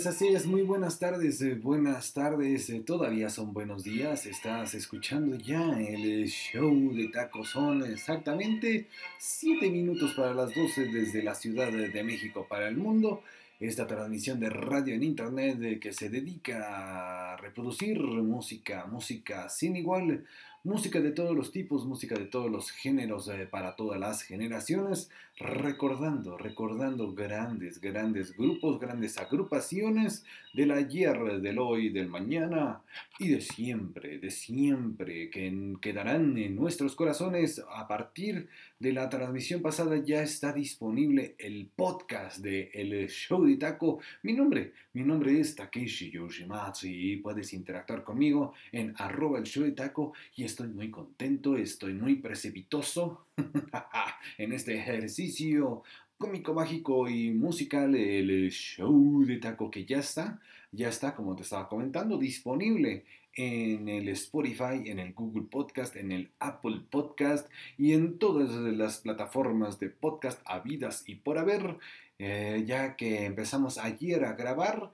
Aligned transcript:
Es, 0.00 0.06
así 0.06 0.28
es. 0.28 0.46
Muy 0.46 0.62
buenas 0.62 0.98
tardes, 0.98 1.42
eh, 1.42 1.56
buenas 1.56 2.14
tardes. 2.14 2.70
eh, 2.70 2.80
todavía 2.80 3.28
son 3.28 3.52
buenos 3.52 3.84
días. 3.84 4.24
Estás 4.24 4.72
escuchando 4.72 5.36
ya 5.36 5.78
el 5.78 6.26
show 6.26 6.94
de 6.94 7.08
Taco. 7.08 7.44
Son 7.44 7.84
exactamente 7.84 8.86
7 9.18 9.68
minutos 9.68 10.14
para 10.14 10.32
las 10.32 10.54
12 10.54 10.86
desde 10.86 11.22
la 11.22 11.34
Ciudad 11.34 11.70
de 11.70 12.02
México 12.02 12.46
para 12.48 12.68
el 12.68 12.78
mundo. 12.78 13.22
Esta 13.60 13.86
transmisión 13.86 14.40
de 14.40 14.48
radio 14.48 14.94
en 14.94 15.02
internet 15.02 15.62
eh, 15.62 15.78
que 15.78 15.92
se 15.92 16.08
dedica 16.08 17.34
a 17.34 17.36
reproducir 17.36 18.00
música, 18.00 18.86
música 18.86 19.50
sin 19.50 19.76
igual, 19.76 20.24
música 20.62 21.00
de 21.00 21.12
todos 21.12 21.34
los 21.34 21.52
tipos, 21.52 21.86
música 21.86 22.14
de 22.14 22.26
todos 22.26 22.50
los 22.50 22.70
géneros 22.70 23.28
eh, 23.28 23.46
para 23.50 23.76
todas 23.76 23.98
las 23.98 24.22
generaciones, 24.22 25.10
recordando, 25.38 26.36
recordando 26.36 27.14
grandes, 27.14 27.80
grandes 27.80 28.36
grupos, 28.36 28.78
grandes 28.78 29.16
agrupaciones 29.16 30.24
del 30.52 30.72
ayer, 30.72 31.40
del 31.40 31.58
hoy, 31.58 31.88
del 31.88 32.08
mañana 32.08 32.82
y 33.18 33.28
de 33.28 33.40
siempre, 33.40 34.18
de 34.18 34.30
siempre, 34.30 35.30
que 35.30 35.76
quedarán 35.80 36.36
en 36.36 36.56
nuestros 36.56 36.94
corazones 36.94 37.62
a 37.74 37.88
partir 37.88 38.48
de 38.78 38.92
la 38.92 39.08
transmisión 39.08 39.62
pasada 39.62 39.96
ya 39.98 40.22
está 40.22 40.52
disponible 40.52 41.34
el 41.38 41.68
podcast 41.74 42.38
de 42.38 42.70
El 42.74 43.08
Show 43.08 43.44
de 43.44 43.56
Taco. 43.56 44.00
Mi 44.22 44.32
nombre, 44.32 44.72
mi 44.92 45.04
nombre 45.04 45.38
es 45.38 45.54
Takeshi 45.54 46.10
Yoshimatsu 46.10 46.86
y 46.86 47.16
puedes 47.18 47.52
interactuar 47.52 48.02
conmigo 48.02 48.54
en 48.72 48.94
arroba 48.96 49.38
el 49.38 49.44
show 49.44 49.62
de 49.62 49.72
taco 49.72 50.12
y 50.34 50.44
estoy 50.50 50.68
muy 50.68 50.90
contento, 50.90 51.56
estoy 51.56 51.94
muy 51.94 52.16
precipitoso 52.16 53.26
en 54.38 54.52
este 54.52 54.76
ejercicio 54.76 55.84
cómico, 56.18 56.52
mágico 56.52 57.08
y 57.08 57.30
musical, 57.30 57.94
el 57.94 58.50
show 58.50 59.24
de 59.24 59.36
taco 59.36 59.70
que 59.70 59.84
ya 59.84 60.00
está, 60.00 60.40
ya 60.72 60.88
está, 60.88 61.14
como 61.14 61.36
te 61.36 61.42
estaba 61.42 61.68
comentando, 61.68 62.18
disponible 62.18 63.04
en 63.32 63.88
el 63.88 64.08
Spotify, 64.08 64.82
en 64.86 64.98
el 64.98 65.14
Google 65.14 65.46
Podcast, 65.48 65.94
en 65.94 66.10
el 66.10 66.32
Apple 66.40 66.82
Podcast 66.90 67.48
y 67.78 67.92
en 67.92 68.18
todas 68.18 68.50
las 68.50 68.98
plataformas 68.98 69.78
de 69.78 69.88
podcast 69.88 70.42
habidas 70.44 71.04
y 71.06 71.14
por 71.14 71.38
haber, 71.38 71.78
eh, 72.18 72.64
ya 72.66 72.96
que 72.96 73.24
empezamos 73.24 73.78
ayer 73.78 74.24
a 74.24 74.32
grabar 74.32 74.90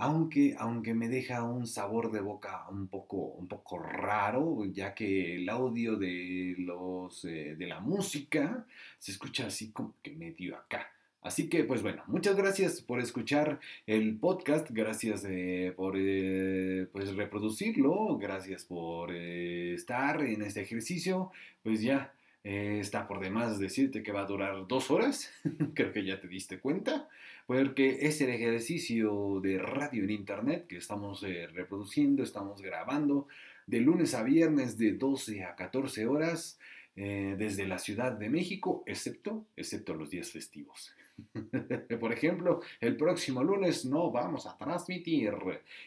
aunque, 0.00 0.56
aunque 0.58 0.94
me 0.94 1.10
deja 1.10 1.44
un 1.44 1.66
sabor 1.66 2.10
de 2.10 2.20
boca 2.20 2.66
un 2.70 2.88
poco, 2.88 3.16
un 3.18 3.46
poco 3.46 3.78
raro, 3.78 4.64
ya 4.72 4.94
que 4.94 5.36
el 5.36 5.46
audio 5.50 5.96
de, 5.96 6.54
los, 6.56 7.22
eh, 7.26 7.54
de 7.54 7.66
la 7.66 7.80
música 7.80 8.64
se 8.98 9.12
escucha 9.12 9.48
así 9.48 9.72
como 9.72 9.96
que 10.02 10.12
medio 10.12 10.56
acá. 10.56 10.90
Así 11.20 11.50
que, 11.50 11.64
pues 11.64 11.82
bueno, 11.82 12.02
muchas 12.06 12.34
gracias 12.34 12.80
por 12.80 12.98
escuchar 12.98 13.60
el 13.86 14.16
podcast, 14.16 14.70
gracias 14.70 15.26
eh, 15.28 15.74
por 15.76 15.96
eh, 15.98 16.86
pues 16.92 17.14
reproducirlo, 17.14 18.16
gracias 18.16 18.64
por 18.64 19.12
estar 19.12 20.22
en 20.22 20.40
este 20.40 20.62
ejercicio. 20.62 21.30
Pues 21.62 21.82
ya 21.82 22.14
está 22.42 23.06
por 23.06 23.20
demás 23.20 23.58
decirte 23.58 24.02
que 24.02 24.12
va 24.12 24.22
a 24.22 24.24
durar 24.26 24.66
dos 24.66 24.90
horas, 24.90 25.30
creo 25.74 25.92
que 25.92 26.06
ya 26.06 26.18
te 26.18 26.26
diste 26.26 26.58
cuenta 26.58 27.06
porque 27.50 27.98
es 28.02 28.20
el 28.20 28.30
ejercicio 28.30 29.40
de 29.42 29.58
radio 29.58 30.04
en 30.04 30.10
internet 30.10 30.68
que 30.68 30.76
estamos 30.76 31.24
eh, 31.24 31.48
reproduciendo, 31.48 32.22
estamos 32.22 32.62
grabando 32.62 33.26
de 33.66 33.80
lunes 33.80 34.14
a 34.14 34.22
viernes 34.22 34.78
de 34.78 34.92
12 34.92 35.42
a 35.42 35.56
14 35.56 36.06
horas 36.06 36.60
eh, 36.94 37.34
desde 37.36 37.66
la 37.66 37.80
Ciudad 37.80 38.12
de 38.12 38.30
México, 38.30 38.84
excepto, 38.86 39.46
excepto 39.56 39.94
los 39.94 40.10
días 40.10 40.30
festivos. 40.30 40.92
Por 42.00 42.12
ejemplo, 42.12 42.60
el 42.80 42.96
próximo 42.96 43.42
lunes 43.42 43.84
no 43.84 44.10
vamos 44.10 44.46
a 44.46 44.56
transmitir. 44.56 45.34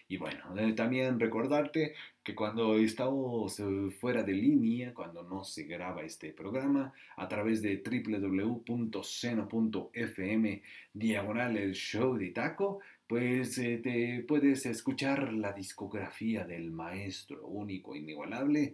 Y 0.07 0.17
bueno, 0.17 0.57
eh, 0.57 0.73
también 0.73 1.19
recordarte 1.19 1.93
que 2.23 2.35
cuando 2.35 2.77
estamos 2.77 3.59
eh, 3.59 3.89
fuera 3.99 4.23
de 4.23 4.33
línea, 4.33 4.93
cuando 4.93 5.23
no 5.23 5.43
se 5.43 5.63
graba 5.63 6.03
este 6.03 6.31
programa, 6.31 6.93
a 7.17 7.27
través 7.27 7.61
de 7.61 7.83
www.seno.fm 7.83 8.93
diagonal 10.93 11.57
el 11.57 11.73
show 11.73 12.15
de 12.17 12.29
taco, 12.29 12.79
pues 13.07 13.57
eh, 13.57 13.77
te 13.77 14.23
puedes 14.27 14.65
escuchar 14.65 15.33
la 15.33 15.53
discografía 15.53 16.45
del 16.45 16.71
maestro 16.71 17.45
único, 17.47 17.95
inigualable, 17.95 18.73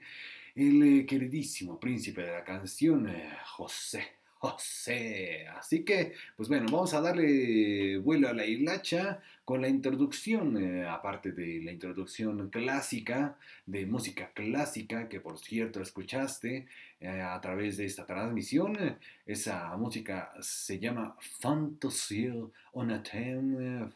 el 0.56 0.84
eh, 0.84 1.06
queridísimo 1.06 1.80
príncipe 1.80 2.22
de 2.22 2.32
la 2.32 2.44
canción, 2.44 3.10
eh, 3.10 3.30
José. 3.46 4.19
José. 4.60 5.48
Así 5.48 5.84
que, 5.84 6.14
pues 6.38 6.50
bueno, 6.50 6.66
vamos 6.72 6.94
a 6.94 7.02
darle 7.02 7.98
vuelo 7.98 8.30
a 8.30 8.34
la 8.34 8.46
hilacha 8.46 9.22
con 9.46 9.62
la 9.62 9.68
introducción, 9.68 10.58
eh, 10.58 10.88
aparte 10.88 11.32
de 11.32 11.62
la 11.62 11.72
introducción 11.72 12.50
clásica, 12.50 13.36
de 13.66 13.86
música 13.86 14.32
clásica, 14.34 15.10
que 15.10 15.20
por 15.20 15.40
cierto 15.40 15.82
escuchaste 15.82 16.68
eh, 17.02 17.22
a 17.22 17.40
través 17.42 17.78
de 17.78 17.86
esta 17.86 18.06
transmisión. 18.06 18.78
Esa 19.26 19.76
música 19.78 20.32
se 20.42 20.80
llama 20.80 21.16
Fantasy 21.40 22.30
on 22.74 22.92
a 22.92 23.04
Theme. 23.04 23.88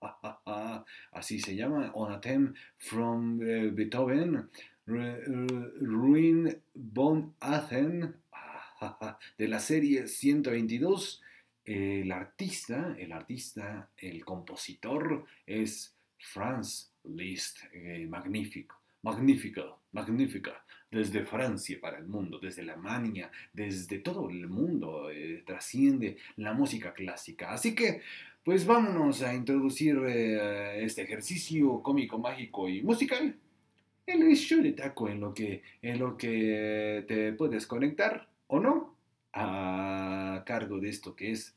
Así 1.12 1.40
se 1.40 1.56
llama, 1.56 1.90
On 1.94 2.12
a 2.12 2.20
Theme 2.20 2.54
from 2.78 3.40
eh, 3.42 3.70
Beethoven. 3.70 4.48
Ru- 4.86 5.20
Ru- 5.26 5.72
Ruin 5.82 6.56
von 6.74 7.34
Athen 7.40 8.14
de 9.38 9.48
la 9.48 9.60
serie 9.60 10.06
122. 10.06 11.22
El 11.64 12.10
artista, 12.12 12.96
el 12.98 13.12
artista, 13.12 13.90
el 13.98 14.24
compositor 14.24 15.26
es 15.46 15.94
Franz 16.18 16.92
Liszt. 17.04 17.58
Eh, 17.72 18.06
magnífico, 18.08 18.80
magnífico, 19.02 19.80
magnífica. 19.92 20.64
Desde 20.90 21.26
Francia 21.26 21.76
para 21.82 21.98
el 21.98 22.06
mundo, 22.06 22.38
desde 22.38 22.62
Alemania, 22.62 23.30
desde 23.52 23.98
todo 23.98 24.30
el 24.30 24.48
mundo, 24.48 25.10
eh, 25.10 25.42
trasciende 25.44 26.16
la 26.36 26.54
música 26.54 26.94
clásica. 26.94 27.52
Así 27.52 27.74
que, 27.74 28.00
pues 28.42 28.64
vámonos 28.64 29.20
a 29.20 29.34
introducir 29.34 29.98
eh, 30.06 30.82
este 30.82 31.02
ejercicio 31.02 31.82
cómico, 31.82 32.18
mágico 32.18 32.70
y 32.70 32.80
musical. 32.82 33.36
El 34.06 34.34
show 34.34 34.62
de 34.62 34.72
taco 34.72 35.10
en 35.10 35.20
lo 35.20 35.34
que, 35.34 35.62
en 35.82 35.98
lo 35.98 36.16
que 36.16 37.04
te 37.06 37.34
puedes 37.34 37.66
conectar 37.66 38.26
o 38.48 38.60
no 38.60 38.96
a 39.32 40.42
cargo 40.46 40.80
de 40.80 40.88
esto 40.88 41.14
que 41.14 41.30
es 41.32 41.54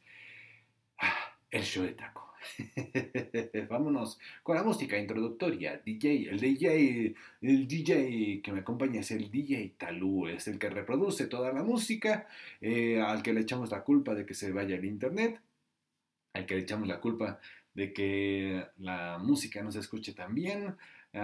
ah, 1.00 1.36
el 1.50 1.64
show 1.64 1.84
de 1.84 1.94
taco. 1.94 2.32
vámonos 3.70 4.20
con 4.44 4.56
la 4.56 4.64
música 4.64 4.98
introductoria. 4.98 5.78
DJ, 5.84 6.30
el 6.30 6.40
DJ, 6.40 7.16
el 7.42 7.68
DJ 7.68 8.42
que 8.42 8.52
me 8.52 8.60
acompaña 8.62 9.02
es 9.02 9.12
el 9.12 9.30
DJ 9.30 9.76
Talú, 9.78 10.28
es 10.28 10.48
el 10.48 10.58
que 10.60 10.70
reproduce 10.70 11.28
toda 11.28 11.54
la 11.54 11.64
música, 11.64 12.28
eh, 12.62 13.02
al 13.02 13.22
que 13.24 13.34
le 13.34 13.42
echamos 13.42 13.72
la 13.72 13.84
culpa 13.84 14.16
de 14.16 14.26
que 14.26 14.34
se 14.34 14.52
vaya 14.52 14.76
el 14.76 14.86
internet, 14.86 15.42
al 16.34 16.46
que 16.46 16.56
le 16.56 16.62
echamos 16.62 16.88
la 16.88 17.00
culpa 17.00 17.40
de 17.74 17.94
que 17.94 18.66
la 18.80 19.18
música 19.20 19.62
no 19.64 19.72
se 19.72 19.80
escuche 19.80 20.14
tan 20.14 20.36
bien. 20.36 20.76
y 21.14 21.18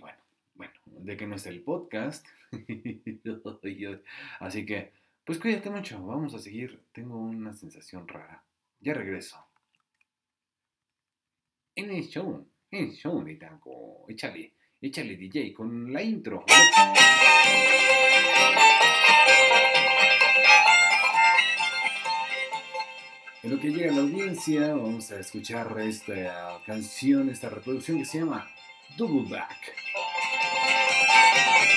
bueno, 0.00 0.18
bueno, 0.60 0.74
de 0.84 1.16
que 1.16 1.26
no 1.26 1.36
esté 1.36 1.48
el 1.48 1.62
podcast. 1.62 2.26
Así 4.40 4.66
que, 4.66 4.92
pues 5.24 5.38
cuídate 5.38 5.70
mucho, 5.70 6.04
vamos 6.04 6.34
a 6.34 6.38
seguir. 6.38 6.82
Tengo 6.92 7.16
una 7.18 7.54
sensación 7.54 8.06
rara. 8.06 8.44
Ya 8.78 8.92
regreso. 8.92 9.42
En 11.74 11.90
el 11.90 12.06
show, 12.08 12.46
en 12.70 12.84
el 12.84 12.92
show 12.92 13.24
Taco. 13.38 14.04
Échale, 14.06 14.52
échale 14.82 15.16
DJ 15.16 15.54
con 15.54 15.90
la 15.90 16.02
intro. 16.02 16.44
En 23.42 23.50
lo 23.50 23.58
que 23.58 23.70
llega 23.70 23.92
a 23.92 23.94
la 23.94 24.02
audiencia, 24.02 24.74
vamos 24.74 25.10
a 25.10 25.20
escuchar 25.20 25.74
esta 25.80 26.60
canción, 26.66 27.30
esta 27.30 27.48
reproducción 27.48 27.96
que 27.96 28.04
se 28.04 28.18
llama 28.18 28.46
Double 28.98 29.26
Back. 29.30 29.89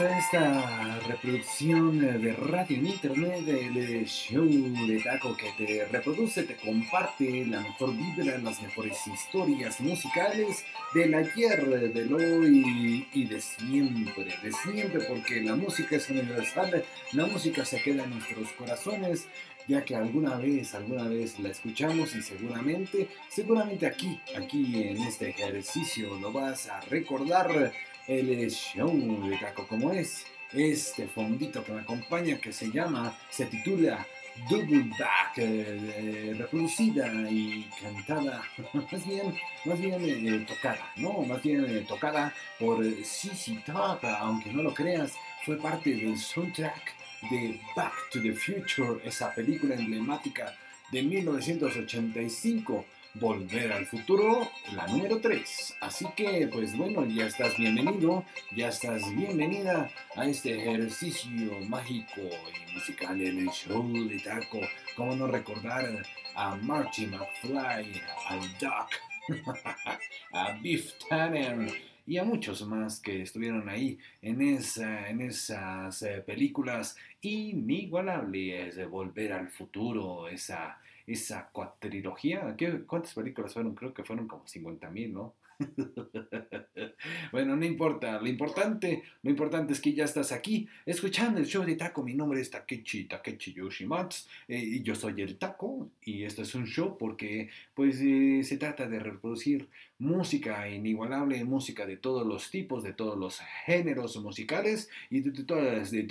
a 0.00 0.18
esta 0.18 1.00
reproducción 1.08 1.98
de 1.98 2.32
radio 2.32 2.76
en 2.76 2.86
internet 2.86 3.40
del 3.44 4.06
show 4.06 4.46
de 4.46 5.00
Taco 5.02 5.36
que 5.36 5.50
te 5.56 5.86
reproduce, 5.86 6.44
te 6.44 6.54
comparte 6.54 7.44
la 7.46 7.60
mejor 7.60 7.96
vibra, 7.96 8.38
las 8.38 8.62
mejores 8.62 8.96
historias 9.06 9.80
musicales 9.80 10.64
del 10.94 11.14
ayer, 11.14 11.92
del 11.92 12.12
hoy 12.12 13.08
y 13.12 13.24
de 13.24 13.40
siempre, 13.40 14.36
de 14.40 14.52
siempre, 14.52 15.00
porque 15.00 15.40
la 15.40 15.56
música 15.56 15.96
es 15.96 16.08
universal, 16.10 16.84
la 17.12 17.26
música 17.26 17.64
se 17.64 17.82
queda 17.82 18.04
en 18.04 18.10
nuestros 18.10 18.52
corazones, 18.52 19.26
ya 19.66 19.84
que 19.84 19.96
alguna 19.96 20.36
vez, 20.36 20.74
alguna 20.74 21.08
vez 21.08 21.40
la 21.40 21.48
escuchamos 21.48 22.14
y 22.14 22.22
seguramente, 22.22 23.08
seguramente 23.28 23.86
aquí, 23.86 24.20
aquí 24.36 24.80
en 24.80 25.02
este 25.02 25.30
ejercicio 25.30 26.16
lo 26.20 26.30
vas 26.30 26.68
a 26.68 26.80
recordar 26.82 27.72
el 28.08 28.50
show 28.50 28.90
de 29.28 29.36
Taco, 29.36 29.66
como 29.66 29.92
es 29.92 30.24
este 30.52 31.06
fondito 31.06 31.62
que 31.62 31.72
me 31.72 31.80
acompaña 31.82 32.38
que 32.38 32.52
se 32.52 32.70
llama, 32.70 33.14
se 33.28 33.44
titula 33.46 34.06
Double 34.48 34.90
Back, 34.98 35.36
eh, 35.36 36.34
reproducida 36.38 37.06
y 37.30 37.68
cantada, 37.82 38.42
más 38.72 39.06
bien, 39.06 39.34
más 39.66 39.78
bien 39.78 40.00
eh, 40.00 40.46
tocada, 40.48 40.90
¿no? 40.96 41.22
Más 41.22 41.42
bien 41.42 41.64
eh, 41.68 41.84
tocada 41.86 42.32
por 42.58 42.82
CC 43.04 43.62
Top, 43.66 44.02
aunque 44.04 44.52
no 44.52 44.62
lo 44.62 44.72
creas, 44.72 45.12
fue 45.44 45.56
parte 45.56 45.90
del 45.94 46.16
soundtrack 46.16 46.94
de 47.30 47.60
Back 47.76 47.92
to 48.10 48.22
the 48.22 48.32
Future, 48.32 49.00
esa 49.04 49.34
película 49.34 49.74
emblemática 49.74 50.56
de 50.92 51.02
1985 51.02 52.86
Volver 53.14 53.72
al 53.72 53.86
Futuro, 53.86 54.48
la 54.74 54.86
número 54.86 55.20
3. 55.20 55.76
Así 55.80 56.06
que, 56.14 56.48
pues 56.52 56.76
bueno, 56.76 57.04
ya 57.06 57.26
estás 57.26 57.56
bienvenido, 57.56 58.24
ya 58.54 58.68
estás 58.68 59.02
bienvenida 59.14 59.90
a 60.14 60.26
este 60.26 60.56
ejercicio 60.56 61.58
mágico 61.68 62.20
y 62.20 62.74
musical 62.74 63.20
en 63.20 63.38
el 63.38 63.48
show 63.48 63.82
de 63.92 64.20
Taco. 64.20 64.60
¿Cómo 64.94 65.16
no 65.16 65.26
recordar 65.26 66.02
a 66.34 66.54
Marty 66.56 67.06
McFly, 67.06 68.00
al 68.28 68.58
Doc, 68.60 68.90
a 70.32 70.52
Biff 70.60 70.92
Tanner 71.08 71.72
y 72.06 72.18
a 72.18 72.24
muchos 72.24 72.66
más 72.66 73.00
que 73.00 73.22
estuvieron 73.22 73.68
ahí 73.68 73.98
en, 74.22 74.40
en 74.40 75.20
esas 75.20 76.02
eh, 76.02 76.22
películas 76.26 76.96
inigualables 77.22 78.76
de 78.76 78.86
Volver 78.86 79.32
al 79.32 79.48
Futuro, 79.48 80.28
esa 80.28 80.78
esa 81.08 81.48
cuatrilogía. 81.50 82.56
¿Cuántas 82.86 83.14
películas 83.14 83.54
fueron? 83.54 83.74
Creo 83.74 83.94
que 83.94 84.04
fueron 84.04 84.28
como 84.28 84.46
50 84.46 84.90
mil, 84.90 85.12
¿no? 85.12 85.34
bueno, 87.32 87.56
no 87.56 87.64
importa, 87.64 88.20
lo 88.20 88.28
importante, 88.28 89.02
lo 89.22 89.30
importante 89.30 89.72
es 89.72 89.80
que 89.80 89.92
ya 89.92 90.04
estás 90.04 90.32
aquí 90.32 90.68
escuchando 90.86 91.40
el 91.40 91.46
show 91.46 91.64
de 91.64 91.76
Taco. 91.76 92.02
Mi 92.02 92.14
nombre 92.14 92.40
es 92.40 92.50
Takechi, 92.50 93.04
Takechi 93.04 93.54
Yoshimatsu, 93.54 94.28
eh, 94.48 94.58
y 94.58 94.82
yo 94.82 94.94
soy 94.94 95.20
el 95.20 95.36
Taco, 95.36 95.90
y 96.04 96.24
esto 96.24 96.42
es 96.42 96.54
un 96.54 96.66
show 96.66 96.96
porque 96.98 97.50
pues 97.74 98.00
eh, 98.00 98.42
se 98.44 98.56
trata 98.56 98.86
de 98.88 99.00
reproducir 99.00 99.68
música 99.98 100.68
inigualable, 100.68 101.44
música 101.44 101.84
de 101.84 101.96
todos 101.96 102.24
los 102.24 102.50
tipos, 102.50 102.84
de 102.84 102.92
todos 102.92 103.18
los 103.18 103.40
géneros 103.66 104.16
musicales 104.22 104.88
y 105.10 105.20
de, 105.20 105.42
todas, 105.42 105.90
de, 105.90 106.04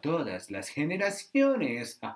todas 0.00 0.50
las 0.50 0.68
generaciones. 0.70 1.98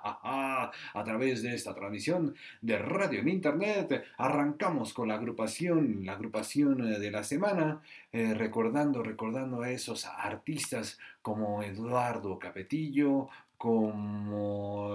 a 0.93 1.03
través 1.03 1.43
de 1.43 1.53
esta 1.53 1.75
transmisión 1.75 2.35
de 2.61 2.77
radio 2.77 3.19
en 3.19 3.29
internet, 3.29 4.03
arrancamos 4.17 4.93
con 4.93 5.09
la 5.09 5.15
agrupación, 5.15 6.05
la 6.05 6.13
eh, 6.31 6.99
de 6.99 7.11
la 7.11 7.23
semana, 7.23 7.81
eh, 8.11 8.33
recordando, 8.33 9.03
recordando 9.03 9.61
a 9.61 9.71
esos 9.71 10.05
artistas 10.05 10.99
como 11.21 11.63
Eduardo 11.63 12.37
Capetillo, 12.39 13.29
como 13.57 14.89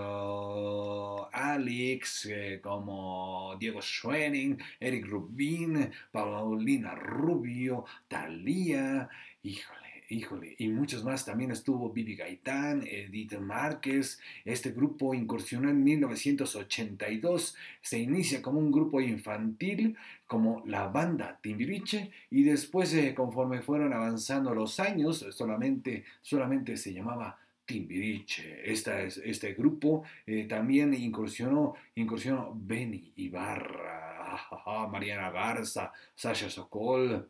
uh, 1.22 1.26
Alex, 1.32 2.26
eh, 2.26 2.60
como 2.62 3.56
Diego 3.58 3.80
Schwenning, 3.80 4.58
Eric 4.78 5.06
Rubin, 5.06 5.90
Paulina 6.12 6.94
Rubio, 6.94 7.86
Thalía, 8.08 9.08
híjole 9.42 9.87
híjole, 10.08 10.54
y 10.58 10.68
muchos 10.68 11.04
más. 11.04 11.24
También 11.24 11.50
estuvo 11.50 11.90
Bibi 11.90 12.16
Gaitán, 12.16 12.82
Edith 12.86 13.38
Márquez. 13.38 14.18
Este 14.44 14.70
grupo 14.70 15.14
incursionó 15.14 15.68
en 15.70 15.84
1982. 15.84 17.56
Se 17.80 17.98
inicia 17.98 18.42
como 18.42 18.58
un 18.58 18.72
grupo 18.72 19.00
infantil, 19.00 19.96
como 20.26 20.62
la 20.66 20.88
banda 20.88 21.38
Timbiriche, 21.42 22.10
y 22.30 22.42
después, 22.42 22.92
eh, 22.94 23.14
conforme 23.14 23.62
fueron 23.62 23.92
avanzando 23.92 24.54
los 24.54 24.80
años, 24.80 25.24
solamente, 25.30 26.04
solamente 26.22 26.76
se 26.76 26.92
llamaba 26.92 27.38
Timbiriche. 27.64 28.70
Este 28.70 29.52
grupo 29.54 30.04
eh, 30.26 30.44
también 30.44 30.94
incursionó, 30.94 31.74
incursionó 31.94 32.52
Benny 32.54 33.12
Ibarra, 33.16 34.38
Mariana 34.90 35.30
Garza, 35.30 35.92
Sasha 36.14 36.48
Sokol. 36.48 37.28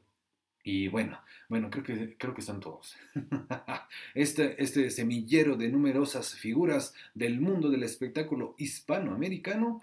Y 0.70 0.88
bueno, 0.88 1.18
bueno, 1.48 1.70
creo 1.70 1.82
que, 1.82 2.16
creo 2.18 2.34
que 2.34 2.42
están 2.42 2.60
todos. 2.60 2.94
Este, 4.14 4.62
este 4.62 4.90
semillero 4.90 5.56
de 5.56 5.70
numerosas 5.70 6.34
figuras 6.34 6.92
del 7.14 7.40
mundo 7.40 7.70
del 7.70 7.84
espectáculo 7.84 8.54
hispanoamericano 8.58 9.80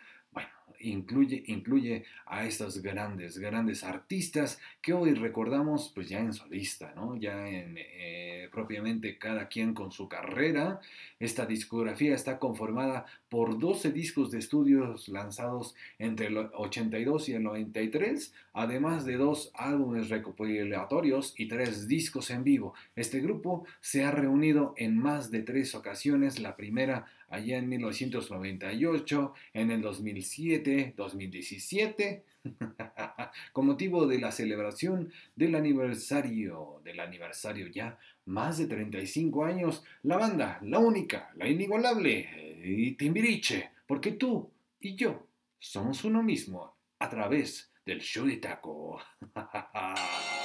incluye, 0.90 1.44
incluye 1.48 2.06
a 2.26 2.46
estos 2.46 2.82
grandes, 2.82 3.38
grandes 3.38 3.84
artistas 3.84 4.60
que 4.82 4.94
hoy 4.94 5.14
recordamos 5.14 5.92
pues 5.94 6.10
ya 6.10 6.20
en 6.20 6.34
solista, 6.34 6.94
¿no? 6.96 7.16
Ya 7.18 7.48
en, 7.48 7.76
eh, 7.78 8.50
propiamente 8.52 9.18
cada 9.18 9.48
quien 9.48 9.74
con 9.74 9.92
su 9.92 10.08
carrera. 10.08 10.80
Esta 11.20 11.46
discografía 11.46 12.16
está 12.16 12.40
conformada 12.40 13.06
por 13.30 13.60
12 13.60 13.92
discos 13.92 14.32
de 14.32 14.40
estudios 14.40 15.10
lanzados 15.10 15.76
entre 16.00 16.28
el 16.28 16.38
82 16.38 17.30
y 17.30 17.34
el 17.34 17.44
93, 17.44 18.34
además 18.54 19.06
de 19.06 19.18
dos 19.18 19.52
álbumes 19.54 20.10
recopilatorios 20.10 21.34
y 21.38 21.48
tres 21.48 21.88
discos 21.88 22.30
en 22.30 22.44
vivo. 22.44 22.74
Este 22.96 23.20
grupo 23.20 23.66
se 23.82 24.04
ha 24.04 24.12
reunido 24.12 24.74
en 24.78 24.98
más 24.98 25.32
de 25.32 25.42
tres 25.42 25.76
ocasiones, 25.76 26.40
la 26.40 26.56
primera 26.56 27.06
allá 27.36 27.58
en 27.58 27.70
1998, 27.70 29.34
en 29.54 29.72
el 29.72 29.82
2007, 29.82 30.94
2017, 30.96 32.24
con 33.54 33.66
motivo 33.66 34.08
de 34.08 34.20
la 34.20 34.32
celebración 34.32 35.12
del 35.36 35.56
aniversario, 35.56 36.82
del 36.84 37.00
aniversario 37.00 37.68
ya 37.68 37.98
más 38.26 38.58
de 38.58 38.68
35 38.68 39.46
años, 39.46 39.84
la 40.04 40.18
banda, 40.18 40.60
la 40.64 40.80
única, 40.80 41.32
la 41.36 41.48
inigualable, 41.48 42.62
y 42.64 42.94
Timbiriche, 42.94 43.72
porque 43.86 44.14
tú 44.14 44.50
y 44.80 44.96
yo 44.96 45.28
somos 45.60 46.04
uno 46.04 46.24
mismo 46.24 46.76
a 47.00 47.10
través 47.10 47.72
del 47.86 48.02
show 48.02 48.26
de 48.26 48.38
taco. 48.38 49.00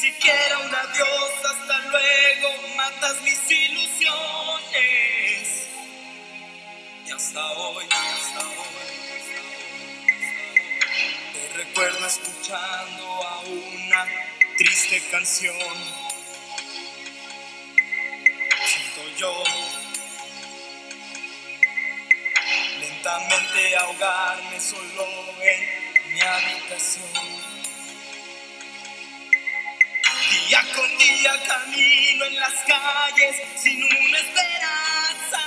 siquiera 0.00 0.58
un 0.60 0.74
adiós, 0.74 1.32
hasta 1.44 1.78
luego, 1.90 2.48
matas 2.76 3.20
mis 3.22 3.50
ilusiones. 3.50 4.08
Y 7.06 7.10
hasta 7.10 7.52
hoy, 7.52 7.84
hasta 7.84 8.40
hoy, 8.40 9.20
te 11.34 11.48
recuerdo 11.54 12.06
escuchando 12.06 13.28
a 13.28 13.40
una 13.40 14.06
triste 14.56 15.02
canción. 15.10 15.76
Siento 18.64 19.02
yo 19.18 19.44
lentamente 22.78 23.76
ahogarme 23.76 24.60
solo 24.60 25.06
en 25.42 26.14
mi 26.14 26.20
habitación. 26.22 27.49
Día 30.50 30.66
con 30.74 30.90
camino 31.46 32.24
en 32.24 32.34
las 32.40 32.54
calles 32.66 33.36
sin 33.54 33.84
una 33.84 34.18
esperanza. 34.18 35.38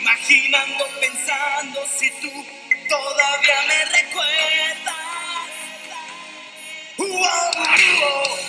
Imaginando, 0.00 0.84
pensando 1.00 1.86
si 1.96 2.10
tú 2.20 2.32
todavía 2.88 3.62
me 3.68 3.84
recuerdas. 3.84 4.94
Y 6.98 8.43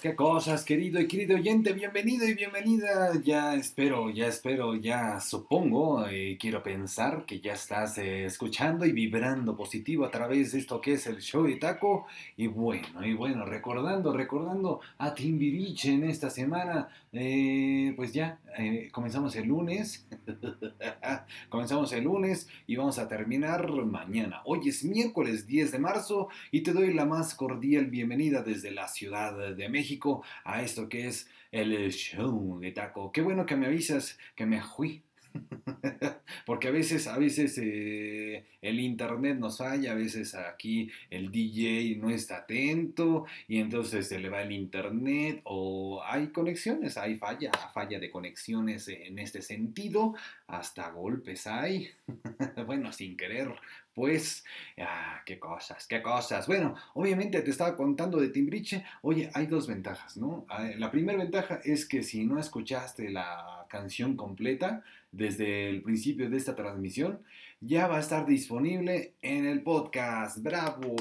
cosas, 0.00 0.16
qué 0.16 0.16
querido 0.64 0.98
y 0.98 1.06
querido 1.06 1.36
oyente, 1.36 1.74
bienvenido 1.74 2.26
y 2.26 2.32
bienvenida. 2.32 3.12
Ya 3.22 3.54
espero, 3.54 4.08
ya 4.08 4.26
espero, 4.26 4.74
ya 4.74 5.20
supongo 5.20 6.10
y 6.10 6.38
quiero 6.38 6.62
pensar 6.62 7.26
que 7.26 7.40
ya 7.40 7.52
estás 7.52 7.98
eh, 7.98 8.24
escuchando 8.24 8.86
y 8.86 8.92
vibrando 8.92 9.54
positivo 9.54 10.06
a 10.06 10.10
través 10.10 10.52
de 10.52 10.60
esto 10.60 10.80
que 10.80 10.94
es 10.94 11.06
el 11.06 11.18
show 11.18 11.44
de 11.44 11.56
taco. 11.56 12.06
Y 12.38 12.46
bueno, 12.46 13.04
y 13.04 13.12
bueno, 13.12 13.44
recordando, 13.44 14.14
recordando 14.14 14.80
a 14.96 15.12
Timbiriche 15.12 15.92
en 15.92 16.04
esta 16.04 16.30
semana, 16.30 16.88
eh, 17.12 17.92
pues 17.96 18.14
ya 18.14 18.38
eh, 18.56 18.88
comenzamos 18.92 19.36
el 19.36 19.46
lunes, 19.46 20.06
comenzamos 21.50 21.92
el 21.92 22.04
lunes 22.04 22.48
y 22.66 22.76
vamos 22.76 22.98
a 22.98 23.08
terminar 23.08 23.70
mañana. 23.84 24.40
Hoy 24.46 24.70
es 24.70 24.84
miércoles 24.84 25.46
10 25.46 25.72
de 25.72 25.78
marzo 25.78 26.28
y 26.50 26.62
te 26.62 26.72
doy 26.72 26.94
la 26.94 27.04
más 27.04 27.34
cordial 27.34 27.86
bienvenida 27.86 28.42
desde 28.42 28.70
la 28.70 28.88
Ciudad 28.88 29.54
de 29.54 29.68
México 29.68 30.22
a 30.44 30.62
esto 30.62 30.88
que 30.88 31.08
es 31.08 31.28
el 31.50 31.90
show 31.92 32.58
de 32.60 32.72
taco. 32.72 33.12
Qué 33.12 33.22
bueno 33.22 33.46
que 33.46 33.56
me 33.56 33.66
avisas 33.66 34.18
que 34.34 34.46
me 34.46 34.62
fui. 34.62 35.02
Porque 36.46 36.68
a 36.68 36.70
veces, 36.70 37.06
a 37.06 37.18
veces 37.18 37.58
eh, 37.58 38.44
el 38.62 38.80
internet 38.80 39.38
nos 39.38 39.58
falla, 39.58 39.92
a 39.92 39.94
veces 39.94 40.34
aquí 40.34 40.90
el 41.10 41.30
DJ 41.30 41.96
no 41.96 42.10
está 42.10 42.38
atento 42.38 43.26
y 43.48 43.58
entonces 43.58 44.08
se 44.08 44.18
le 44.18 44.28
va 44.28 44.42
el 44.42 44.52
internet 44.52 45.40
o 45.44 46.02
hay 46.04 46.28
conexiones, 46.28 46.96
hay 46.96 47.16
falla, 47.16 47.52
falla 47.72 47.98
de 47.98 48.10
conexiones 48.10 48.88
en 48.88 49.18
este 49.18 49.42
sentido, 49.42 50.14
hasta 50.46 50.90
golpes 50.90 51.46
hay, 51.46 51.90
bueno, 52.66 52.92
sin 52.92 53.16
querer, 53.16 53.48
pues, 53.94 54.44
ah, 54.78 55.20
qué 55.26 55.38
cosas, 55.38 55.86
qué 55.86 56.00
cosas. 56.00 56.46
Bueno, 56.46 56.74
obviamente 56.94 57.42
te 57.42 57.50
estaba 57.50 57.76
contando 57.76 58.18
de 58.18 58.28
Timbriche. 58.28 58.84
Oye, 59.02 59.30
hay 59.34 59.46
dos 59.46 59.66
ventajas, 59.66 60.16
¿no? 60.16 60.46
Ah, 60.48 60.70
la 60.78 60.90
primera 60.90 61.18
ventaja 61.18 61.60
es 61.64 61.86
que 61.86 62.02
si 62.02 62.24
no 62.24 62.38
escuchaste 62.38 63.10
la 63.10 63.66
canción 63.68 64.16
completa 64.16 64.82
desde 65.12 65.68
el 65.68 65.82
principio 65.82 66.30
de 66.30 66.36
esta 66.36 66.54
transmisión, 66.54 67.22
ya 67.60 67.86
va 67.88 67.96
a 67.96 68.00
estar 68.00 68.26
disponible 68.26 69.14
en 69.22 69.46
el 69.46 69.62
podcast. 69.62 70.38
¡Bravo! 70.42 70.96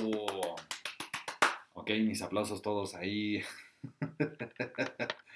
Ok, 1.73 1.89
mis 2.01 2.21
aplausos 2.21 2.61
todos 2.61 2.95
ahí. 2.95 3.41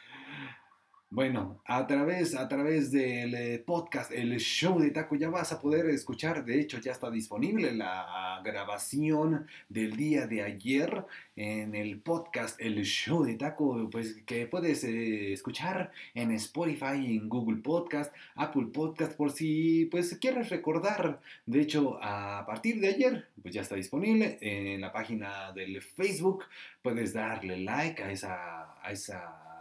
Bueno, 1.13 1.61
a 1.65 1.85
través, 1.85 2.33
a 2.33 2.47
través 2.47 2.91
del 2.91 3.35
eh, 3.35 3.59
podcast, 3.59 4.11
el 4.11 4.35
show 4.39 4.79
de 4.79 4.89
Taco, 4.89 5.15
ya 5.15 5.29
vas 5.29 5.51
a 5.51 5.61
poder 5.61 5.85
escuchar, 5.91 6.43
de 6.43 6.59
hecho 6.59 6.79
ya 6.79 6.91
está 6.91 7.11
disponible 7.11 7.71
la 7.71 8.41
grabación 8.43 9.45
del 9.69 9.95
día 9.95 10.25
de 10.25 10.41
ayer 10.41 11.05
en 11.35 11.75
el 11.75 11.99
podcast, 11.99 12.59
el 12.59 12.83
show 12.83 13.23
de 13.23 13.35
Taco, 13.35 13.87
pues 13.91 14.23
que 14.25 14.47
puedes 14.47 14.83
eh, 14.85 15.33
escuchar 15.33 15.91
en 16.15 16.31
Spotify, 16.31 17.05
en 17.05 17.29
Google 17.29 17.61
Podcast, 17.61 18.11
Apple 18.33 18.69
Podcast, 18.73 19.13
por 19.13 19.29
si 19.29 19.85
pues 19.91 20.17
quieres 20.19 20.49
recordar. 20.49 21.21
De 21.45 21.61
hecho, 21.61 21.99
a 22.01 22.43
partir 22.47 22.79
de 22.79 22.87
ayer, 22.87 23.27
pues 23.39 23.53
ya 23.53 23.61
está 23.61 23.75
disponible 23.75 24.39
en 24.41 24.81
la 24.81 24.91
página 24.91 25.51
del 25.51 25.79
Facebook, 25.79 26.45
puedes 26.81 27.13
darle 27.13 27.57
like 27.57 28.01
a 28.01 28.11
esa... 28.11 28.73
A 28.81 28.91
esa 28.91 29.52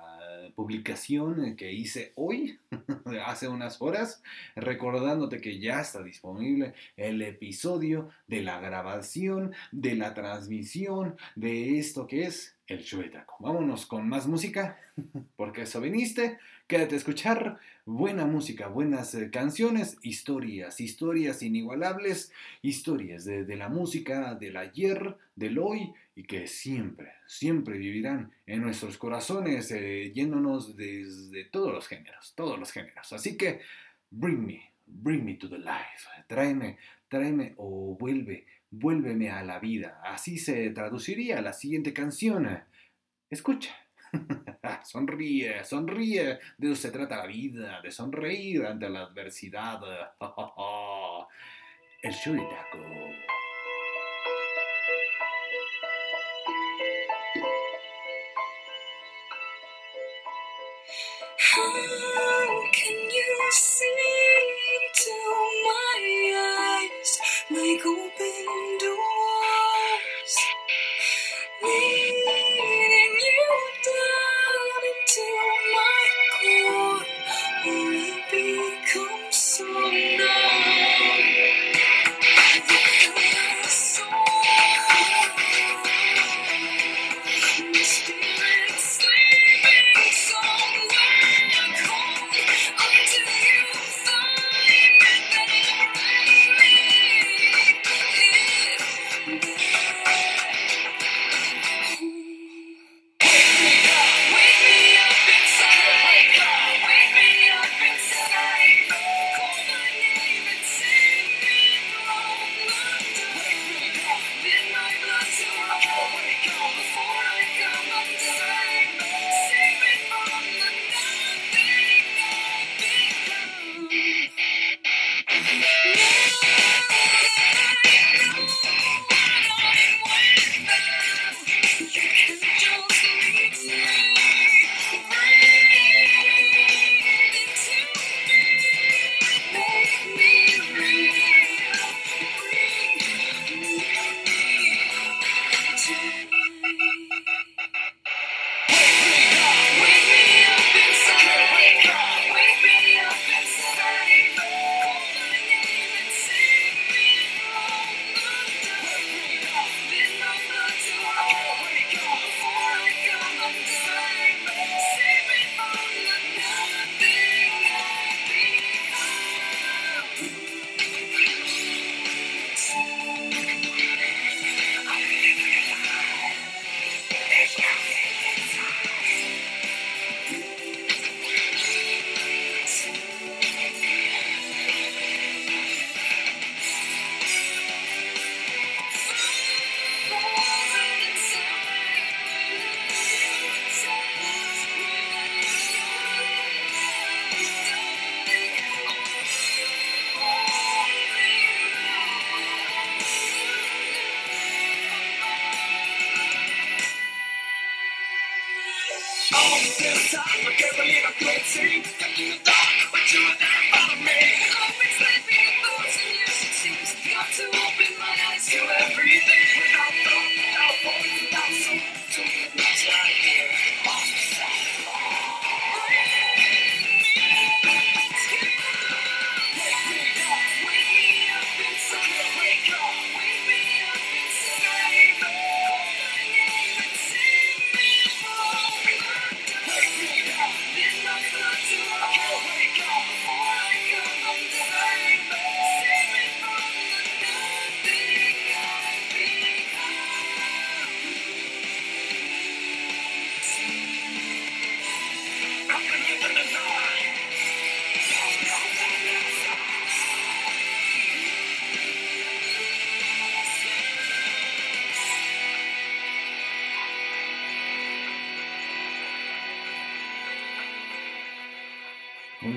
publicación 0.54 1.56
que 1.56 1.72
hice 1.72 2.12
hoy, 2.14 2.58
hace 3.26 3.48
unas 3.48 3.80
horas, 3.80 4.22
recordándote 4.56 5.40
que 5.40 5.58
ya 5.58 5.80
está 5.80 6.02
disponible 6.02 6.74
el 6.96 7.22
episodio 7.22 8.10
de 8.26 8.42
la 8.42 8.60
grabación, 8.60 9.54
de 9.70 9.94
la 9.94 10.14
transmisión 10.14 11.16
de 11.36 11.78
esto 11.78 12.06
que 12.06 12.24
es 12.24 12.56
el 12.66 12.84
chuetaco. 12.84 13.36
Vámonos 13.40 13.86
con 13.86 14.08
más 14.08 14.26
música, 14.26 14.78
porque 15.36 15.62
eso 15.62 15.80
viniste. 15.80 16.38
Quédate 16.72 16.94
a 16.94 16.96
escuchar 16.96 17.60
buena 17.84 18.24
música, 18.24 18.66
buenas 18.66 19.14
eh, 19.14 19.30
canciones, 19.30 19.98
historias, 20.00 20.80
historias 20.80 21.42
inigualables, 21.42 22.32
historias 22.62 23.26
de, 23.26 23.56
la 23.56 23.68
música 23.68 24.34
del 24.36 24.56
ayer, 24.56 25.18
del 25.36 25.58
hoy 25.58 25.92
y 26.16 26.22
que 26.22 26.46
siempre, 26.46 27.12
siempre 27.26 27.76
vivirán 27.76 28.32
en 28.46 28.62
nuestros 28.62 28.96
corazones, 28.96 29.70
eh, 29.70 30.12
yéndonos 30.14 30.74
desde 30.74 31.44
todos 31.44 31.74
los 31.74 31.86
géneros, 31.88 32.32
todos 32.34 32.58
los 32.58 32.72
géneros. 32.72 33.12
Así 33.12 33.36
que, 33.36 33.60
bring 34.08 34.46
me, 34.46 34.72
bring 34.86 35.26
me 35.26 35.34
to 35.34 35.50
the 35.50 35.58
life, 35.58 36.08
tráeme, 36.26 36.78
tráeme 37.06 37.52
o 37.58 37.98
vuelve, 38.00 38.46
vuélveme 38.70 39.28
a 39.28 39.44
la 39.44 39.58
vida. 39.58 40.00
Así 40.06 40.38
se 40.38 40.70
traduciría 40.70 41.42
la 41.42 41.52
siguiente 41.52 41.92
canción. 41.92 42.48
Escucha. 43.28 43.81
sonríe, 44.84 45.64
sonríe. 45.64 46.38
De 46.58 46.72
eso 46.72 46.82
se 46.82 46.90
trata 46.90 47.16
la 47.16 47.26
vida, 47.26 47.80
de 47.82 47.90
sonreír 47.90 48.66
ante 48.66 48.88
la 48.88 49.02
adversidad. 49.02 49.80
El 52.02 52.12
show 52.12 52.34
can 62.72 63.10
you 63.10 63.50
see 63.50 64.21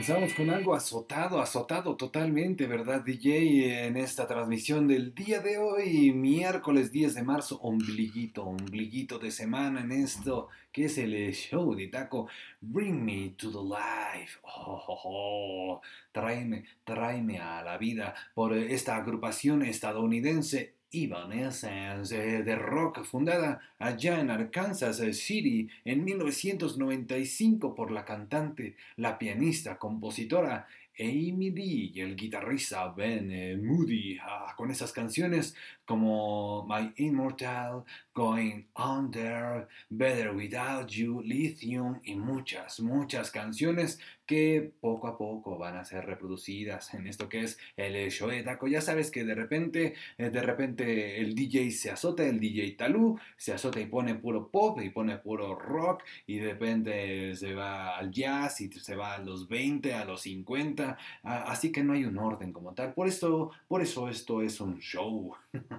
Comenzamos 0.06 0.36
con 0.36 0.52
algo 0.52 0.76
azotado, 0.76 1.42
azotado 1.42 1.96
totalmente, 1.96 2.68
¿verdad, 2.68 3.02
DJ? 3.02 3.88
En 3.88 3.98
esta 3.98 4.28
transmisión 4.28 4.88
del 4.88 5.16
día 5.16 5.40
de 5.40 5.58
hoy, 5.58 6.12
miércoles 6.12 6.92
10 6.92 7.16
de 7.16 7.24
marzo, 7.24 7.60
ombliguito, 7.64 8.44
ombliguito 8.44 9.18
de 9.18 9.32
semana 9.32 9.82
en 9.82 9.92
esto 9.92 10.50
que 10.72 10.86
es 10.86 11.00
el 11.00 11.34
show 11.34 11.74
de 11.74 11.88
Taco. 11.88 12.28
Bring 12.62 13.04
me 13.04 13.30
to 13.36 13.50
the 13.50 13.58
life. 13.58 14.38
Oh, 14.44 14.84
oh, 14.88 15.02
oh. 15.06 15.82
Tráeme, 16.12 16.66
tráeme 16.84 17.40
a 17.40 17.64
la 17.64 17.80
vida 17.80 18.14
por 18.36 18.54
esta 18.54 18.98
agrupación 18.98 19.64
estadounidense 19.64 20.76
Evanescence 20.92 22.44
de 22.44 22.56
rock 22.56 23.04
fundada 23.04 23.60
allá 23.86 24.20
en 24.20 24.32
Arkansas 24.32 24.98
City 24.98 25.70
en 25.84 26.04
1995 26.04 27.76
por 27.76 27.92
la 27.92 28.04
cantante, 28.04 28.76
la 28.98 29.18
pianista, 29.20 29.78
compositora 29.78 30.66
Amy 30.98 31.52
Lee 31.52 31.92
y 31.94 32.02
el 32.02 32.16
guitarrista 32.16 32.88
Ben 32.90 33.32
eh, 33.32 33.58
Moody. 33.58 34.18
Ah, 34.22 34.54
con 34.56 34.72
esas 34.72 34.92
canciones 34.92 35.56
como 35.86 36.66
My 36.68 36.94
Immortal, 36.96 37.84
Going 38.14 38.64
Under, 38.76 39.68
Better 39.90 40.32
Without 40.32 40.88
You, 40.88 41.22
Lithium 41.22 42.00
y 42.04 42.16
muchas, 42.16 42.80
muchas 42.80 43.30
canciones 43.30 44.00
que 44.26 44.72
poco 44.80 45.08
a 45.08 45.18
poco 45.18 45.58
van 45.58 45.78
a 45.78 45.86
ser 45.86 46.06
reproducidas 46.06 46.94
en 46.94 47.08
esto 47.08 47.30
que 47.30 47.42
es 47.42 47.58
el 47.78 48.12
show 48.12 48.30
de 48.30 48.44
taco. 48.44 48.68
Ya 48.68 48.82
sabes 48.82 49.12
que 49.12 49.24
de 49.24 49.36
repente, 49.36 49.94
eh, 50.18 50.30
de 50.30 50.42
repente 50.42 51.20
el 51.22 51.36
DJ 51.36 51.72
se 51.72 51.92
azota, 51.92 52.24
el 52.24 52.40
DJ 52.40 52.72
Talú 52.72 53.20
se 53.38 53.54
azota 53.54 53.80
y 53.80 53.86
pone 53.86 54.16
puro 54.16 54.50
pop 54.50 54.80
y 54.82 54.90
pone 54.90 55.18
puro 55.18 55.56
rock 55.56 56.04
y 56.28 56.38
de 56.40 56.54
repente 56.54 57.36
se 57.36 57.54
va 57.54 57.98
al 57.98 58.12
jazz 58.12 58.62
y 58.62 58.72
se 58.72 58.96
va 58.96 59.16
a 59.16 59.20
los 59.20 59.48
20, 59.48 59.94
a 59.94 60.06
los 60.06 60.22
50, 60.22 60.98
ah, 61.24 61.44
así 61.48 61.72
que 61.72 61.84
no 61.84 61.94
hay 61.94 62.06
un 62.06 62.18
orden 62.18 62.52
como 62.52 62.74
tal. 62.74 62.94
Por 62.94 63.08
esto, 63.08 63.52
por 63.68 63.82
eso 63.82 64.10
esto 64.10 64.42
es 64.42 64.60
un 64.60 64.80
show. 64.80 65.36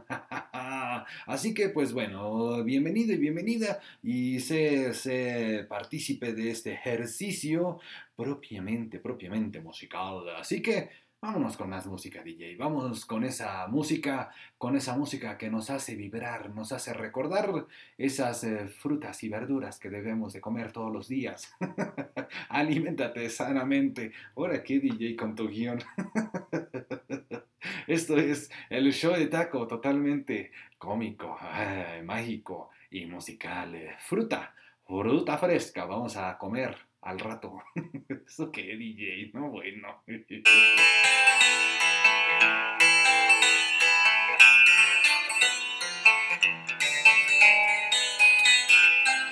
Así 1.27 1.55
que 1.55 1.69
pues 1.69 1.93
bueno, 1.93 2.65
bienvenido 2.65 3.13
y 3.13 3.19
bienvenida 3.19 3.81
y 4.03 4.41
sé, 4.41 4.95
sé 4.95 5.67
partícipe 5.69 6.33
de 6.33 6.51
este 6.51 6.73
ejercicio 6.73 7.79
propiamente, 8.17 8.99
propiamente 8.99 9.61
musical. 9.61 10.29
Así 10.37 10.63
que 10.63 10.89
vámonos 11.21 11.57
con 11.57 11.71
más 11.71 11.87
música 11.87 12.23
DJ, 12.23 12.57
vámonos 12.57 13.05
con 13.05 13.25
esa 13.25 13.67
música, 13.67 14.31
con 14.59 14.77
esa 14.77 14.97
música 14.97 15.37
que 15.37 15.51
nos 15.51 15.71
hace 15.71 15.95
vibrar, 15.97 16.51
nos 16.51 16.73
hace 16.73 16.95
recordar 16.95 17.67
esas 17.99 18.45
eh, 18.45 18.69
frutas 18.69 19.23
y 19.23 19.29
verduras 19.29 19.79
que 19.79 19.91
debemos 19.91 20.33
de 20.33 20.41
comer 20.41 20.73
todos 20.73 20.93
los 20.93 21.09
días. 21.09 21.53
Aliméntate 22.49 23.29
sanamente. 23.29 24.13
Ahora 24.37 24.63
qué 24.63 24.79
DJ 24.81 25.17
con 25.17 25.35
tu 25.35 25.49
guion. 25.49 25.79
Esto 27.87 28.17
es 28.17 28.51
el 28.71 28.93
show 28.93 29.13
de 29.15 29.27
taco 29.27 29.67
totalmente 29.67 30.53
cómico, 30.79 31.37
ay, 31.41 32.03
mágico 32.03 32.71
y 32.91 33.07
musical. 33.07 33.75
Eh, 33.75 33.95
Fruta, 34.07 34.55
fruta 34.87 35.39
fresca, 35.39 35.85
vamos 35.85 36.17
a 36.17 36.39
comer 36.39 36.77
al 37.07 37.21
rato. 37.21 37.63
¿Eso 38.27 38.51
qué, 38.51 38.77
DJ? 38.77 39.31
No, 39.33 39.49
bueno. 39.49 40.03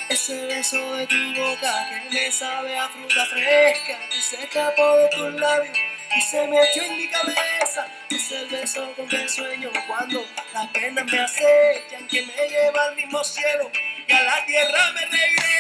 Ese 0.09 0.47
beso 0.47 0.97
de 0.97 1.07
tu 1.09 1.17
boca 1.35 1.89
que 1.91 2.09
me 2.15 2.31
sabe 2.31 2.79
a 2.79 2.89
fruta 2.89 3.27
fresca 3.27 3.99
y 4.17 4.21
se 4.21 4.45
escapó 4.45 4.97
de 4.97 5.09
tus 5.09 5.35
labios 5.35 5.77
y 6.17 6.21
se 6.21 6.47
metió 6.47 6.85
en 6.85 6.97
mi 6.97 7.09
cabeza. 7.09 7.89
Es 8.09 8.31
el 8.31 8.49
beso 8.49 8.93
con 8.95 9.09
que 9.09 9.29
sueño 9.29 9.71
cuando 9.89 10.25
las 10.53 10.69
penas 10.69 11.05
me 11.05 11.19
acechan, 11.19 12.07
que 12.07 12.23
me 12.25 12.49
lleva 12.49 12.85
al 12.85 12.95
mismo 12.95 13.25
cielo 13.25 13.71
y 14.07 14.13
a 14.13 14.23
la 14.23 14.47
tierra 14.47 14.93
me 14.93 15.01
regresa 15.01 15.54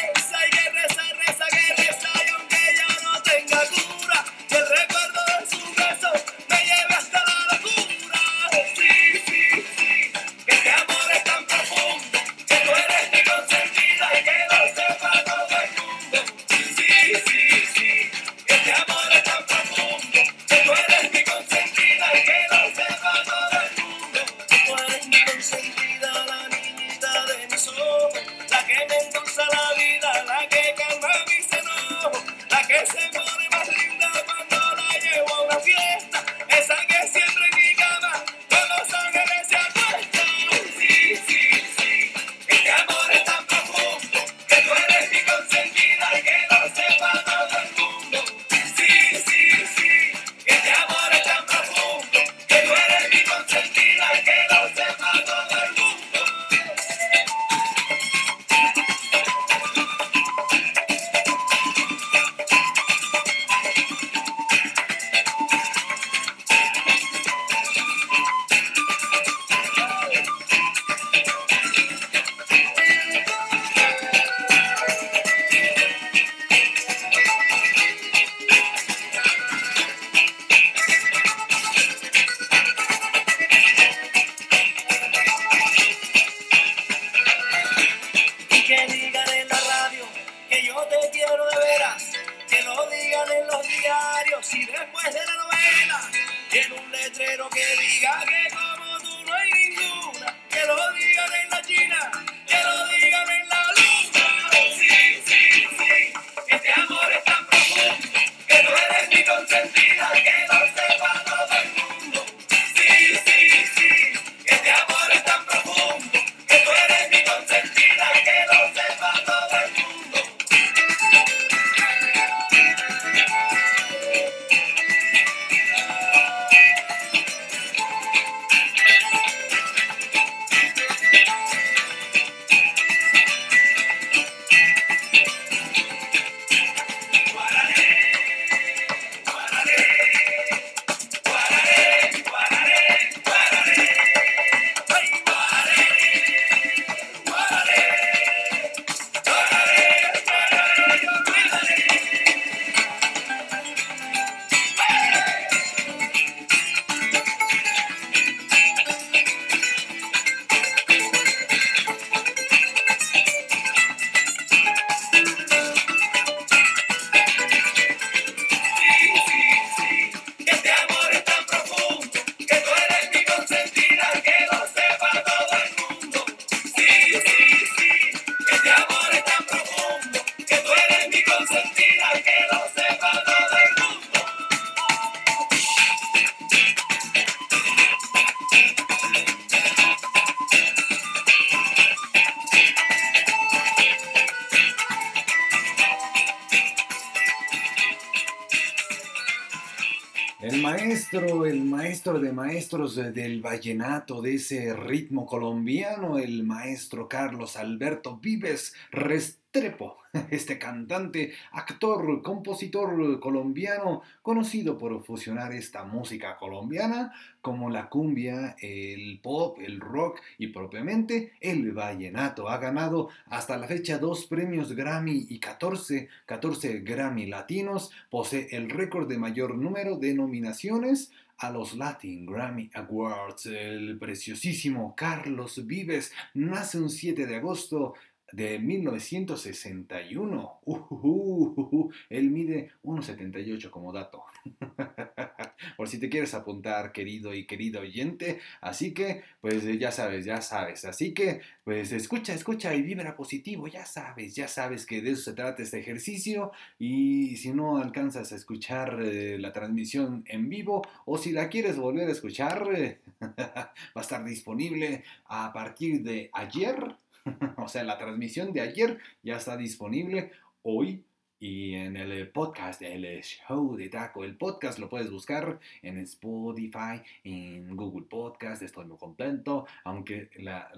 maestros 202.64 202.94
del 202.94 203.42
vallenato, 203.42 204.22
de 204.22 204.36
ese 204.36 204.72
ritmo 204.72 205.26
colombiano, 205.26 206.16
el 206.16 206.44
maestro 206.44 207.10
Carlos 207.10 207.58
Alberto 207.58 208.16
Vives 208.16 208.72
Restrepo, 208.90 209.98
este 210.30 210.58
cantante, 210.58 211.34
actor, 211.52 212.22
compositor 212.22 213.20
colombiano, 213.20 214.00
conocido 214.22 214.78
por 214.78 215.04
fusionar 215.04 215.52
esta 215.52 215.84
música 215.84 216.38
colombiana 216.38 217.12
como 217.42 217.68
la 217.68 217.90
cumbia, 217.90 218.56
el 218.62 219.20
pop, 219.22 219.58
el 219.60 219.78
rock 219.78 220.20
y 220.38 220.46
propiamente 220.46 221.34
el 221.42 221.72
vallenato. 221.72 222.48
Ha 222.48 222.56
ganado 222.56 223.10
hasta 223.26 223.58
la 223.58 223.66
fecha 223.66 223.98
dos 223.98 224.24
premios 224.24 224.72
Grammy 224.72 225.26
y 225.28 225.38
14, 225.38 226.08
14 226.24 226.80
Grammy 226.80 227.26
latinos, 227.26 227.90
posee 228.08 228.48
el 228.52 228.70
récord 228.70 229.06
de 229.06 229.18
mayor 229.18 229.56
número 229.56 229.98
de 229.98 230.14
nominaciones 230.14 231.10
a 231.46 231.50
los 231.50 231.76
Latin 231.76 232.24
Grammy 232.24 232.70
Awards. 232.74 233.46
El 233.46 233.98
preciosísimo 233.98 234.94
Carlos 234.96 235.66
Vives 235.66 236.12
nace 236.34 236.78
un 236.78 236.88
7 236.88 237.26
de 237.26 237.36
agosto 237.36 237.94
de 238.32 238.58
1961. 238.58 240.60
Uh, 240.64 241.90
él 242.08 242.30
mide 242.30 242.70
1,78 242.82 243.70
como 243.70 243.92
dato. 243.92 244.24
Por 245.76 245.88
si 245.88 245.98
te 245.98 246.08
quieres 246.08 246.34
apuntar, 246.34 246.92
querido 246.92 247.34
y 247.34 247.46
querida 247.46 247.80
oyente. 247.80 248.40
Así 248.60 248.92
que, 248.92 249.22
pues 249.40 249.64
ya 249.78 249.90
sabes, 249.92 250.24
ya 250.24 250.40
sabes. 250.40 250.84
Así 250.84 251.14
que, 251.14 251.40
pues 251.64 251.92
escucha, 251.92 252.34
escucha 252.34 252.74
y 252.74 252.82
vibra 252.82 253.16
positivo. 253.16 253.68
Ya 253.68 253.86
sabes, 253.86 254.34
ya 254.34 254.48
sabes 254.48 254.86
que 254.86 255.00
de 255.02 255.12
eso 255.12 255.22
se 255.22 255.32
trata 255.34 255.62
este 255.62 255.78
ejercicio. 255.78 256.52
Y 256.78 257.36
si 257.36 257.52
no 257.52 257.78
alcanzas 257.78 258.32
a 258.32 258.36
escuchar 258.36 259.00
eh, 259.02 259.38
la 259.38 259.52
transmisión 259.52 260.24
en 260.26 260.48
vivo 260.48 260.82
o 261.04 261.18
si 261.18 261.32
la 261.32 261.48
quieres 261.48 261.76
volver 261.76 262.08
a 262.08 262.12
escuchar, 262.12 262.68
va 263.20 263.72
a 263.94 264.00
estar 264.00 264.24
disponible 264.24 265.04
a 265.26 265.52
partir 265.52 266.02
de 266.02 266.30
ayer 266.32 266.96
o 267.56 267.68
sea, 267.68 267.84
la 267.84 267.98
transmisión 267.98 268.52
de 268.52 268.60
ayer 268.60 268.98
ya 269.22 269.36
está 269.36 269.56
disponible 269.56 270.30
hoy 270.62 271.04
y 271.44 271.74
en 271.74 271.98
el 271.98 272.26
podcast, 272.30 272.80
el 272.80 273.04
show 273.22 273.76
de 273.76 273.90
Taco. 273.90 274.24
El 274.24 274.34
podcast 274.34 274.78
lo 274.78 274.88
puedes 274.88 275.10
buscar 275.10 275.60
en 275.82 275.98
Spotify, 275.98 277.02
en 277.22 277.76
Google 277.76 278.06
Podcast. 278.08 278.62
Estoy 278.62 278.86
muy 278.86 278.96
contento, 278.96 279.66
aunque 279.84 280.30
la, 280.38 280.70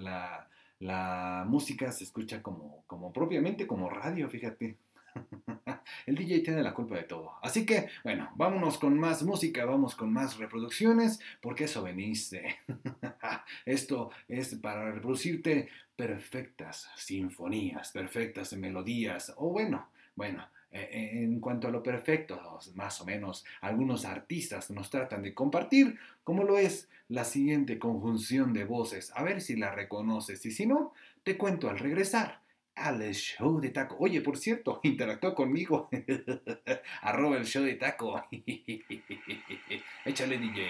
la, 0.79 1.45
música 1.47 1.89
se 1.93 2.03
escucha 2.03 2.43
como, 2.43 2.83
como 2.85 3.13
propiamente 3.13 3.65
como 3.65 3.89
radio, 3.89 4.27
fíjate. 4.27 4.75
El 6.05 6.15
DJ 6.15 6.41
tiene 6.41 6.61
la 6.61 6.73
culpa 6.73 6.95
de 6.95 7.03
todo. 7.03 7.35
Así 7.41 7.65
que, 7.65 7.87
bueno, 8.03 8.29
vámonos 8.35 8.77
con 8.77 8.99
más 8.99 9.23
música, 9.23 9.63
vamos 9.63 9.95
con 9.95 10.11
más 10.11 10.37
reproducciones, 10.37 11.21
porque 11.41 11.63
eso 11.63 11.81
veniste. 11.81 12.57
Esto 13.65 14.11
es 14.27 14.55
para 14.55 14.91
reproducirte 14.91 15.69
perfectas 15.95 16.89
sinfonías, 16.97 17.89
perfectas 17.93 18.51
melodías, 18.51 19.33
o 19.37 19.49
bueno, 19.49 19.87
bueno, 20.17 20.45
en 20.71 21.39
cuanto 21.39 21.67
a 21.67 21.71
lo 21.71 21.81
perfecto, 21.81 22.39
más 22.75 23.01
o 23.01 23.05
menos 23.05 23.45
algunos 23.61 24.05
artistas 24.05 24.69
nos 24.69 24.89
tratan 24.89 25.23
de 25.23 25.33
compartir, 25.33 25.97
como 26.23 26.43
lo 26.43 26.57
es 26.57 26.89
la 27.09 27.23
siguiente 27.23 27.79
conjunción 27.79 28.53
de 28.53 28.65
voces, 28.65 29.11
a 29.15 29.23
ver 29.23 29.41
si 29.41 29.55
la 29.55 29.73
reconoces 29.73 30.45
y 30.45 30.51
si 30.51 30.65
no, 30.65 30.93
te 31.23 31.37
cuento 31.37 31.69
al 31.69 31.79
regresar 31.79 32.41
al 32.77 33.01
show 33.13 33.59
de 33.59 33.69
taco. 33.69 33.97
Oye, 33.99 34.21
por 34.21 34.37
cierto, 34.37 34.79
interactúa 34.83 35.33
conmigo. 35.35 35.89
Arroba 37.01 37.37
el 37.37 37.45
show 37.45 37.63
de 37.63 37.75
taco. 37.75 38.21
échale 40.05 40.37
DJ, 40.37 40.67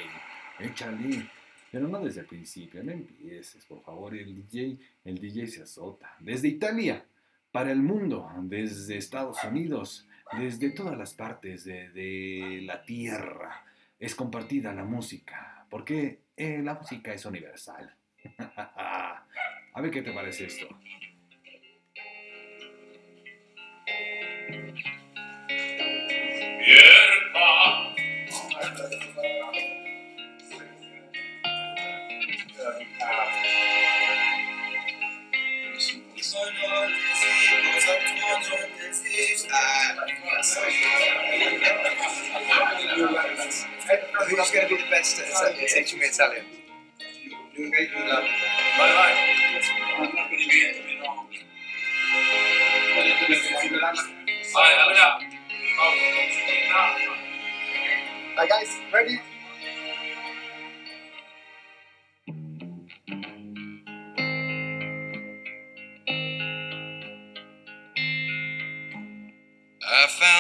échale. 0.60 1.30
Pero 1.70 1.88
no 1.90 2.00
desde 2.00 2.22
el 2.22 2.28
principio, 2.28 2.82
no 2.82 2.92
empieces, 2.92 3.66
por 3.66 3.82
favor. 3.82 4.16
El 4.16 4.34
DJ, 4.34 4.78
el 5.04 5.20
DJ 5.20 5.48
se 5.48 5.64
azota. 5.64 6.16
Desde 6.20 6.48
Italia, 6.48 7.06
para 7.52 7.72
el 7.72 7.82
mundo, 7.82 8.30
desde 8.42 8.98
Estados 8.98 9.44
Unidos, 9.44 10.08
desde 10.38 10.72
todas 10.72 10.98
las 10.98 11.14
partes 11.14 11.64
de, 11.64 12.60
la 12.64 12.84
tierra, 12.84 13.66
es 14.00 14.16
compartida 14.16 14.74
la 14.74 14.84
música. 14.84 15.66
Porque 15.70 16.22
eh, 16.36 16.62
la 16.64 16.76
música 16.76 17.14
es 17.14 17.26
universal. 17.26 17.94
A 18.38 19.82
ver 19.82 19.92
qué 19.92 20.02
te 20.02 20.12
parece 20.12 20.46
esto. 20.46 20.68
Uh, 39.54 39.96
who's 44.28 44.52
going 44.52 44.68
to 44.68 44.76
be 44.76 44.82
the 44.82 44.90
best 44.90 45.20
at, 45.20 45.28
at 45.28 45.68
teaching 45.70 46.00
me 46.00 46.06
Italian? 46.06 46.44
Right, 58.38 58.50
guys, 58.50 58.78
ready? 58.94 59.20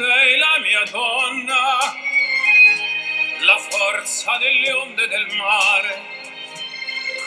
Sei 0.00 0.38
la 0.38 0.58
mia 0.60 0.82
donna, 0.90 1.78
la 3.40 3.58
forza 3.58 4.38
delle 4.38 4.72
onde 4.72 5.06
del 5.08 5.26
mare, 5.36 6.00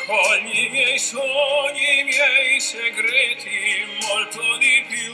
Raccogli 0.08 0.66
i 0.66 0.70
miei 0.70 0.98
sogni, 0.98 2.00
i 2.00 2.04
miei 2.04 2.60
segreti, 2.60 3.86
molto 4.10 4.58
di 4.58 4.84
più. 4.88 5.14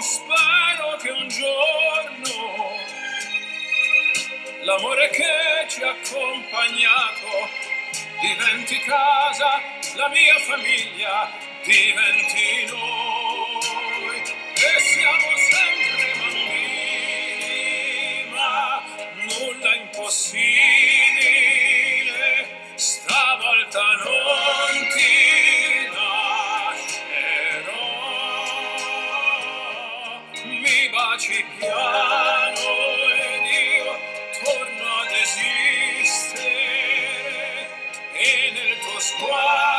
Spero 0.00 0.96
che 0.96 1.10
un 1.10 1.28
giorno 1.28 2.76
l'amore 4.62 5.10
che 5.10 5.66
ci 5.68 5.82
ha 5.82 5.90
accompagnato 5.90 7.50
diventi 8.20 8.78
casa, 8.78 9.60
la 9.94 10.08
mia 10.08 10.38
famiglia 10.38 11.30
diventi 11.62 12.64
noi. 12.70 13.37
Siamo 14.76 15.32
sempre 15.50 16.12
bambini, 16.18 17.56
ma 18.30 18.82
nulla 19.14 19.72
impossibile, 19.76 20.32
stavolta 22.76 23.82
non 24.04 24.88
ti 24.94 25.88
lascerò. 25.94 27.86
Mi 30.44 30.78
baci 30.90 31.44
piano 31.58 32.68
ed 33.14 33.46
io 33.46 33.92
torno 34.44 34.86
ad 35.02 35.12
esistere 35.22 36.56
e 38.12 38.50
nel 38.52 38.72
tuo 38.80 38.98
sguardo 39.00 39.77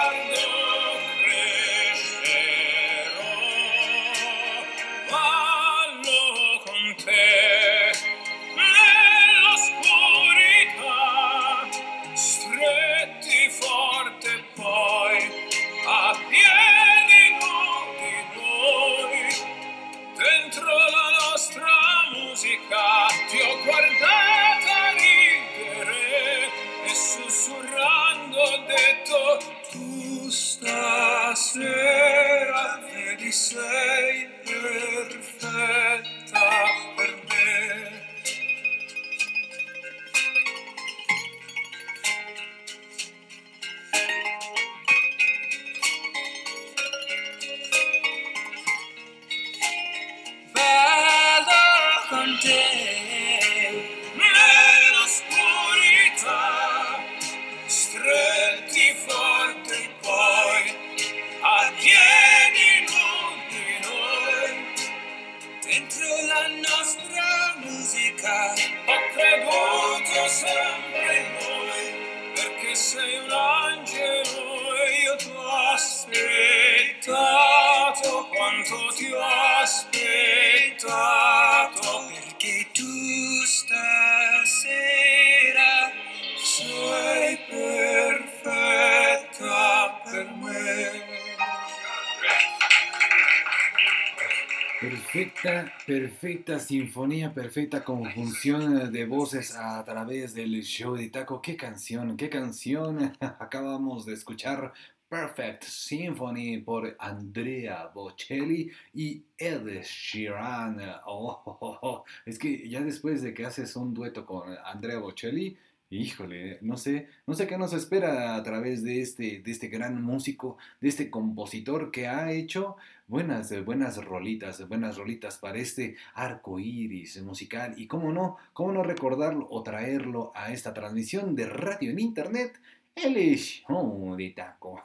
Perfecta, 95.90 96.60
sinfonía, 96.60 97.34
perfecta 97.34 97.84
conjunción 97.84 98.92
de 98.92 99.08
voces 99.08 99.56
a 99.56 99.84
través 99.84 100.36
del 100.36 100.62
show 100.62 100.96
de 100.96 101.10
Taco. 101.10 101.42
¿Qué 101.42 101.58
canción? 101.58 102.16
¿Qué 102.16 102.30
canción? 102.30 103.12
Acabamos 103.20 104.06
de 104.06 104.14
escuchar 104.14 104.72
Perfect 105.10 105.64
Symphony 105.64 106.60
por 106.60 106.96
Andrea 107.00 107.88
Bocelli 107.92 108.70
y 108.94 109.24
Ed 109.36 109.82
Sheeran. 109.82 110.80
Oh, 111.08 111.42
oh, 111.44 111.58
oh, 111.60 111.80
oh. 111.82 112.04
Es 112.24 112.38
que 112.38 112.70
ya 112.70 112.82
después 112.82 113.24
de 113.24 113.34
que 113.34 113.48
haces 113.48 113.76
un 113.76 113.92
dueto 113.92 114.28
con 114.28 114.56
Andrea 114.64 115.00
Bocelli, 115.00 115.58
Híjole, 115.92 116.60
no 116.62 116.78
sé, 116.78 117.08
no 117.26 117.34
sé 117.34 117.48
qué 117.48 117.58
nos 117.58 117.74
espera 117.74 118.36
a 118.36 118.44
través 118.44 118.84
de 118.84 119.02
este, 119.02 119.40
de 119.40 119.52
este 119.52 119.70
gran 119.70 120.04
músico, 120.04 120.60
de 120.80 120.88
este 120.88 121.10
compositor 121.10 121.90
que 121.90 122.08
ha 122.08 122.32
hecho 122.32 122.78
buenas, 123.10 123.52
eh, 123.52 123.62
buenas 123.62 123.98
rolitas, 124.06 124.66
buenas 124.70 124.96
rolitas 124.96 125.38
para 125.40 125.58
este 125.58 125.96
arco 126.14 126.60
iris 126.60 127.22
musical. 127.22 127.74
Y 127.76 127.88
cómo 127.88 128.14
no, 128.14 128.38
cómo 128.54 128.72
no 128.72 128.84
recordarlo 128.84 129.48
o 129.50 129.64
traerlo 129.64 130.32
a 130.36 130.54
esta 130.54 130.74
transmisión 130.74 131.36
de 131.36 131.48
radio 131.48 131.92
en 131.92 132.00
internet. 132.00 132.62
El 132.96 133.38
show 133.38 134.16
de 134.16 134.30
taco. 134.30 134.84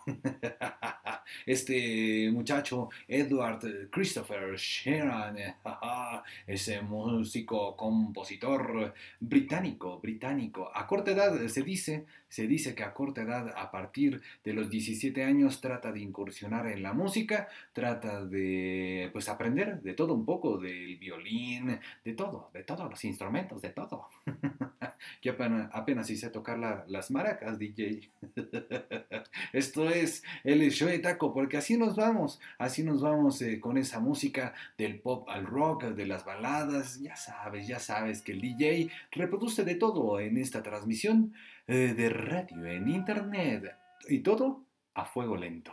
Este 1.47 2.31
muchacho, 2.33 2.89
Edward 3.09 3.91
Christopher 3.91 4.55
Sheeran, 4.57 5.37
ese 6.47 6.83
músico, 6.83 7.77
compositor 7.77 8.95
británico, 9.21 10.01
británico. 10.01 10.71
A 10.75 10.87
corta 10.87 11.13
edad 11.13 11.47
se 11.49 11.63
dice, 11.63 12.07
se 12.29 12.47
dice 12.47 12.75
que 12.75 12.83
a 12.83 12.93
corta 12.93 13.23
edad, 13.23 13.55
a 13.57 13.71
partir 13.71 14.21
de 14.45 14.53
los 14.53 14.71
17 14.71 15.23
años, 15.23 15.61
trata 15.61 15.93
de 15.93 16.01
incursionar 16.01 16.67
en 16.67 16.83
la 16.83 16.93
música, 16.93 17.49
trata 17.73 18.25
de, 18.25 19.09
pues, 19.13 19.29
aprender 19.29 19.81
de 19.83 19.95
todo 19.95 20.15
un 20.15 20.25
poco, 20.25 20.59
del 20.59 20.97
violín, 20.97 21.79
de 22.05 22.13
todo, 22.13 22.51
de 22.53 22.65
todos 22.65 22.91
los 22.91 23.05
instrumentos, 23.05 23.63
de 23.63 23.71
todo. 23.71 24.09
que 25.21 25.31
apenas, 25.31 25.71
apenas 25.73 26.11
hice 26.11 26.31
tocar 26.31 26.59
la, 26.59 26.85
las 26.89 27.11
maracas, 27.11 27.59
DJ. 27.59 28.11
Esto 29.53 29.89
es 29.91 30.23
el 30.43 30.71
show 30.71 30.89
de 30.89 30.99
taco, 30.99 31.33
porque 31.33 31.57
así 31.57 31.77
nos 31.77 31.97
vamos, 31.97 32.41
así 32.59 32.83
nos 32.83 33.01
vamos 33.01 33.41
eh, 33.43 33.61
con 33.61 33.79
esa 33.79 34.01
música 34.01 34.55
del 34.77 35.01
pop 35.01 35.29
al 35.29 35.47
rock, 35.47 35.85
de 35.85 36.07
las 36.15 36.25
baladas, 36.25 37.01
ya 37.01 37.17
sabes, 37.17 37.67
ya 37.67 37.81
sabes 37.81 38.23
que 38.23 38.31
el 38.31 38.41
DJ 38.41 38.89
reproduce 39.11 39.65
de 39.65 39.75
todo 39.75 40.21
en 40.21 40.37
esta 40.39 40.63
transmisión 40.63 41.35
eh, 41.67 41.93
de 41.97 42.09
radio 42.09 42.67
en 42.67 42.89
internet 42.89 43.77
y 44.09 44.21
todo 44.21 44.65
a 44.95 45.05
fuego 45.05 45.37
lento. 45.37 45.73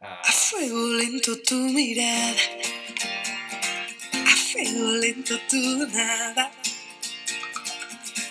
A 0.00 0.32
fuego 0.32 0.94
lento 0.94 1.32
tu 1.42 1.56
mirada, 1.56 2.40
a 4.14 4.36
fuego 4.50 4.92
lento 4.92 5.34
tu 5.50 5.86
nada. 5.88 6.50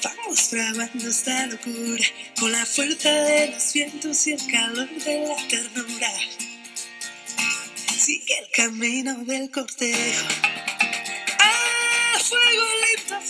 Vamos 0.04 0.50
trabando 0.50 1.10
esta 1.10 1.46
locura 1.46 2.06
con 2.40 2.52
la 2.52 2.66
fuerza 2.66 3.12
de 3.12 3.52
los 3.52 3.72
vientos 3.72 4.26
y 4.26 4.32
el 4.32 4.52
calor 4.52 4.90
de 4.90 5.28
la 5.28 5.48
ternura. 5.48 6.10
Sigue 7.98 8.40
el 8.40 8.50
camino 8.52 9.24
del 9.26 9.52
cortejo. 9.52 10.53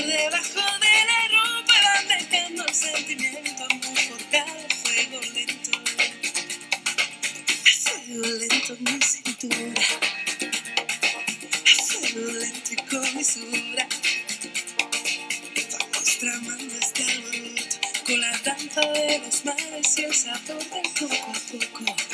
debajo 0.00 0.60
de 0.80 0.94
la 1.08 1.28
ropa 1.28 1.74
van 1.84 2.08
dejando 2.08 2.64
el 2.66 2.74
sentimiento 2.74 3.66
confortado 3.68 4.68
fuego 4.82 5.20
lento. 5.34 5.70
Fuego 7.82 8.26
lento 8.38 8.76
mi 8.80 9.00
cintura. 9.02 9.82
Fuego 11.86 12.32
lento 12.32 12.72
y 12.72 12.76
con 12.76 13.16
misura. 13.16 13.86
Vamos 15.72 16.18
tramando 16.18 16.74
este 16.80 17.04
alboroto 17.04 17.76
con 18.06 18.20
la 18.20 18.38
danza 18.38 18.80
de 18.80 19.18
los 19.18 19.44
mares 19.44 19.98
y 19.98 20.04
el 20.04 20.14
sabor 20.14 20.66
poco 20.68 21.14
a 21.14 21.32
poco. 21.50 22.11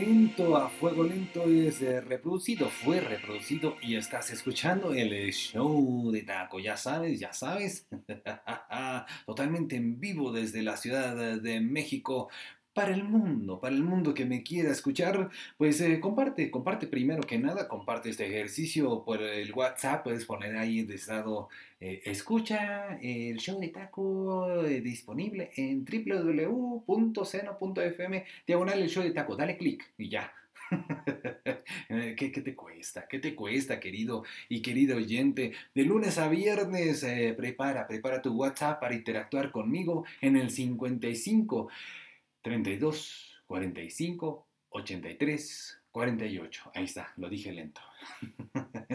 Lento, 0.00 0.56
a 0.56 0.70
fuego 0.70 1.04
lento 1.04 1.44
es 1.44 1.82
eh, 1.82 2.00
reproducido, 2.00 2.68
fue 2.68 3.00
reproducido 3.00 3.76
y 3.82 3.96
estás 3.96 4.30
escuchando 4.30 4.94
el 4.94 5.12
eh, 5.12 5.30
show 5.30 6.10
de 6.10 6.22
Taco, 6.22 6.58
ya 6.58 6.76
sabes, 6.76 7.20
ya 7.20 7.32
sabes, 7.32 7.86
totalmente 9.26 9.76
en 9.76 10.00
vivo 10.00 10.32
desde 10.32 10.62
la 10.62 10.76
Ciudad 10.76 11.40
de 11.40 11.60
México. 11.60 12.30
Para 12.72 12.94
el 12.94 13.02
mundo, 13.02 13.58
para 13.58 13.74
el 13.74 13.82
mundo 13.82 14.14
que 14.14 14.24
me 14.24 14.44
quiera 14.44 14.70
escuchar, 14.70 15.28
pues 15.58 15.80
eh, 15.80 15.98
comparte, 15.98 16.52
comparte 16.52 16.86
primero 16.86 17.24
que 17.24 17.36
nada, 17.36 17.66
comparte 17.66 18.10
este 18.10 18.28
ejercicio 18.28 19.02
por 19.04 19.20
el 19.20 19.52
WhatsApp, 19.52 20.04
puedes 20.04 20.24
poner 20.24 20.56
ahí 20.56 20.84
de 20.84 20.94
estado, 20.94 21.48
eh, 21.80 22.00
escucha 22.04 22.96
el 23.02 23.38
show 23.38 23.60
de 23.60 23.70
taco 23.70 24.64
eh, 24.64 24.80
disponible 24.80 25.50
en 25.56 25.84
www.seno.fm, 25.84 28.24
diagonal 28.46 28.80
el 28.80 28.88
show 28.88 29.02
de 29.02 29.10
taco, 29.10 29.34
dale 29.34 29.56
clic 29.56 29.90
y 29.98 30.08
ya. 30.08 30.32
¿Qué, 31.88 32.30
te 32.30 32.54
cuesta? 32.54 33.08
¿Qué 33.08 33.18
te 33.18 33.34
cuesta, 33.34 33.80
querido 33.80 34.22
y 34.48 34.62
querido 34.62 34.96
oyente? 34.96 35.54
De 35.74 35.82
lunes 35.82 36.18
a 36.18 36.28
viernes, 36.28 37.04
prepara, 37.36 37.88
prepara 37.88 38.22
tu 38.22 38.32
WhatsApp 38.32 38.78
para 38.78 38.94
interactuar 38.94 39.50
conmigo 39.50 40.04
en 40.20 40.36
el 40.36 40.50
55 40.50 41.68
32 42.42 43.42
45 43.46 44.46
83 44.70 45.80
48. 45.92 46.70
Ahí 46.74 46.84
está, 46.84 47.12
lo 47.16 47.28
dije 47.28 47.52
lento. 47.52 47.80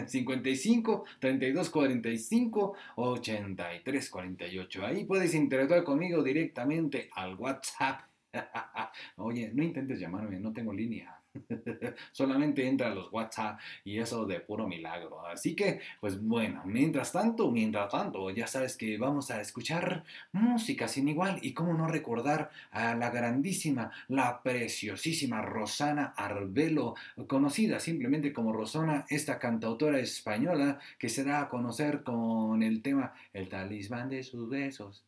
55 0.06 1.04
32 1.20 1.70
45 1.70 2.74
83 2.96 4.10
48. 4.10 4.86
Ahí 4.86 5.04
puedes 5.04 5.34
interactuar 5.34 5.84
conmigo 5.84 6.22
directamente 6.22 7.10
al 7.14 7.34
WhatsApp. 7.36 8.00
Oye, 9.16 9.50
no 9.52 9.62
intentes 9.62 10.00
llamarme, 10.00 10.40
no 10.40 10.52
tengo 10.52 10.72
línea. 10.72 11.15
Solamente 12.12 12.66
entra 12.66 12.88
a 12.88 12.94
los 12.94 13.12
WhatsApp 13.12 13.58
y 13.84 13.98
eso 13.98 14.26
de 14.26 14.40
puro 14.40 14.66
milagro. 14.66 15.26
Así 15.26 15.54
que, 15.54 15.80
pues 16.00 16.20
bueno, 16.20 16.62
mientras 16.64 17.12
tanto, 17.12 17.50
mientras 17.50 17.90
tanto, 17.90 18.30
ya 18.30 18.46
sabes 18.46 18.76
que 18.76 18.98
vamos 18.98 19.30
a 19.30 19.40
escuchar 19.40 20.04
música 20.32 20.88
sin 20.88 21.08
igual 21.08 21.38
y 21.42 21.52
cómo 21.52 21.74
no 21.74 21.88
recordar 21.88 22.50
a 22.70 22.94
la 22.94 23.10
grandísima, 23.10 23.90
la 24.08 24.42
preciosísima 24.42 25.42
Rosana 25.42 26.14
Arbelo, 26.16 26.94
conocida 27.26 27.80
simplemente 27.80 28.32
como 28.32 28.52
Rosana, 28.52 29.06
esta 29.08 29.38
cantautora 29.38 29.98
española 29.98 30.78
que 30.98 31.08
se 31.08 31.24
da 31.24 31.40
a 31.42 31.48
conocer 31.48 32.02
con 32.02 32.62
el 32.62 32.82
tema 32.82 33.14
El 33.32 33.48
talismán 33.48 34.08
de 34.08 34.22
sus 34.22 34.48
besos. 34.48 35.04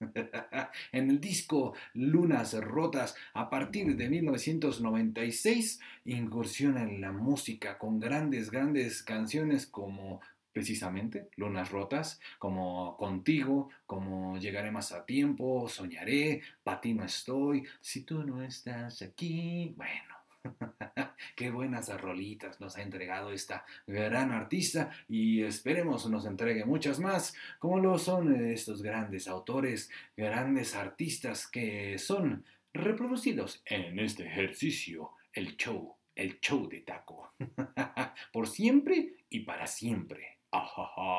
en 0.92 1.10
el 1.10 1.20
disco 1.20 1.74
Lunas 1.94 2.54
Rotas, 2.54 3.16
a 3.34 3.48
partir 3.48 3.96
de 3.96 4.08
1996, 4.08 5.80
incursiona 6.04 6.82
en 6.82 7.00
la 7.00 7.12
música 7.12 7.78
con 7.78 7.98
grandes, 7.98 8.50
grandes 8.50 9.02
canciones 9.02 9.66
como 9.66 10.20
precisamente 10.52 11.28
Lunas 11.36 11.70
Rotas, 11.70 12.18
como 12.38 12.96
Contigo, 12.96 13.68
como 13.84 14.38
Llegaré 14.38 14.70
más 14.70 14.92
a 14.92 15.04
tiempo, 15.04 15.68
Soñaré, 15.68 16.40
Pa' 16.64 16.80
ti 16.80 16.94
no 16.94 17.04
estoy, 17.04 17.64
Si 17.80 18.04
tú 18.04 18.22
no 18.24 18.42
estás 18.42 19.02
aquí, 19.02 19.74
bueno. 19.76 20.15
Qué 21.36 21.50
buenas 21.50 21.88
rolitas 22.00 22.60
nos 22.60 22.76
ha 22.76 22.82
entregado 22.82 23.32
esta 23.32 23.64
gran 23.86 24.32
artista 24.32 24.90
y 25.08 25.42
esperemos 25.42 26.08
nos 26.08 26.26
entregue 26.26 26.64
muchas 26.64 26.98
más, 27.00 27.34
como 27.58 27.78
lo 27.78 27.98
son 27.98 28.34
estos 28.34 28.82
grandes 28.82 29.28
autores, 29.28 29.90
grandes 30.16 30.74
artistas 30.74 31.46
que 31.46 31.98
son 31.98 32.44
reproducidos 32.72 33.62
en 33.64 33.98
este 33.98 34.26
ejercicio, 34.26 35.12
el 35.32 35.56
show, 35.56 35.96
el 36.14 36.40
show 36.40 36.68
de 36.68 36.80
taco. 36.80 37.32
Por 38.32 38.46
siempre 38.46 39.16
y 39.30 39.40
para 39.40 39.66
siempre. 39.66 40.38
Ajaja. 40.50 41.18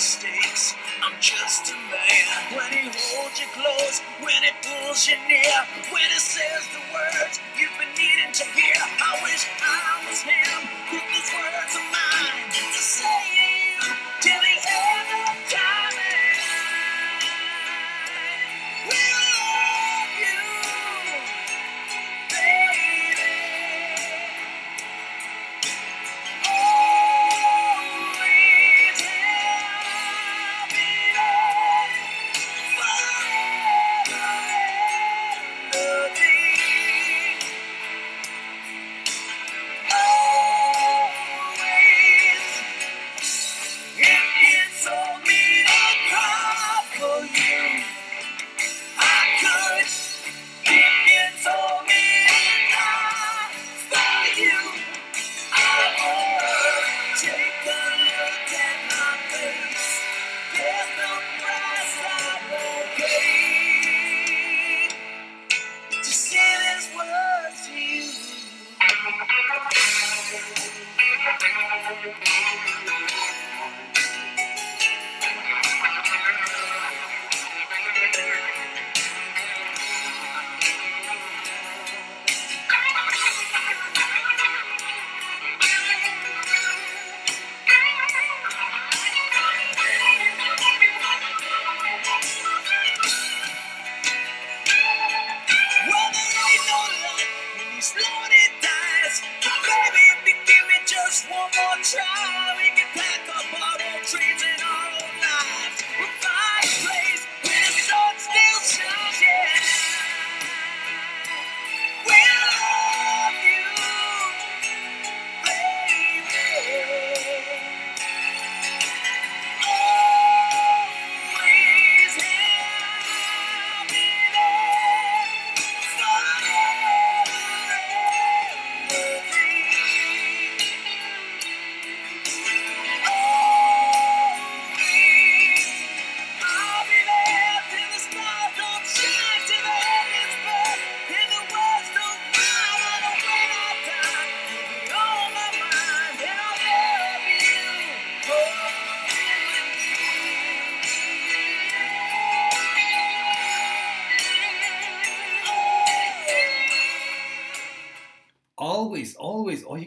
mistakes. 0.00 0.74
I'm 1.02 1.12
just 1.20 1.70
a 1.72 1.76
man. 1.76 2.56
When 2.56 2.72
he 2.72 2.88
holds 2.88 3.38
you 3.38 3.46
close, 3.52 4.00
when 4.24 4.40
he 4.42 4.50
pulls 4.64 5.06
you 5.06 5.16
near, 5.28 5.60
when 5.92 6.08
he 6.08 6.18
says 6.18 6.64
the 6.72 6.80
words 6.88 7.09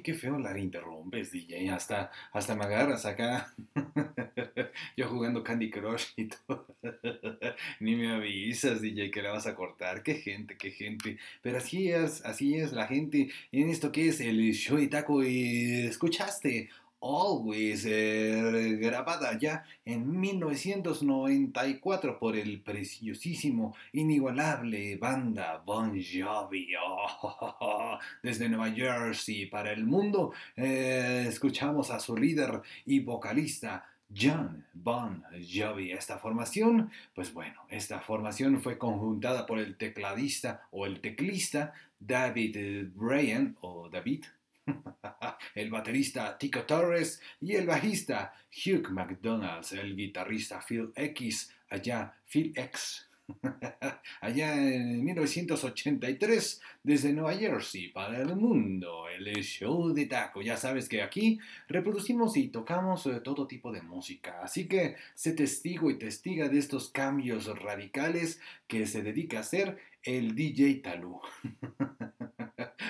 qué 0.03 0.13
feo 0.13 0.37
la 0.37 0.57
interrumpes, 0.59 1.31
DJ. 1.31 1.69
Hasta, 1.69 2.11
hasta 2.31 2.55
me 2.55 2.65
agarras 2.65 3.05
acá. 3.05 3.53
Yo 4.97 5.07
jugando 5.07 5.43
Candy 5.43 5.69
Crush 5.71 6.07
y 6.17 6.27
todo. 6.27 6.67
Ni 7.79 7.95
me 7.95 8.11
avisas, 8.11 8.81
DJ, 8.81 9.09
que 9.09 9.21
la 9.21 9.31
vas 9.31 9.47
a 9.47 9.55
cortar. 9.55 10.03
Qué 10.03 10.15
gente, 10.15 10.57
qué 10.57 10.71
gente. 10.71 11.17
Pero 11.41 11.57
así 11.57 11.89
es, 11.89 12.23
así 12.25 12.55
es 12.55 12.73
la 12.73 12.87
gente 12.87 13.29
en 13.51 13.69
esto 13.69 13.91
que 13.91 14.09
es 14.09 14.19
el 14.19 14.53
show 14.53 14.77
de 14.77 14.87
taco. 14.87 15.23
Y 15.23 15.87
escuchaste 15.87 16.69
Always, 17.13 17.85
eh, 17.85 18.77
grabada 18.81 19.37
ya 19.37 19.63
en 19.85 20.19
1994 20.19 22.17
por 22.17 22.35
el 22.35 22.61
preciosísimo, 22.61 23.75
inigualable 23.91 24.97
banda 24.97 25.61
Bon 25.63 25.91
Jovi, 26.01 26.69
desde 28.23 28.49
Nueva 28.49 28.71
Jersey 28.71 29.45
para 29.45 29.71
el 29.71 29.85
mundo. 29.85 30.33
Eh, 30.55 31.25
escuchamos 31.27 31.91
a 31.91 31.99
su 31.99 32.17
líder 32.17 32.61
y 32.85 32.99
vocalista 32.99 33.85
John 34.15 34.65
Bon 34.73 35.23
Jovi. 35.47 35.91
Esta 35.91 36.17
formación, 36.17 36.89
pues 37.13 37.31
bueno, 37.31 37.61
esta 37.69 37.99
formación 37.99 38.61
fue 38.61 38.79
conjuntada 38.79 39.45
por 39.45 39.59
el 39.59 39.77
tecladista 39.77 40.67
o 40.71 40.87
el 40.87 40.99
teclista 40.99 41.73
David 41.99 42.89
Bryan 42.95 43.55
o 43.61 43.87
David, 43.89 44.25
el 45.55 45.69
baterista 45.69 46.37
Tico 46.37 46.63
Torres 46.63 47.21
y 47.41 47.53
el 47.53 47.67
bajista 47.67 48.33
Hugh 48.51 48.89
McDonald's, 48.91 49.71
el 49.73 49.95
guitarrista 49.95 50.61
Phil 50.61 50.91
X, 50.95 51.51
allá 51.69 52.15
Phil 52.25 52.53
X 52.55 53.07
allá 54.21 54.55
en 54.55 55.03
1983 55.03 56.61
desde 56.83 57.13
Nueva 57.13 57.33
Jersey 57.33 57.89
para 57.89 58.21
el 58.21 58.35
mundo, 58.35 59.07
el 59.07 59.25
show 59.43 59.93
de 59.93 60.05
taco. 60.05 60.41
Ya 60.41 60.57
sabes 60.57 60.89
que 60.89 61.01
aquí 61.01 61.39
reproducimos 61.67 62.35
y 62.37 62.49
tocamos 62.49 63.05
eh, 63.05 63.21
todo 63.21 63.47
tipo 63.47 63.71
de 63.71 63.81
música, 63.81 64.39
así 64.41 64.67
que 64.67 64.95
sé 65.15 65.33
testigo 65.33 65.89
y 65.89 65.97
testiga 65.97 66.49
de 66.49 66.59
estos 66.59 66.89
cambios 66.89 67.47
radicales 67.59 68.39
que 68.67 68.85
se 68.85 69.01
dedica 69.01 69.37
a 69.37 69.41
hacer 69.41 69.77
el 70.03 70.35
DJ 70.35 70.75
Talú. 70.75 71.21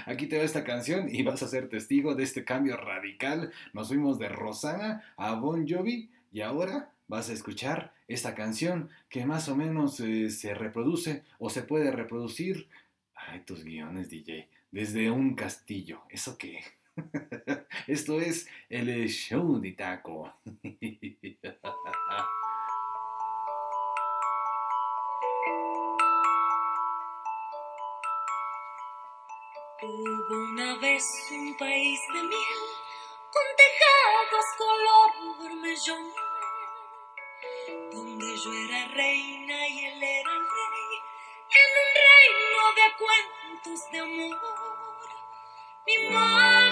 Aquí 0.05 0.27
te 0.27 0.37
va 0.37 0.43
esta 0.43 0.63
canción 0.63 1.13
y 1.13 1.23
vas 1.23 1.43
a 1.43 1.47
ser 1.47 1.69
testigo 1.69 2.15
de 2.15 2.23
este 2.23 2.43
cambio 2.43 2.77
radical. 2.77 3.51
Nos 3.73 3.87
fuimos 3.87 4.19
de 4.19 4.29
Rosana 4.29 5.03
a 5.17 5.35
Bon 5.35 5.67
Jovi 5.67 6.09
y 6.31 6.41
ahora 6.41 6.91
vas 7.07 7.29
a 7.29 7.33
escuchar 7.33 7.93
esta 8.07 8.35
canción 8.35 8.89
que 9.09 9.25
más 9.25 9.47
o 9.49 9.55
menos 9.55 9.99
eh, 9.99 10.29
se 10.29 10.53
reproduce 10.53 11.23
o 11.39 11.49
se 11.49 11.63
puede 11.63 11.91
reproducir. 11.91 12.67
Ay, 13.15 13.41
tus 13.41 13.63
guiones, 13.63 14.09
DJ. 14.09 14.49
Desde 14.71 15.11
un 15.11 15.35
castillo. 15.35 16.01
¿Eso 16.09 16.37
qué? 16.37 16.59
Esto 17.87 18.19
es 18.19 18.47
el 18.69 19.07
show 19.09 19.59
de 19.59 19.71
taco. 19.71 20.33
Hubo 29.85 30.35
una 30.53 30.75
vez 30.75 31.03
un 31.31 31.57
país 31.57 31.99
de 32.13 32.23
miel 32.23 32.61
con 33.33 33.43
tejados 33.57 34.45
color 34.57 35.11
vermellón 35.41 36.13
donde 37.91 38.37
yo 38.37 38.53
era 38.53 38.87
reina 38.87 39.67
y 39.67 39.85
él 39.85 40.01
era 40.01 40.31
el 40.31 40.45
rey, 40.55 41.01
en 41.59 41.67
un 41.81 41.89
reino 42.07 42.61
de 42.77 42.87
cuentos 43.03 43.79
de 43.91 43.99
amor. 43.99 44.39
Mi 45.85 45.95
mágico 46.09 46.62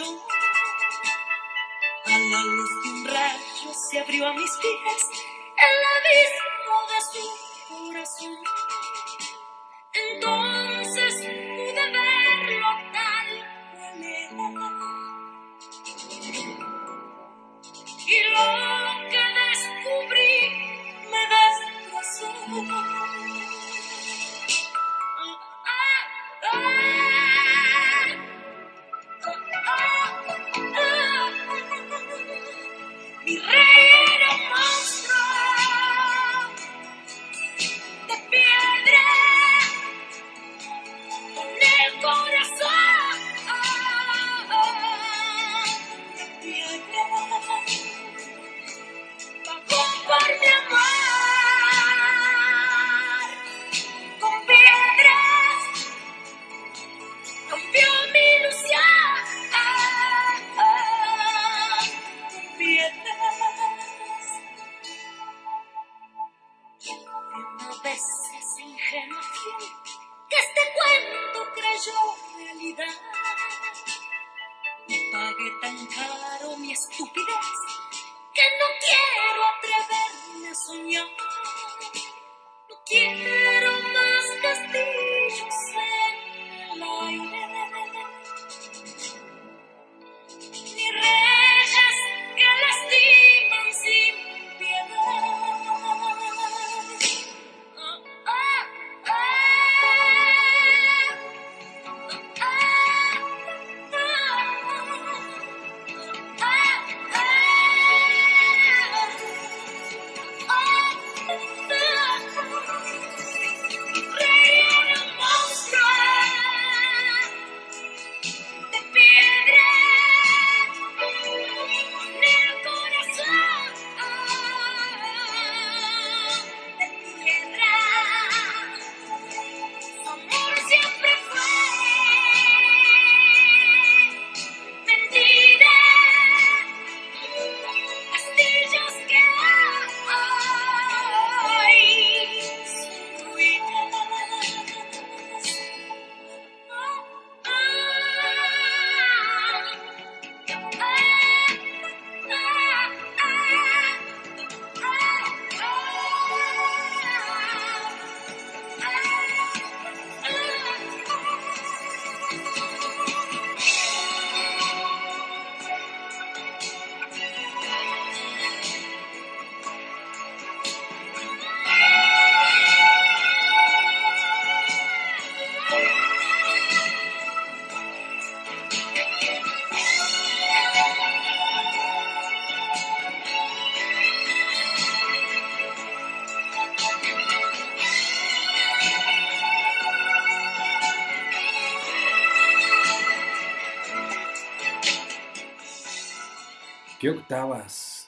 A 0.00 0.04
la 2.10 2.42
luz 2.44 2.70
de 2.84 2.88
un 2.88 3.04
rayo 3.04 3.74
se 3.74 3.98
abrió 3.98 4.28
a 4.28 4.32
mis 4.32 4.50
pies 4.58 5.08
el 5.56 5.76
abismo 5.96 6.76
de 6.88 7.00
su 7.10 7.24
corazón. 7.68 8.36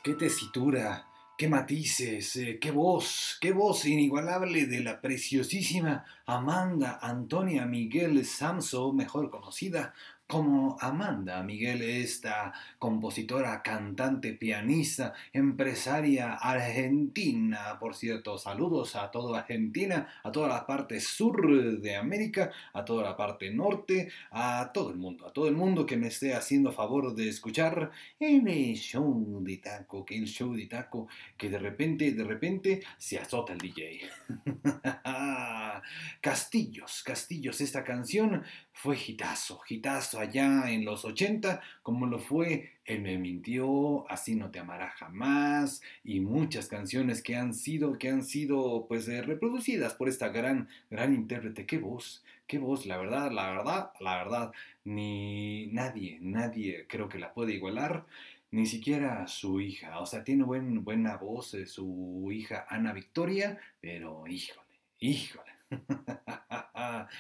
Qué 0.03 0.15
tesitura, 0.15 1.07
qué 1.37 1.47
matices, 1.47 2.37
eh, 2.37 2.59
qué 2.59 2.71
voz, 2.71 3.37
qué 3.39 3.53
voz 3.53 3.85
inigualable 3.85 4.65
de 4.65 4.81
la 4.81 5.03
preciosísima 5.03 6.07
Amanda 6.25 6.99
Antonia 7.03 7.67
Miguel 7.67 8.25
Samso, 8.25 8.95
mejor 8.95 9.29
conocida 9.29 9.93
como 10.31 10.77
Amanda 10.81 11.43
Miguel, 11.43 11.83
esta 11.83 12.53
compositora, 12.79 13.63
cantante, 13.63 14.33
pianista, 14.33 15.13
empresaria 15.33 16.35
argentina, 16.35 17.77
por 17.81 17.97
cierto, 17.97 18.39
saludos 18.39 18.95
a 18.95 19.11
toda 19.11 19.41
Argentina, 19.41 20.09
a 20.23 20.31
toda 20.31 20.47
la 20.47 20.67
parte 20.67 21.01
sur 21.01 21.81
de 21.81 21.97
América, 21.97 22.53
a 22.73 22.85
toda 22.85 23.03
la 23.03 23.17
parte 23.17 23.51
norte, 23.51 24.09
a 24.31 24.71
todo 24.73 24.91
el 24.91 24.99
mundo, 24.99 25.27
a 25.27 25.33
todo 25.33 25.49
el 25.49 25.57
mundo 25.57 25.85
que 25.85 25.97
me 25.97 26.07
esté 26.07 26.33
haciendo 26.33 26.71
favor 26.71 27.13
de 27.13 27.29
escuchar 27.29 27.91
el 28.21 28.77
show 28.77 29.41
de 29.43 29.57
taco, 29.57 30.05
que 30.05 30.17
el 30.17 30.27
show 30.27 30.55
de 30.55 30.67
taco, 30.67 31.09
que 31.37 31.51
de 31.51 31.59
repente, 31.59 32.13
de 32.13 32.23
repente 32.23 32.83
se 32.99 33.19
azota 33.19 33.53
el 33.53 33.59
DJ. 33.59 34.03
Castillos, 36.21 37.03
Castillos, 37.03 37.61
esta 37.61 37.83
canción 37.83 38.45
fue 38.83 38.97
gitazo, 38.97 39.59
gitazo 39.61 40.21
allá 40.21 40.71
en 40.71 40.87
los 40.87 41.05
80, 41.05 41.61
como 41.83 42.07
lo 42.07 42.19
fue 42.19 42.79
Él 42.87 43.03
me 43.03 43.19
mintió, 43.19 44.11
Así 44.11 44.35
no 44.35 44.51
te 44.51 44.59
amará 44.59 44.89
jamás, 44.93 45.83
y 46.03 46.21
muchas 46.21 46.67
canciones 46.67 47.23
que 47.23 47.37
han 47.37 47.53
sido, 47.53 47.99
que 47.99 48.09
han 48.09 48.25
sido 48.25 48.87
pues 48.89 49.07
eh, 49.09 49.21
reproducidas 49.21 49.95
por 49.95 50.09
esta 50.09 50.31
gran, 50.31 50.69
gran 50.91 51.15
intérprete. 51.15 51.67
Qué 51.67 51.77
voz, 51.77 52.25
qué 52.47 52.59
voz, 52.59 52.87
la 52.87 52.97
verdad, 52.97 53.31
la 53.31 53.51
verdad, 53.51 53.93
la 54.01 54.17
verdad, 54.17 54.53
ni 54.85 55.67
nadie, 55.69 56.19
nadie 56.23 56.87
creo 56.89 57.09
que 57.09 57.19
la 57.19 57.35
puede 57.35 57.53
igualar. 57.55 58.07
Ni 58.51 58.67
siquiera 58.67 59.27
su 59.29 59.61
hija, 59.61 60.01
o 60.01 60.07
sea, 60.07 60.25
tiene 60.25 60.45
buen, 60.45 60.83
buena 60.85 61.17
voz 61.19 61.55
eh, 61.55 61.67
su 61.67 62.31
hija 62.33 62.67
Ana 62.69 62.93
Victoria, 62.95 63.59
pero 63.81 64.27
híjole, 64.27 64.81
híjole. 65.01 65.53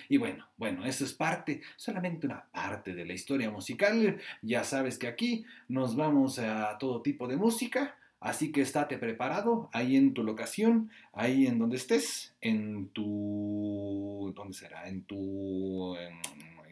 y 0.08 0.16
bueno, 0.16 0.46
bueno, 0.56 0.84
eso 0.84 1.04
es 1.04 1.12
parte, 1.12 1.60
solamente 1.76 2.26
una 2.26 2.44
parte 2.52 2.94
de 2.94 3.04
la 3.04 3.12
historia 3.12 3.50
musical. 3.50 4.18
Ya 4.42 4.64
sabes 4.64 4.98
que 4.98 5.06
aquí 5.06 5.44
nos 5.68 5.96
vamos 5.96 6.38
a 6.38 6.76
todo 6.78 7.02
tipo 7.02 7.28
de 7.28 7.36
música, 7.36 7.96
así 8.20 8.52
que 8.52 8.62
estate 8.62 8.98
preparado 8.98 9.68
ahí 9.72 9.96
en 9.96 10.14
tu 10.14 10.22
locación, 10.22 10.90
ahí 11.12 11.46
en 11.46 11.58
donde 11.58 11.76
estés, 11.76 12.34
en 12.40 12.88
tu... 12.88 14.32
¿Dónde 14.34 14.54
será? 14.54 14.88
En 14.88 15.02
tu... 15.02 15.96
En, 15.96 16.20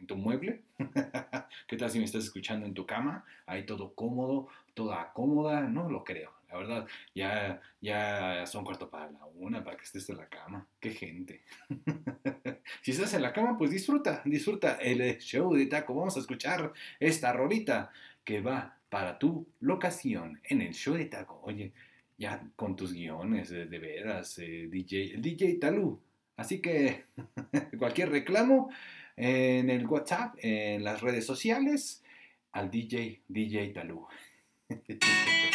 tu 0.06 0.16
mueble. 0.16 0.62
¿Qué 1.66 1.76
tal 1.76 1.90
si 1.90 1.98
me 1.98 2.06
estás 2.06 2.24
escuchando 2.24 2.64
en 2.64 2.72
tu 2.72 2.86
cama? 2.86 3.26
Ahí 3.44 3.66
todo 3.66 3.92
cómodo, 3.92 4.48
toda 4.72 5.12
cómoda, 5.12 5.60
no 5.60 5.90
lo 5.90 6.02
creo. 6.02 6.37
La 6.48 6.56
verdad, 6.56 6.86
ya, 7.14 7.60
ya 7.80 8.46
son 8.46 8.64
cuarto 8.64 8.88
para 8.88 9.10
la 9.10 9.26
una, 9.34 9.62
para 9.62 9.76
que 9.76 9.84
estés 9.84 10.08
en 10.08 10.16
la 10.16 10.28
cama. 10.28 10.66
¡Qué 10.80 10.90
gente! 10.90 11.42
si 12.82 12.92
estás 12.92 13.12
en 13.14 13.22
la 13.22 13.32
cama, 13.32 13.56
pues 13.58 13.70
disfruta, 13.70 14.22
disfruta 14.24 14.76
el 14.76 15.18
show 15.18 15.54
de 15.54 15.66
Taco. 15.66 15.94
Vamos 15.94 16.16
a 16.16 16.20
escuchar 16.20 16.72
esta 16.98 17.32
rolita 17.32 17.90
que 18.24 18.40
va 18.40 18.78
para 18.88 19.18
tu 19.18 19.46
locación 19.60 20.40
en 20.44 20.62
el 20.62 20.72
show 20.72 20.94
de 20.94 21.04
Taco. 21.04 21.40
Oye, 21.42 21.72
ya 22.16 22.42
con 22.56 22.76
tus 22.76 22.92
guiones, 22.92 23.50
de, 23.50 23.66
veras, 23.78 24.38
eh, 24.38 24.68
DJ, 24.70 25.14
el 25.14 25.22
DJ 25.22 25.54
Talú. 25.54 26.00
Así 26.36 26.60
que 26.60 27.04
cualquier 27.78 28.10
reclamo 28.10 28.70
en 29.16 29.68
el 29.68 29.86
WhatsApp, 29.86 30.34
en 30.38 30.82
las 30.84 31.00
redes 31.00 31.26
sociales, 31.26 32.02
al 32.52 32.70
DJ, 32.70 33.22
DJ 33.28 33.68
Talú. 33.68 34.06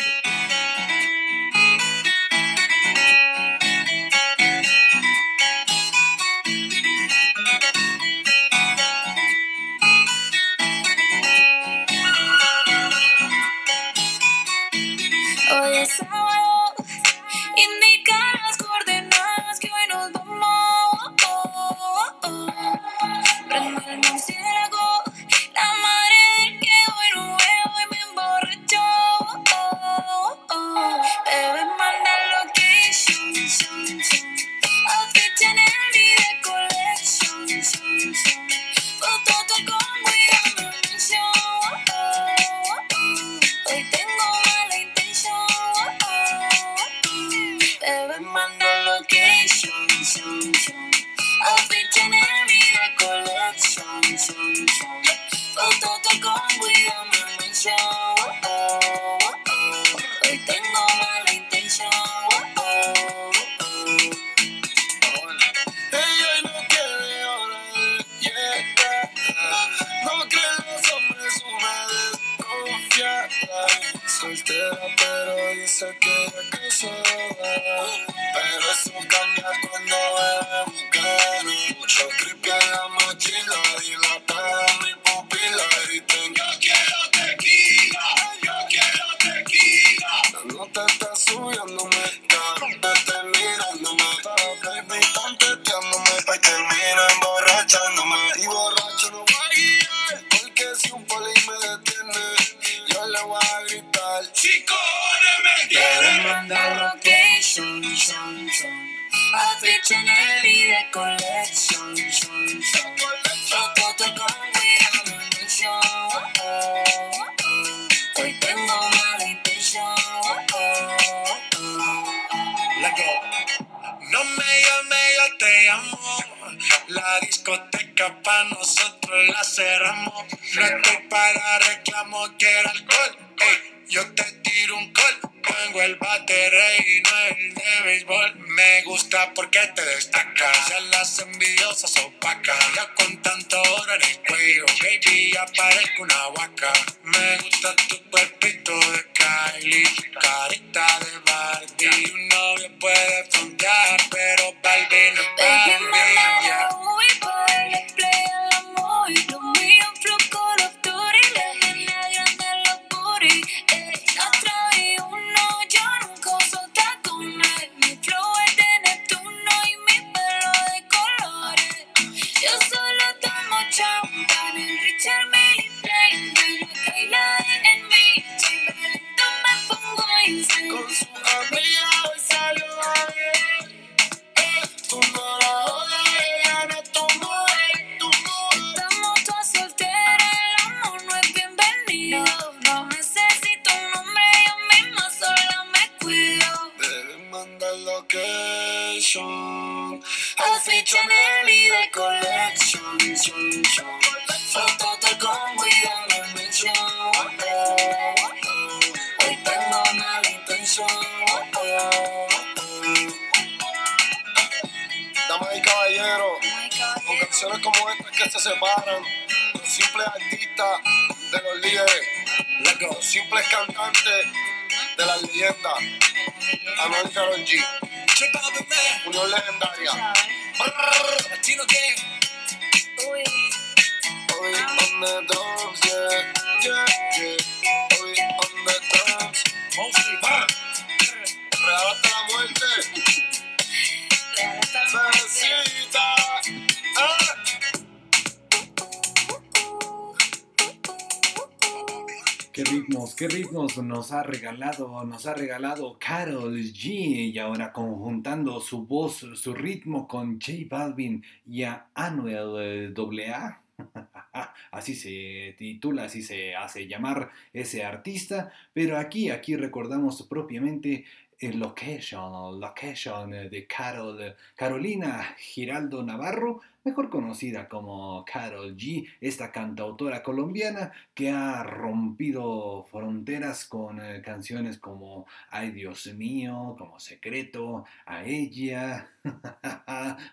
nos 254.04 254.12
ha 254.12 254.22
regalado, 254.22 255.06
nos 255.06 255.26
ha 255.28 255.34
regalado 255.34 255.97
Carol 255.97 256.58
G 256.58 257.32
y 257.32 257.39
ahora 257.39 257.72
conjuntando 257.72 258.60
su 258.60 258.86
voz, 258.86 259.26
su 259.36 259.54
ritmo 259.54 260.10
con 260.10 260.41
J 260.41 260.68
Balvin 260.70 261.24
y 261.45 261.64
a 261.64 261.88
Anuel 261.93 262.93
eh, 262.97 263.32
AA. 263.32 263.62
Así 264.72 264.93
se 264.93 265.56
titula, 265.58 266.04
así 266.04 266.22
se 266.22 266.54
hace 266.56 266.88
llamar 266.88 267.30
ese 267.54 267.86
artista, 267.86 268.51
pero 268.74 268.97
aquí, 268.97 269.30
aquí 269.30 269.56
recordamos 269.56 270.24
propiamente 270.24 271.06
location, 271.42 272.60
location 272.60 273.32
de 273.32 273.68
Carol, 273.68 274.36
Carolina 274.56 275.36
Giraldo 275.38 276.04
Navarro, 276.04 276.62
mejor 276.84 277.10
conocida 277.10 277.68
como 277.70 278.24
Carol 278.26 278.76
G, 278.76 279.08
esta 279.22 279.52
cantautora 279.52 280.22
colombiana 280.22 280.92
que 281.14 281.30
ha 281.30 281.64
rompido 281.64 282.84
fronteras 282.92 283.66
con 283.66 284.00
eh, 284.02 284.22
canciones 284.22 284.80
como 284.80 285.26
Ay 285.50 285.72
Dios 285.72 286.14
mío, 286.14 286.76
como 286.78 287.00
Secreto, 287.00 287.86
a 288.06 288.24
ella. 288.26 289.10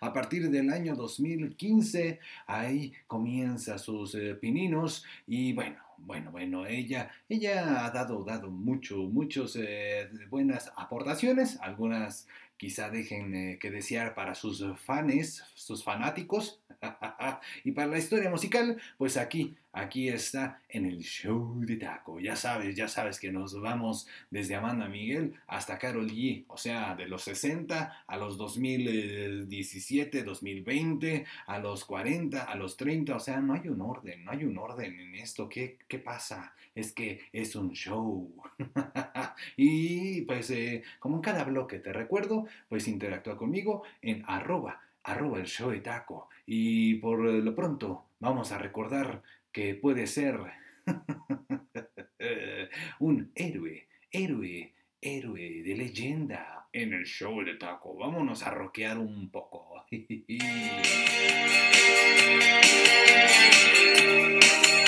a 0.01 0.13
partir 0.13 0.51
del 0.51 0.71
año 0.71 0.97
2015, 0.97 2.19
ahí 2.47 2.93
comienza 3.07 3.79
sus 3.79 4.15
eh, 4.15 4.35
pininos 4.35 5.05
y 5.27 5.53
bueno, 5.53 5.90
bueno, 6.07 6.31
bueno, 6.31 6.67
ella, 6.67 7.11
ella 7.29 7.85
ha 7.85 7.91
dado, 7.91 8.25
dado 8.25 8.51
mucho, 8.51 8.97
muchos 8.97 9.57
eh, 9.57 10.09
buenas 10.29 10.73
aportaciones, 10.77 11.59
algunas 11.61 12.27
quizá 12.57 12.91
dejen 12.91 13.35
eh, 13.35 13.59
que 13.59 13.71
desear 13.71 14.15
para 14.15 14.35
sus 14.35 14.63
fans, 14.85 15.45
sus 15.55 15.83
fanáticos. 15.83 16.61
y 17.65 17.73
para 17.73 17.89
la 17.89 17.99
historia 17.99 18.29
musical, 18.29 18.81
pues 18.99 19.17
aquí, 19.17 19.57
aquí 19.73 20.09
está 20.09 20.61
en 20.69 20.87
el 20.87 21.01
show 21.01 21.55
de 21.61 21.77
taco. 21.77 22.21
Ya 22.21 22.37
sabes, 22.37 22.75
ya 22.75 22.89
sabes 22.89 23.19
que 23.19 23.33
nos 23.33 23.61
vamos 23.61 24.07
desde 24.31 24.55
Amanda 24.55 24.89
Miguel 24.89 25.35
hasta 25.47 25.79
Carol 25.79 26.11
G. 26.11 26.45
O 26.49 26.57
sea, 26.57 26.95
de 26.95 27.07
los 27.07 27.23
60 27.23 28.05
a 28.07 28.17
los 28.17 28.37
2017, 28.37 30.23
2020, 30.23 31.25
a 31.47 31.59
los 31.59 31.85
40, 31.85 32.43
a 32.43 32.55
los 32.57 32.77
30. 32.77 33.17
O 33.17 33.21
sea, 33.21 33.41
no 33.41 33.55
hay 33.55 33.69
un 33.69 33.81
orden, 33.81 34.25
no 34.25 34.33
hay 34.33 34.45
un 34.45 34.59
orden 34.59 34.99
en 34.99 35.15
esto. 35.15 35.49
¿Qué, 35.49 35.79
qué 35.89 35.99
pasa? 35.99 36.55
Es 36.75 36.93
que 36.93 37.21
es 37.33 37.55
un 37.57 37.73
show. 37.73 38.33
y 39.57 40.23
pues, 40.23 40.51
eh, 40.51 40.83
como 40.99 41.17
en 41.17 41.23
cada 41.23 41.45
bloque 41.45 41.79
te 41.79 41.93
recuerdo, 41.93 42.47
pues 42.69 42.89
interactúa 42.89 43.37
conmigo 43.37 43.83
en 44.03 44.25
arroba, 44.27 44.81
arroba 45.03 45.39
el 45.39 45.47
show 45.47 45.71
de 45.71 45.81
taco. 45.81 46.29
Y 46.47 46.95
por 46.97 47.21
lo 47.21 47.55
pronto 47.55 48.05
vamos 48.21 48.53
a 48.53 48.59
recordar 48.59 49.23
que 49.53 49.75
puede 49.75 50.07
ser 50.07 50.39
un 53.01 53.33
héroe, 53.35 53.89
héroe, 54.11 54.75
héroe 55.01 55.63
de 55.63 55.77
leyenda 55.77 56.69
en 56.73 56.93
el 56.93 57.05
show 57.05 57.43
de 57.43 57.55
taco. 57.55 57.97
Vámonos 57.97 58.43
a 58.43 58.51
rockear 58.51 58.99
un 58.99 59.31
poco. 59.31 59.87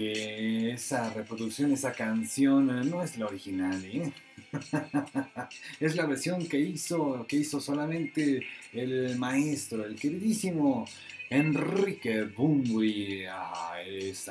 que 0.00 0.70
esa 0.70 1.12
reproducción, 1.12 1.72
esa 1.72 1.92
canción 1.92 2.70
eh, 2.70 2.88
no 2.88 3.02
es 3.02 3.18
la 3.18 3.26
original, 3.26 3.84
¿eh? 3.84 4.10
es 5.80 5.94
la 5.94 6.06
versión 6.06 6.48
que 6.48 6.58
hizo, 6.58 7.26
que 7.28 7.36
hizo 7.36 7.60
solamente 7.60 8.46
el 8.72 9.18
maestro, 9.18 9.84
el 9.84 9.96
queridísimo 9.96 10.86
Enrique 11.28 12.24
Bunbury. 12.24 13.26
Ah, 13.26 13.74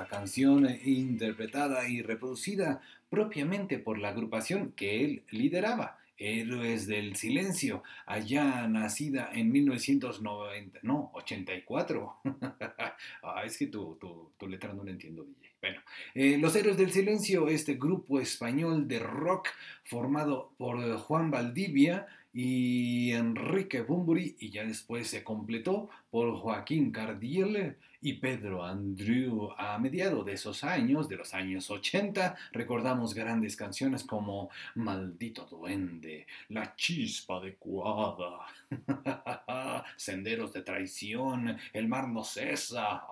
canción 0.10 0.68
interpretada 0.84 1.88
y 1.88 2.02
reproducida 2.02 2.82
propiamente 3.08 3.78
por 3.78 4.00
la 4.00 4.10
agrupación 4.10 4.72
que 4.72 5.06
él 5.06 5.24
lideraba. 5.30 6.00
Héroes 6.18 6.88
del 6.88 7.16
Silencio, 7.16 7.84
allá 8.08 8.68
nacida 8.68 9.30
en 9.34 9.52
1990, 9.52 10.80
no, 10.82 11.12
84. 11.14 12.16
ah, 13.24 13.44
es 13.46 13.58
que 13.58 13.68
tu, 13.68 13.96
tu, 13.96 14.32
tu, 14.38 14.48
letra 14.48 14.74
no 14.74 14.84
la 14.84 14.92
entiendo, 14.92 15.24
DJ. 15.24 15.49
Bueno, 15.62 15.82
eh, 16.16 16.38
Los 16.38 16.56
Héroes 16.56 16.78
del 16.78 16.92
Silencio, 16.92 17.50
este 17.50 17.74
grupo 17.74 18.22
español 18.22 18.88
de 18.88 19.00
rock 19.00 19.50
formado 19.84 20.54
por 20.58 20.98
Juan 21.00 21.32
Valdivia 21.32 22.08
y 22.32 23.12
Enrique 23.12 23.82
Bumburi, 23.82 24.38
y 24.40 24.52
ya 24.52 24.64
después 24.64 25.08
se 25.10 25.24
completó 25.24 25.90
por 26.12 26.34
Joaquín 26.36 26.92
Cardiel 26.92 27.76
y 28.02 28.14
Pedro 28.14 28.64
Andrew. 28.64 29.50
A 29.58 29.78
mediados 29.78 30.26
de 30.26 30.34
esos 30.34 30.64
años, 30.64 31.10
de 31.10 31.18
los 31.18 31.34
años 31.34 31.70
80, 31.70 32.36
recordamos 32.52 33.14
grandes 33.14 33.56
canciones 33.56 34.04
como 34.04 34.50
Maldito 34.76 35.46
Duende, 35.46 36.26
La 36.50 36.76
Chispa 36.76 37.38
Adecuada, 37.38 38.46
Senderos 39.98 40.54
de 40.54 40.62
Traición, 40.62 41.58
El 41.74 41.88
Mar 41.88 42.08
no 42.08 42.24
cesa, 42.24 43.04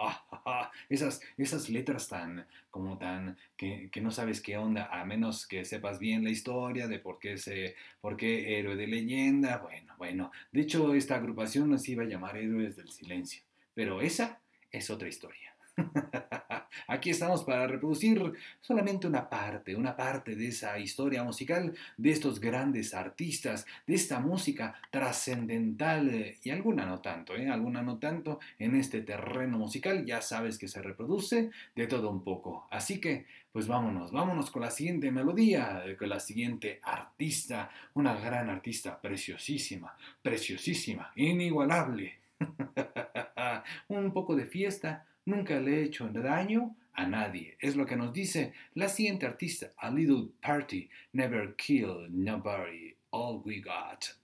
esas, 0.90 1.22
esas 1.38 1.70
letras 1.70 2.08
tan, 2.08 2.46
como 2.72 2.98
tan, 2.98 3.38
que, 3.56 3.90
que, 3.92 4.02
no 4.02 4.12
sabes 4.12 4.42
qué 4.42 4.58
onda, 4.58 4.86
a 4.92 5.04
menos 5.06 5.48
que 5.48 5.66
sepas 5.66 6.00
bien 6.00 6.24
la 6.24 6.30
historia 6.30 6.88
de 6.88 7.00
por 7.00 7.20
qué, 7.20 7.38
se, 7.38 7.76
por 8.00 8.16
qué 8.16 8.60
héroe 8.60 8.76
de 8.76 8.88
leyenda, 8.88 9.58
bueno, 9.58 9.94
bueno, 9.98 10.32
de 10.52 10.62
hecho 10.62 10.94
esta 10.94 11.16
agrupación 11.16 11.70
nos 11.70 11.88
iba 11.90 12.04
a 12.04 12.08
llamar 12.08 12.38
Héroes 12.38 12.76
del 12.76 12.90
Silencio, 12.90 13.42
pero 13.74 14.02
esa 14.02 14.40
es 14.72 14.90
otra 14.90 15.08
historia. 15.08 15.58
Aquí 16.88 17.10
estamos 17.10 17.44
para 17.44 17.68
reproducir 17.68 18.34
solamente 18.62 19.08
una 19.08 19.30
parte, 19.30 19.76
una 19.76 19.96
parte 19.96 20.36
de 20.36 20.48
esa 20.48 20.80
historia 20.80 21.24
musical, 21.24 21.74
de 21.98 22.12
estos 22.12 22.40
grandes 22.40 22.94
artistas, 22.94 23.66
de 23.86 23.96
esta 23.96 24.20
música 24.20 24.76
trascendental 24.92 26.10
eh, 26.10 26.38
y 26.44 26.50
alguna 26.50 26.86
no 26.86 27.00
tanto, 27.00 27.36
¿eh? 27.36 27.50
alguna 27.50 27.82
no 27.82 27.98
tanto 28.00 28.40
en 28.58 28.76
este 28.76 29.02
terreno 29.02 29.58
musical. 29.58 30.06
Ya 30.06 30.22
sabes 30.22 30.58
que 30.58 30.68
se 30.68 30.82
reproduce 30.82 31.52
de 31.76 31.88
todo 31.88 32.10
un 32.10 32.24
poco. 32.24 32.68
Así 32.72 33.00
que, 33.00 33.26
pues 33.52 33.68
vámonos, 33.68 34.12
vámonos 34.12 34.50
con 34.50 34.62
la 34.64 34.72
siguiente 34.72 35.12
melodía, 35.12 35.84
eh, 35.86 35.96
con 35.96 36.10
la 36.10 36.20
siguiente 36.20 36.80
artista, 36.84 37.70
una 37.94 38.16
gran 38.20 38.50
artista 38.50 39.00
preciosísima, 39.00 39.96
preciosísima, 40.22 41.12
inigualable. 41.16 42.27
un 43.88 44.12
poco 44.14 44.36
de 44.36 44.46
fiesta 44.46 45.06
nunca 45.26 45.60
le 45.60 45.80
he 45.80 45.84
hecho 45.84 46.08
daño 46.10 46.76
a 46.94 47.06
nadie. 47.06 47.58
Es 47.60 47.76
lo 47.76 47.86
que 47.86 47.96
nos 47.96 48.12
dice 48.12 48.54
la 48.74 48.90
siguiente 48.90 49.26
artista, 49.26 49.72
A 49.78 49.90
Little 49.92 50.30
Party, 50.42 50.90
Never 51.14 51.56
Kill 51.56 52.08
Nobody, 52.10 52.96
All 53.12 53.42
We 53.46 53.62
Got. 53.62 54.18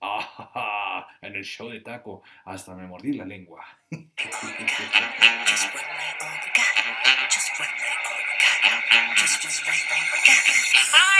Ah, 0.56 1.06
en 1.22 1.34
el 1.34 1.44
show 1.44 1.68
de 1.68 1.80
taco 1.80 2.22
hasta 2.44 2.74
me 2.74 2.86
mordí 2.86 3.12
la 3.12 3.24
lengua. 3.24 3.64
I 3.90 3.96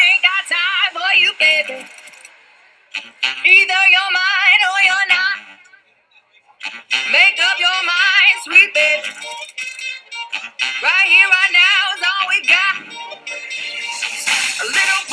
ain't 0.06 0.22
got 0.22 0.44
time 0.48 0.92
for 0.92 1.12
you, 1.18 1.32
baby. 1.38 1.84
Either 3.44 3.82
you're 3.90 4.12
mine 4.12 4.62
or 4.70 4.80
you're 4.84 5.08
not. 5.08 5.63
Make 7.12 7.38
up 7.40 7.58
your 7.60 7.80
mind, 7.86 8.36
sweet 8.44 8.74
baby. 8.74 9.08
Right 10.82 11.08
here, 11.08 11.28
right 11.28 11.52
now 11.52 11.94
is 11.96 12.02
all 12.08 12.28
we 12.30 12.38
got. 12.48 12.76
A 14.62 14.66
little 14.66 15.03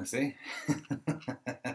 el 0.00 0.10
viernes, 0.10 0.14
¿eh? 0.14 0.36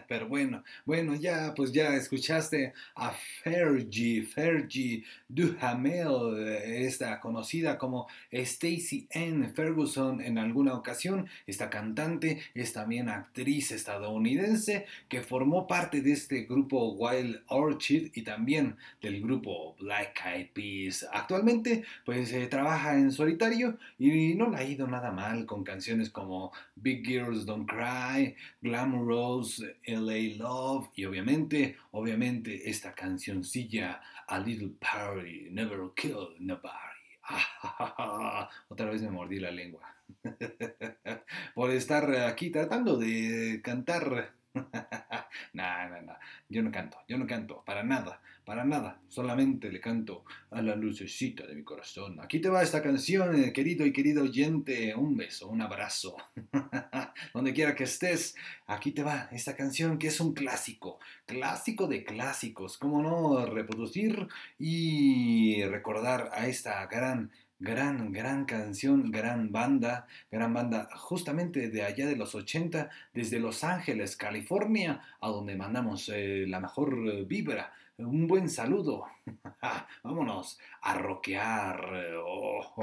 Pero 0.08 0.28
bueno, 0.28 0.62
bueno, 0.84 1.14
ya, 1.14 1.44
pues 1.56 1.72
ya 1.72 1.94
escuchaste 1.96 2.74
a 2.94 3.12
Fergie, 3.42 4.22
Fergie 4.22 5.04
Duhamel, 5.28 6.38
eh, 6.38 6.86
esta 6.86 7.18
conocida 7.18 7.78
como 7.78 8.06
Stacey 8.32 9.08
N. 9.10 9.48
Ferguson 9.48 10.20
en 10.20 10.38
alguna 10.38 10.74
ocasión. 10.74 11.28
Esta 11.46 11.70
cantante 11.70 12.40
es 12.54 12.72
también 12.72 13.08
actriz 13.08 13.72
estadounidense 13.72 14.86
que 15.08 15.22
formó 15.22 15.66
parte 15.66 16.02
de 16.02 16.12
este 16.12 16.42
grupo 16.42 16.92
Wild 16.92 17.42
Orchid 17.48 18.10
y 18.14 18.22
también 18.22 18.76
del 19.00 19.20
grupo 19.20 19.74
Black 19.80 20.20
Eyed 20.24 20.50
Peas. 20.52 21.06
Actualmente, 21.12 21.84
pues 22.04 22.32
eh, 22.32 22.46
trabaja 22.46 22.94
en 22.94 23.10
solitario 23.10 23.78
y 23.98 24.34
no 24.34 24.50
le 24.50 24.58
ha 24.58 24.64
ido 24.64 24.86
nada 24.86 25.10
mal 25.10 25.46
con 25.46 25.64
canciones 25.64 26.10
como 26.10 26.52
Big 26.74 27.04
Girls 27.06 27.46
Don't 27.46 27.68
Cry, 27.68 28.34
Glamorous, 28.60 29.64
LA 29.86 30.36
Love 30.36 30.88
y 30.94 31.04
obviamente, 31.04 31.45
obviamente 31.92 32.68
esta 32.68 32.94
cancioncilla 32.94 34.00
A 34.26 34.38
Little 34.38 34.74
Party 34.78 35.48
Never 35.50 35.80
Kill 35.94 36.36
Nobody. 36.40 36.96
Otra 38.68 38.90
vez 38.90 39.02
me 39.02 39.10
mordí 39.10 39.38
la 39.40 39.50
lengua. 39.50 39.94
Por 41.54 41.70
estar 41.70 42.10
aquí 42.26 42.50
tratando 42.50 42.96
de 42.96 43.60
cantar. 43.62 44.34
No, 45.52 45.88
no, 45.88 46.02
no. 46.02 46.12
Yo 46.48 46.62
no 46.62 46.70
canto, 46.70 46.98
yo 47.08 47.18
no 47.18 47.26
canto, 47.26 47.62
para 47.64 47.82
nada, 47.82 48.20
para 48.44 48.64
nada. 48.64 49.00
Solamente 49.08 49.70
le 49.70 49.80
canto 49.80 50.24
a 50.50 50.62
la 50.62 50.76
lucecita 50.76 51.46
de 51.46 51.54
mi 51.54 51.62
corazón. 51.62 52.20
Aquí 52.20 52.40
te 52.40 52.48
va 52.48 52.62
esta 52.62 52.82
canción, 52.82 53.34
eh, 53.34 53.52
querido 53.52 53.86
y 53.86 53.92
querido 53.92 54.24
oyente. 54.24 54.94
Un 54.94 55.16
beso, 55.16 55.48
un 55.48 55.60
abrazo. 55.62 56.16
Donde 57.34 57.52
quiera 57.52 57.74
que 57.74 57.84
estés, 57.84 58.34
aquí 58.66 58.92
te 58.92 59.02
va 59.02 59.28
esta 59.32 59.56
canción 59.56 59.98
que 59.98 60.08
es 60.08 60.20
un 60.20 60.34
clásico, 60.34 60.98
clásico 61.26 61.86
de 61.86 62.04
clásicos. 62.04 62.78
¿Cómo 62.78 63.02
no 63.02 63.46
reproducir 63.46 64.28
y 64.58 65.64
recordar 65.64 66.30
a 66.32 66.46
esta 66.46 66.84
gran 66.86 67.30
gran, 67.58 68.12
gran 68.12 68.44
canción, 68.44 69.10
gran 69.10 69.50
banda, 69.50 70.06
gran 70.30 70.52
banda 70.52 70.88
justamente 70.96 71.68
de 71.68 71.82
allá 71.82 72.06
de 72.06 72.16
los 72.16 72.34
80, 72.34 72.90
desde 73.14 73.40
Los 73.40 73.64
Ángeles, 73.64 74.16
California, 74.16 75.00
a 75.20 75.28
donde 75.28 75.56
mandamos 75.56 76.10
eh, 76.12 76.44
la 76.46 76.60
mejor 76.60 76.96
eh, 77.08 77.24
vibra. 77.24 77.72
Un 77.98 78.26
buen 78.26 78.50
saludo. 78.50 79.06
Vámonos 80.02 80.58
a 80.82 80.94
rockear. 80.94 81.80
Oh, 82.24 82.60
oh, 82.60 82.74
oh. 82.76 82.82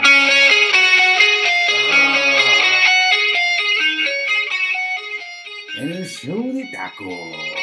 En 5.76 5.92
el 5.92 6.06
show 6.06 6.54
de. 6.54 7.63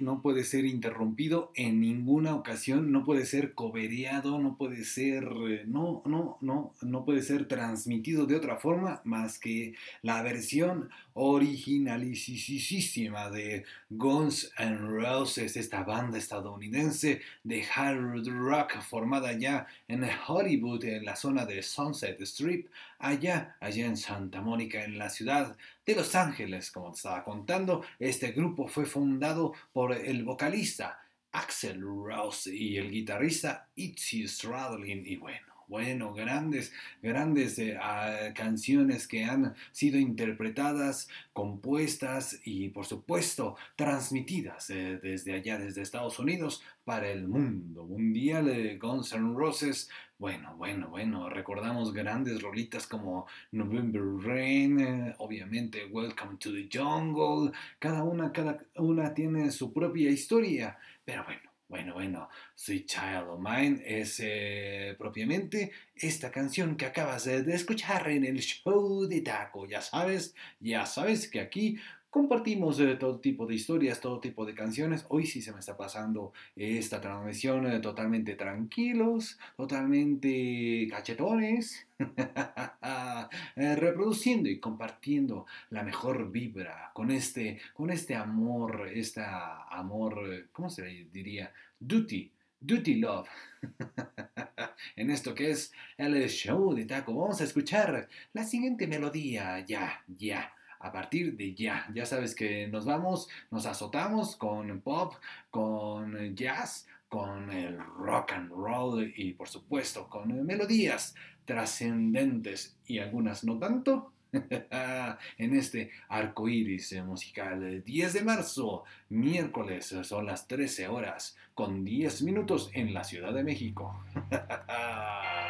No 0.00 0.22
puede 0.22 0.44
ser 0.44 0.64
interrumpido 0.64 1.50
en 1.54 1.80
ninguna 1.80 2.34
ocasión, 2.34 2.92
no 2.92 3.04
puede 3.04 3.26
ser 3.26 3.54
cobereado, 3.54 4.38
no 4.38 4.56
puede 4.56 4.84
ser, 4.84 5.28
eh, 5.48 5.64
no, 5.66 6.02
no, 6.06 6.38
no, 6.40 6.74
no 6.92 7.04
puede 7.04 7.22
ser 7.22 7.48
transmitido 7.48 8.26
de 8.26 8.36
otra 8.36 8.56
forma 8.56 9.00
más 9.04 9.38
que 9.38 9.74
la 10.02 10.22
versión 10.22 10.90
originalísima 11.14 13.30
de 13.30 13.64
Guns 13.90 14.52
N' 14.58 14.76
Roses, 14.76 15.56
esta 15.56 15.82
banda 15.82 16.18
estadounidense 16.18 17.22
de 17.42 17.64
hard 17.74 18.28
rock 18.28 18.80
formada 18.82 19.32
ya 19.32 19.66
en 19.88 20.06
Hollywood, 20.28 20.84
en 20.84 21.04
la 21.04 21.16
zona 21.16 21.46
de 21.46 21.62
Sunset 21.62 22.20
Strip, 22.20 22.68
allá, 22.98 23.56
allá 23.60 23.86
en 23.86 23.96
Santa 23.96 24.42
Mónica, 24.42 24.84
en 24.84 24.98
la 24.98 25.10
ciudad 25.10 25.56
de 25.86 25.94
Los 25.94 26.14
Ángeles, 26.14 26.70
como 26.70 26.90
te 26.90 26.98
estaba 26.98 27.24
contando. 27.24 27.82
Este 27.98 28.32
grupo 28.32 28.68
fue 28.68 28.84
fundado 28.84 29.54
por 29.72 29.92
el 29.92 30.24
vocalista 30.24 30.98
Axel 31.32 31.80
Rose 31.80 32.54
y 32.54 32.76
el 32.76 32.90
guitarrista 32.90 33.68
Itzy 33.74 34.28
Stradlin. 34.28 35.04
Y 35.06 35.16
bueno, 35.16 35.51
bueno, 35.72 36.12
grandes, 36.12 36.70
grandes 37.00 37.58
eh, 37.58 37.78
ah, 37.80 38.34
canciones 38.34 39.08
que 39.08 39.24
han 39.24 39.54
sido 39.70 39.98
interpretadas, 39.98 41.08
compuestas 41.32 42.38
y 42.44 42.68
por 42.68 42.84
supuesto 42.84 43.56
transmitidas 43.74 44.68
eh, 44.68 45.00
desde 45.02 45.32
allá, 45.32 45.56
desde 45.56 45.80
Estados 45.80 46.18
Unidos, 46.18 46.62
para 46.84 47.08
el 47.08 47.26
mundo 47.26 47.86
mundial. 47.86 48.50
Eh, 48.50 48.76
Guns 48.76 49.14
N' 49.14 49.34
Roses, 49.34 49.88
bueno, 50.18 50.54
bueno, 50.58 50.90
bueno, 50.90 51.30
recordamos 51.30 51.94
grandes 51.94 52.42
rolitas 52.42 52.86
como 52.86 53.26
November 53.50 54.02
Rain, 54.22 55.14
obviamente 55.16 55.86
Welcome 55.86 56.36
to 56.36 56.52
the 56.52 56.68
Jungle, 56.70 57.50
cada 57.78 58.04
una, 58.04 58.30
cada 58.30 58.58
una 58.76 59.14
tiene 59.14 59.50
su 59.50 59.72
propia 59.72 60.10
historia, 60.10 60.78
pero 61.06 61.24
bueno. 61.24 61.51
Bueno, 61.72 61.94
bueno, 61.94 62.28
Sweet 62.54 62.84
Child 62.86 63.28
of 63.30 63.40
Mine 63.40 63.82
es 63.82 64.20
eh, 64.22 64.94
propiamente 64.98 65.72
esta 65.96 66.30
canción 66.30 66.76
que 66.76 66.84
acabas 66.84 67.24
de 67.24 67.54
escuchar 67.54 68.10
en 68.10 68.26
el 68.26 68.40
show 68.40 69.06
de 69.06 69.22
Taco. 69.22 69.66
Ya 69.66 69.80
sabes, 69.80 70.34
ya 70.60 70.84
sabes 70.84 71.28
que 71.28 71.40
aquí 71.40 71.78
compartimos 72.12 72.78
eh, 72.78 72.96
todo 72.96 73.20
tipo 73.20 73.46
de 73.46 73.54
historias, 73.54 73.98
todo 73.98 74.20
tipo 74.20 74.44
de 74.44 74.54
canciones. 74.54 75.06
Hoy 75.08 75.26
sí 75.26 75.40
se 75.40 75.50
me 75.50 75.60
está 75.60 75.78
pasando 75.78 76.34
esta 76.54 77.00
transmisión 77.00 77.66
eh, 77.66 77.80
totalmente 77.80 78.34
tranquilos, 78.34 79.38
totalmente 79.56 80.86
cachetones, 80.90 81.86
eh, 83.56 83.76
reproduciendo 83.76 84.50
y 84.50 84.60
compartiendo 84.60 85.46
la 85.70 85.82
mejor 85.84 86.30
vibra 86.30 86.90
con 86.92 87.10
este, 87.10 87.58
con 87.72 87.88
este 87.88 88.14
amor, 88.14 88.90
esta 88.92 89.62
amor, 89.68 90.48
¿cómo 90.52 90.68
se 90.68 90.82
diría? 91.10 91.50
Duty. 91.80 92.30
Duty 92.60 92.96
Love. 92.96 93.28
en 94.96 95.10
esto 95.10 95.34
que 95.34 95.50
es 95.50 95.72
el 95.96 96.28
show 96.28 96.74
de 96.74 96.84
Taco, 96.84 97.14
vamos 97.14 97.40
a 97.40 97.44
escuchar 97.44 98.08
la 98.34 98.44
siguiente 98.44 98.86
melodía. 98.86 99.64
Ya, 99.66 100.04
ya 100.06 100.52
a 100.82 100.92
partir 100.92 101.36
de 101.36 101.54
ya. 101.54 101.86
Ya 101.94 102.04
sabes 102.04 102.34
que 102.34 102.66
nos 102.66 102.84
vamos, 102.84 103.28
nos 103.50 103.66
azotamos 103.66 104.36
con 104.36 104.80
pop, 104.80 105.14
con 105.50 106.34
jazz, 106.34 106.86
con 107.08 107.50
el 107.50 107.78
rock 107.78 108.32
and 108.32 108.50
roll 108.50 109.12
y 109.16 109.32
por 109.34 109.48
supuesto 109.48 110.08
con 110.08 110.44
melodías 110.44 111.14
trascendentes 111.44 112.76
y 112.86 112.98
algunas 112.98 113.44
no 113.44 113.58
tanto. 113.58 114.12
en 114.32 115.54
este 115.54 115.90
arco 116.08 116.48
iris 116.48 116.94
musical 117.04 117.84
10 117.84 118.12
de 118.14 118.22
marzo, 118.22 118.84
miércoles, 119.10 119.94
son 120.02 120.24
las 120.24 120.48
13 120.48 120.88
horas 120.88 121.36
con 121.54 121.84
10 121.84 122.22
minutos 122.22 122.70
en 122.72 122.94
la 122.94 123.04
Ciudad 123.04 123.34
de 123.34 123.44
México. 123.44 124.02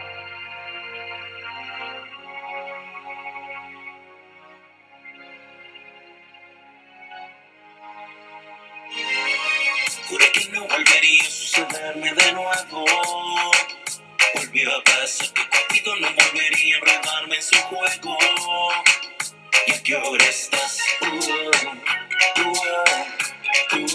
sucederme 12.03 12.13
de 12.13 12.33
nuevo. 12.33 12.85
Volvió 14.35 14.77
a 14.77 14.85
pasar 14.85 15.29
que 15.33 15.49
contigo 15.49 15.95
no 16.01 16.09
volvería 16.13 16.75
a 16.75 16.79
enredarme 16.79 17.37
en 17.37 17.43
su 17.43 17.57
juego. 17.57 18.19
¿Y 19.67 19.73
a 19.73 19.83
qué 19.83 19.97
hora 19.97 20.25
estás? 20.25 20.79
Uh, 21.01 21.07
uh, 21.07 21.21
uh, 23.79 23.95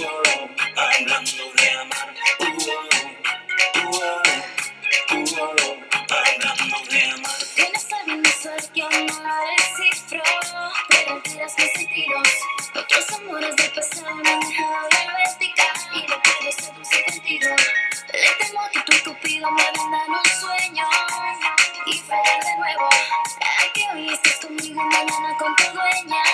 hablando 0.76 1.52
de 1.54 1.70
amar. 1.72 2.16
Uh, 2.40 2.46
uh, 2.46 2.56
uh, 5.16 5.78
hablando 6.10 6.78
de 6.90 7.02
amar. 7.04 7.38
Tienes 7.56 7.94
algo 7.94 8.12
inusual 8.14 8.72
que 8.74 8.82
aún 8.82 9.06
no 9.06 9.20
lo 9.22 9.36
descifro, 9.58 10.24
pero 10.90 11.14
alteras 11.16 11.54
mis 11.58 11.72
sentidos. 11.72 12.30
Otros 12.76 13.12
amores 13.20 13.56
del 13.56 13.72
pasado 13.72 14.16
me 14.16 14.30
han 14.30 14.40
dejado 14.40 14.88
diabética 14.90 15.64
y 15.94 16.00
no 16.08 16.22
puedo 16.22 16.50
temo 16.56 16.84
a 16.84 17.28
que 17.28 17.87
me 19.40 19.52
vendan 19.52 20.10
un 20.10 20.26
sueño 20.42 20.84
y 21.86 22.00
fallar 22.00 22.44
de 22.44 22.58
nuevo. 22.58 22.90
Que 23.74 23.84
hoy 23.94 24.10
estés 24.12 24.38
conmigo 24.38 24.82
y 24.82 24.86
mañana 24.86 25.38
con 25.38 25.56
tu 25.56 25.64
dueña. 25.74 26.27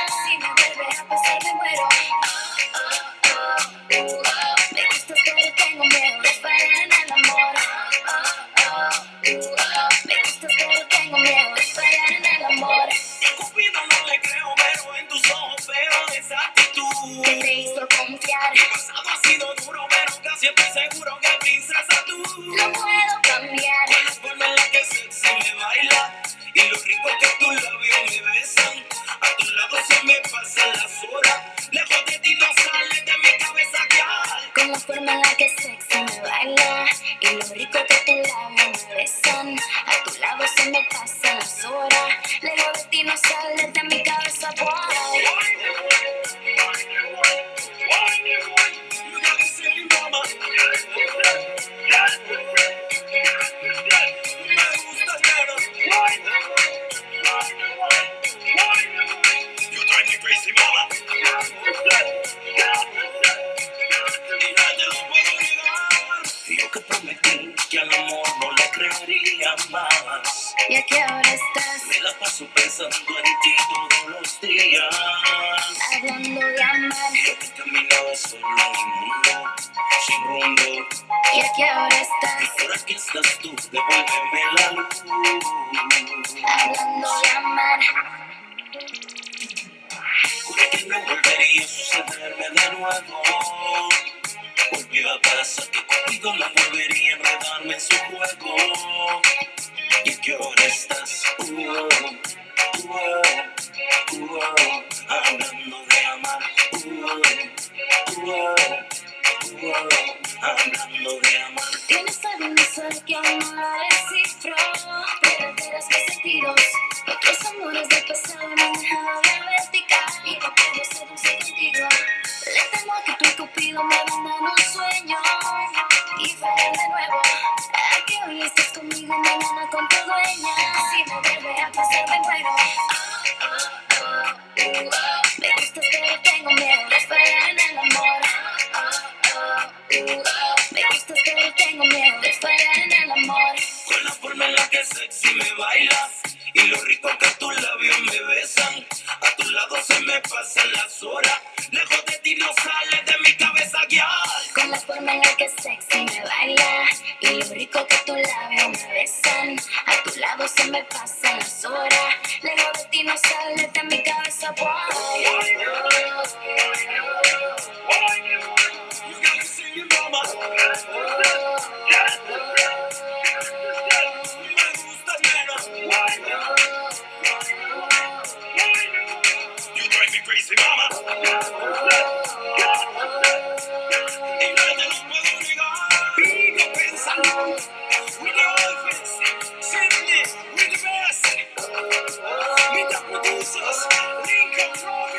producers. 193.02 193.80
Link 194.26 194.54
control. 194.58 195.13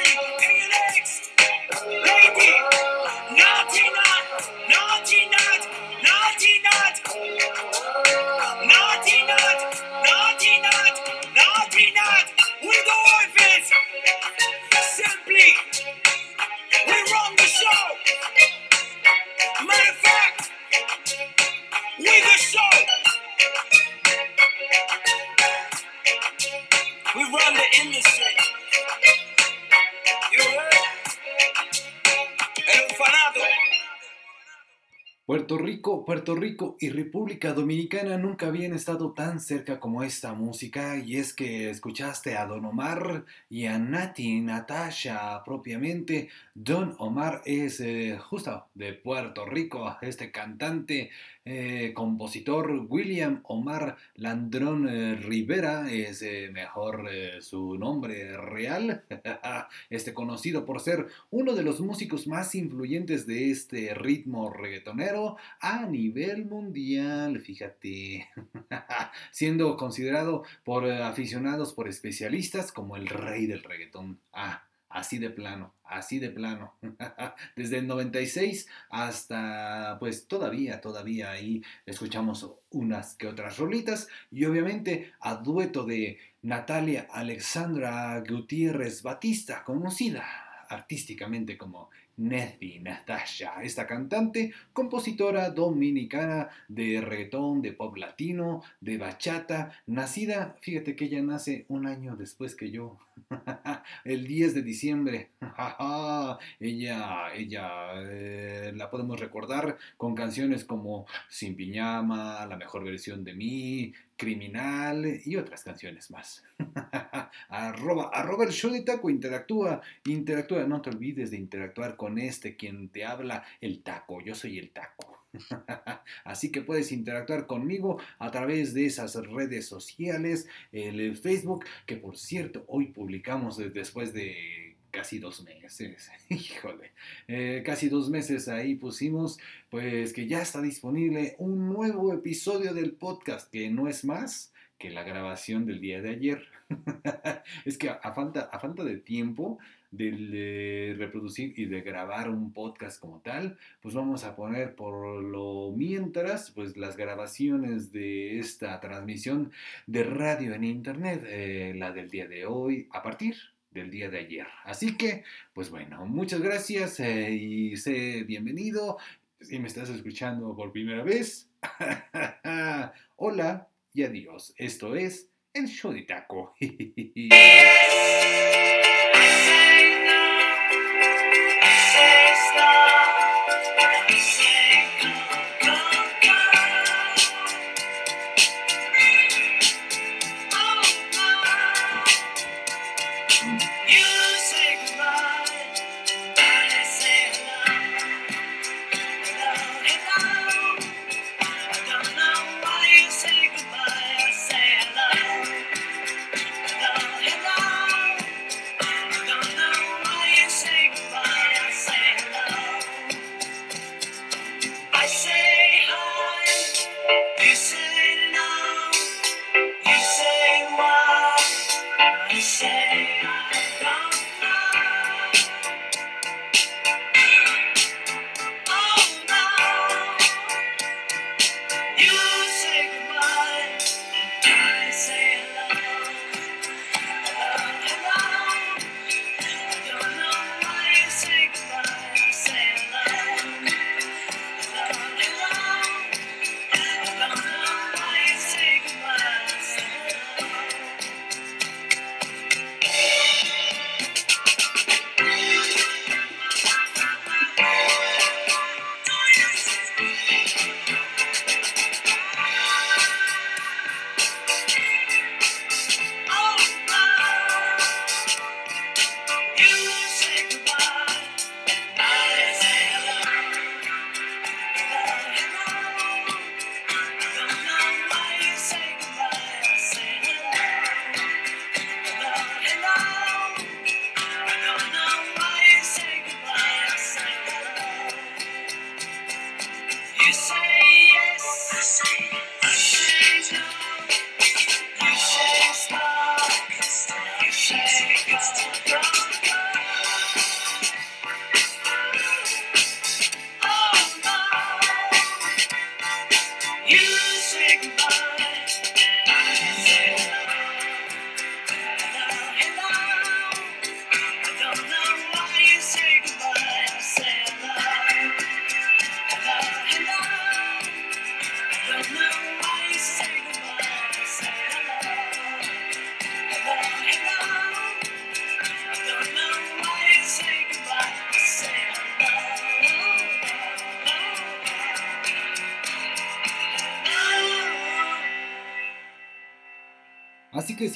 Puerto 36.15 36.37
Rico 36.37 36.77
y 36.79 36.91
República 36.91 37.53
Dominicana 37.55 38.17
nunca 38.19 38.47
habían 38.47 38.73
estado 38.73 39.11
tan 39.11 39.41
cerca 39.41 39.81
como 39.81 40.05
esta 40.05 40.33
música 40.33 40.97
y 40.97 41.17
es 41.17 41.35
que 41.35 41.71
escuchaste 41.71 42.37
a 42.37 42.47
Don 42.47 42.65
Omar 42.65 43.25
y 43.51 43.67
a 43.67 43.81
Nati 43.81 44.41
Natasha 44.41 45.43
propiamente. 45.45 46.29
Don 46.55 46.95
Omar 46.99 47.43
es 47.47 47.81
eh, 47.81 48.17
justo 48.17 48.67
de 48.77 48.93
Puerto 48.93 49.45
Rico, 49.45 49.97
este 50.03 50.31
cantante, 50.31 51.11
eh, 51.45 51.93
compositor 51.95 52.87
William 52.89 53.41
Omar 53.45 53.97
Landrón 54.15 54.89
eh, 54.89 55.17
Rivera 55.17 55.91
es 55.91 56.23
eh, 56.23 56.51
mejor 56.53 57.09
eh, 57.11 57.43
su 57.43 57.77
nombre 57.77 58.37
real, 58.37 59.05
este 59.91 60.15
conocido 60.15 60.65
por 60.65 60.81
ser 60.81 61.07
uno 61.31 61.55
de 61.55 61.63
los 61.63 61.81
músicos 61.81 62.27
más 62.27 62.55
influyentes 62.55 63.27
de 63.27 63.51
este 63.51 63.95
ritmo 63.95 64.51
reggaetonero 64.51 65.37
a 65.61 65.87
nivel 65.87 66.47
mundial, 66.47 67.41
fíjate, 67.41 68.29
siendo 69.31 69.77
considerado 69.77 70.45
por 70.65 70.91
aficionados, 70.91 71.75
por 71.75 71.89
especialistas 71.89 72.73
como 72.73 72.97
el 72.97 73.07
rey 73.07 73.47
del 73.47 73.63
reggaetón. 73.63 74.19
Ah, 74.33 74.65
así 74.95 75.19
de 75.19 75.29
plano, 75.29 75.75
así 75.85 76.21
de 76.21 76.31
plano. 76.31 76.75
Desde 77.57 77.79
el 77.79 77.87
96 77.89 78.69
hasta, 78.91 79.97
pues 79.99 80.29
todavía, 80.29 80.81
todavía 80.81 81.33
ahí 81.33 81.63
escuchamos 81.85 82.49
unas 82.71 83.17
que 83.17 83.27
otras 83.27 83.59
rolitas 83.59 84.09
y 84.31 84.45
obviamente 84.45 85.13
a 85.21 85.35
dueto 85.35 85.85
de 85.85 86.19
Natalia 86.43 87.09
Alexandra 87.11 88.23
Gutiérrez 88.27 89.03
Batista, 89.03 89.65
conocida 89.65 90.25
artísticamente 90.69 91.59
como 91.59 91.91
Nettie 92.17 92.81
Natasha, 92.81 93.63
esta 93.63 93.87
cantante, 93.87 94.53
compositora 94.73 95.51
dominicana 95.51 96.49
de 96.69 97.01
reggaetón, 97.01 97.61
de 97.61 97.73
pop 97.73 97.97
latino, 97.97 98.63
de 98.81 98.99
bachata, 98.99 99.73
nacida, 99.87 100.57
fíjate 100.61 100.95
que 100.95 101.07
ella 101.07 101.23
nace 101.23 101.65
un 101.69 101.87
año 101.87 102.15
después 102.15 102.55
que 102.55 102.71
yo, 102.71 102.99
el 104.05 104.27
10 104.27 104.55
de 104.55 104.63
diciembre. 104.63 105.31
ella, 106.61 107.35
ella 107.35 108.03
eh, 108.03 108.73
la 108.75 108.91
podemos 108.91 109.19
recordar 109.21 109.77
con 109.97 110.15
canciones 110.15 110.65
como 110.65 111.07
Sin 111.29 111.57
Piñama, 111.57 112.47
La 112.47 112.57
mejor 112.57 112.85
versión 112.85 113.25
de 113.25 113.35
mí, 113.35 113.93
Criminal 114.17 115.21
y 115.25 115.37
otras 115.37 115.65
canciones 115.65 116.11
más. 116.11 116.43
arroba, 117.49 118.11
arroba 118.13 118.45
el 118.45 118.53
show 118.53 118.71
de 118.71 118.83
taco, 118.83 119.11
interactúa, 119.11 119.81
interactúa, 120.05 120.65
no 120.65 120.81
te 120.83 120.91
olvides 120.91 121.31
de 121.31 121.37
interactuar 121.39 121.97
con 121.97 122.19
este 122.19 122.57
quien 122.57 122.89
te 122.89 123.05
habla, 123.05 123.45
el 123.61 123.83
taco, 123.83 124.21
yo 124.21 124.35
soy 124.35 124.59
el 124.59 124.71
taco. 124.71 125.24
Así 126.25 126.51
que 126.51 126.63
puedes 126.63 126.93
interactuar 126.93 127.47
conmigo 127.47 128.01
a 128.19 128.31
través 128.31 128.75
de 128.75 128.87
esas 128.87 129.15
redes 129.15 129.67
sociales, 129.67 130.47
el 130.73 131.17
Facebook, 131.17 131.65
que 131.87 131.97
por 131.97 132.17
cierto 132.17 132.65
hoy 132.69 132.87
publicamos 132.87 133.59
eh, 133.59 133.71
después 133.71 134.13
de 134.13 134.77
casi 134.91 135.19
dos 135.19 135.43
meses, 135.43 136.11
híjole, 136.29 136.93
eh, 137.27 137.63
casi 137.67 137.89
dos 137.89 138.11
meses 138.11 138.47
ahí 138.49 138.77
pusimos, 138.77 139.39
pues 139.69 140.13
que 140.13 140.29
ya 140.29 140.41
está 140.41 140.63
disponible 140.63 141.35
un 141.39 141.69
nuevo 141.69 142.13
episodio 142.13 142.73
del 142.73 142.93
podcast, 142.93 143.51
que 143.51 143.71
no 143.71 143.89
es 143.89 144.05
más 144.05 144.53
que 144.79 144.91
la 144.91 145.03
grabación 145.03 145.67
del 145.67 145.81
día 145.81 146.01
de 146.01 146.11
ayer. 146.11 146.45
es 147.65 147.77
que 147.77 147.91
a 147.91 148.13
falta, 148.13 148.43
a 148.53 148.59
falta 148.59 148.85
de 148.85 148.97
tiempo 148.97 149.59
de, 149.97 150.95
reproducir 150.99 151.55
y 151.57 151.67
de 151.67 151.81
grabar 151.83 152.29
un 152.29 152.53
podcast 152.53 153.01
como 153.01 153.21
tal, 153.21 153.59
pues 153.81 153.95
vamos 153.95 154.25
a 154.25 154.37
poner 154.37 154.75
por 154.75 155.23
lo 155.23 155.73
mientras, 155.77 156.51
pues 156.51 156.77
las 156.77 156.97
grabaciones 156.97 157.93
de 157.93 158.39
esta 158.39 158.81
transmisión 158.81 159.53
de 159.87 160.05
radio 160.05 160.55
en 160.55 160.65
internet, 160.65 161.25
eh, 161.27 161.75
la 161.77 161.93
del 161.93 162.11
día 162.11 162.27
de 162.27 162.47
hoy, 162.47 162.89
a 162.93 163.03
partir 163.03 163.37
del 163.71 163.91
día 163.91 164.09
de 164.09 164.19
ayer. 164.19 164.47
Así 164.65 164.97
que, 164.97 165.25
pues 165.53 165.71
bueno, 165.71 166.07
muchas 166.07 166.41
gracias 166.41 167.01
eh, 167.01 167.33
y 167.33 167.77
sé 167.77 168.23
bienvenido. 168.25 168.99
Si 169.41 169.59
me 169.59 169.69
estás 169.69 169.91
escuchando 169.91 170.55
por 170.57 170.73
primera 170.73 171.03
vez, 171.03 171.51
hola 173.17 173.69
y 173.93 174.05
adiós. 174.05 174.55
Esto 174.57 174.95
es 174.95 175.29
el 175.53 175.67
show 175.67 175.93
de 175.93 176.03
taco. 176.03 176.55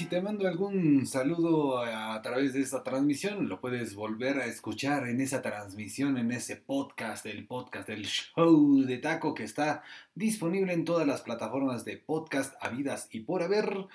te 0.08 0.22
mando 0.22 0.48
algún 0.48 1.06
saludo 1.06 1.82
a, 1.82 2.20
través 2.22 2.54
de 2.54 2.60
esta 2.60 2.82
transmisión, 2.82 3.48
lo 3.48 3.60
puedes 3.60 3.94
volver 3.94 4.38
a 4.38 4.46
escuchar 4.46 5.06
en 5.06 5.20
esa 5.20 5.42
transmisión, 5.42 6.16
en 6.16 6.32
ese 6.32 6.56
podcast, 6.56 7.26
el 7.26 7.46
podcast 7.46 7.88
del 7.88 8.06
show 8.06 8.82
de 8.84 8.98
taco 8.98 9.34
que 9.34 9.44
está 9.44 9.82
disponible 10.14 10.72
en 10.72 10.84
todas 10.84 11.06
las 11.06 11.20
plataformas 11.20 11.84
de 11.84 11.98
podcast 11.98 12.54
habidas 12.60 13.08
y 13.12 13.20
por 13.20 13.42
haber. 13.42 13.86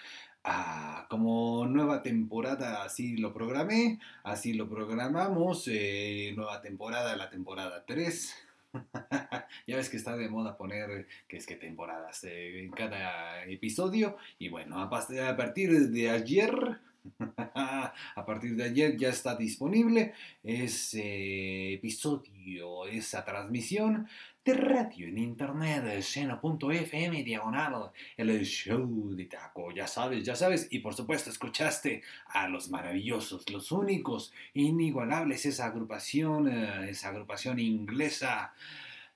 Ah, 0.45 1.07
como 1.09 1.65
nueva 1.67 2.01
temporada, 2.01 2.83
así 2.83 3.15
lo 3.15 3.33
programé, 3.33 3.99
así 4.23 4.51
lo 4.51 4.67
programamos, 4.67 5.69
eh, 5.71 6.33
nueva 6.35 6.61
temporada, 6.61 7.15
la 7.15 7.29
temporada 7.29 7.85
3. 7.87 8.35
ya 9.67 9.77
ves 9.77 9.89
que 9.89 9.97
está 9.97 10.15
de 10.17 10.29
moda 10.29 10.57
poner 10.57 11.07
que 11.27 11.37
es 11.37 11.45
que 11.45 11.55
temporadas 11.55 12.23
eh, 12.23 12.63
en 12.63 12.71
cada 12.71 13.45
episodio. 13.45 14.17
Y 14.39 14.49
bueno, 14.49 14.81
a, 14.81 14.89
partir 14.89 15.89
de 15.89 16.09
ayer, 16.09 16.79
a 17.55 18.25
partir 18.25 18.55
de 18.55 18.63
ayer 18.63 18.97
ya 18.97 19.09
está 19.09 19.35
disponible 19.35 20.13
ese 20.43 21.73
episodio, 21.73 22.85
esa 22.87 23.23
transmisión 23.25 24.07
de 24.45 24.53
radio 24.53 25.07
en 25.07 25.17
internet, 25.17 26.01
seno.fm 26.01 27.23
diagonal, 27.23 27.91
el 28.17 28.43
show 28.43 29.15
de 29.15 29.25
taco, 29.25 29.71
ya 29.71 29.87
sabes, 29.87 30.25
ya 30.25 30.35
sabes, 30.35 30.67
y 30.69 30.79
por 30.79 30.93
supuesto 30.93 31.29
escuchaste 31.29 32.03
a 32.27 32.49
los 32.49 32.69
maravillosos, 32.69 33.49
los 33.49 33.71
únicos, 33.71 34.33
inigualables, 34.53 35.45
esa 35.45 35.67
agrupación, 35.67 36.49
eh, 36.49 36.89
esa 36.89 37.07
agrupación 37.09 37.59
inglesa, 37.59 38.53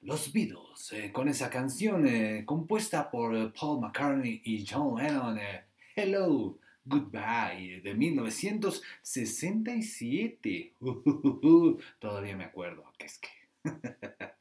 los 0.01 0.31
Beatles, 0.31 0.93
eh, 0.93 1.11
con 1.11 1.27
esa 1.27 1.49
canción 1.49 2.07
eh, 2.07 2.43
compuesta 2.45 3.11
por 3.11 3.51
Paul 3.53 3.81
McCartney 3.81 4.41
y 4.45 4.65
John 4.65 5.01
Lennon, 5.01 5.37
Hello. 5.95 6.57
Goodbye 6.89 7.81
de 7.83 7.93
1967. 7.95 10.73
Todavía 11.99 12.37
me 12.37 12.45
acuerdo 12.45 12.85
que 12.97 13.07
es 13.07 13.19
que 13.19 13.27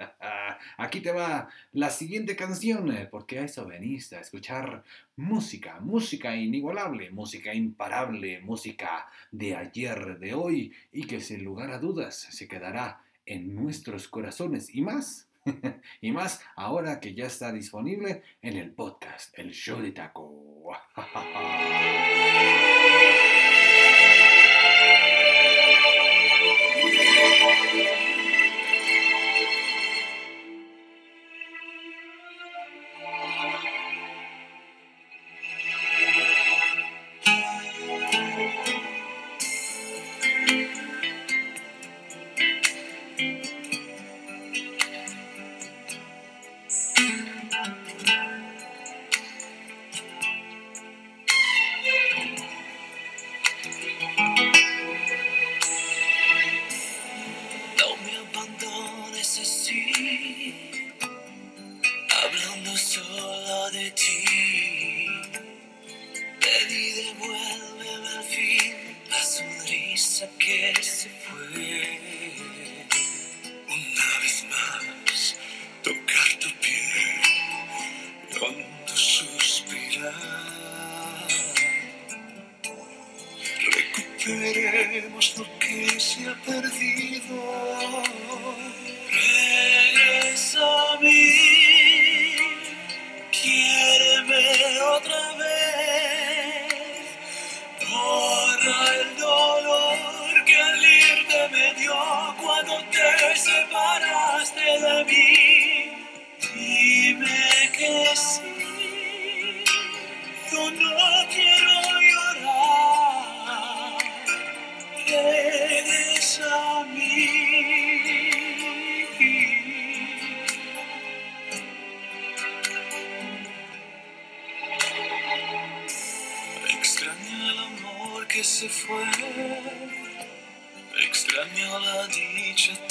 Aquí 0.77 1.01
te 1.01 1.13
va 1.13 1.49
la 1.73 1.91
siguiente 1.91 2.37
canción, 2.37 2.93
eh, 2.93 3.09
porque 3.11 3.39
a 3.39 3.45
eso 3.45 3.67
veniste, 3.67 4.17
a 4.17 4.21
escuchar 4.21 4.85
música, 5.17 5.81
música 5.81 6.37
inigualable, 6.37 7.11
música 7.11 7.55
imparable, 7.55 8.41
música 8.41 9.09
de 9.31 9.57
ayer, 9.57 10.19
de 10.19 10.35
hoy, 10.35 10.73
y 10.93 11.07
que 11.07 11.21
sin 11.21 11.45
lugar 11.45 11.71
a 11.71 11.79
dudas 11.79 12.29
se 12.31 12.49
quedará 12.49 13.01
en 13.25 13.55
nuestros 13.55 14.09
corazones 14.09 14.75
y 14.75 14.83
más, 14.83 15.29
y 16.01 16.13
más 16.13 16.43
ahora 16.57 17.01
que 17.01 17.15
ya 17.15 17.27
está 17.27 17.53
disponible 17.53 18.23
en 18.43 18.57
el 18.57 18.73
podcast, 18.73 19.37
el 19.39 19.53
show 19.53 19.81
de 19.81 19.93
taco. 19.93 20.73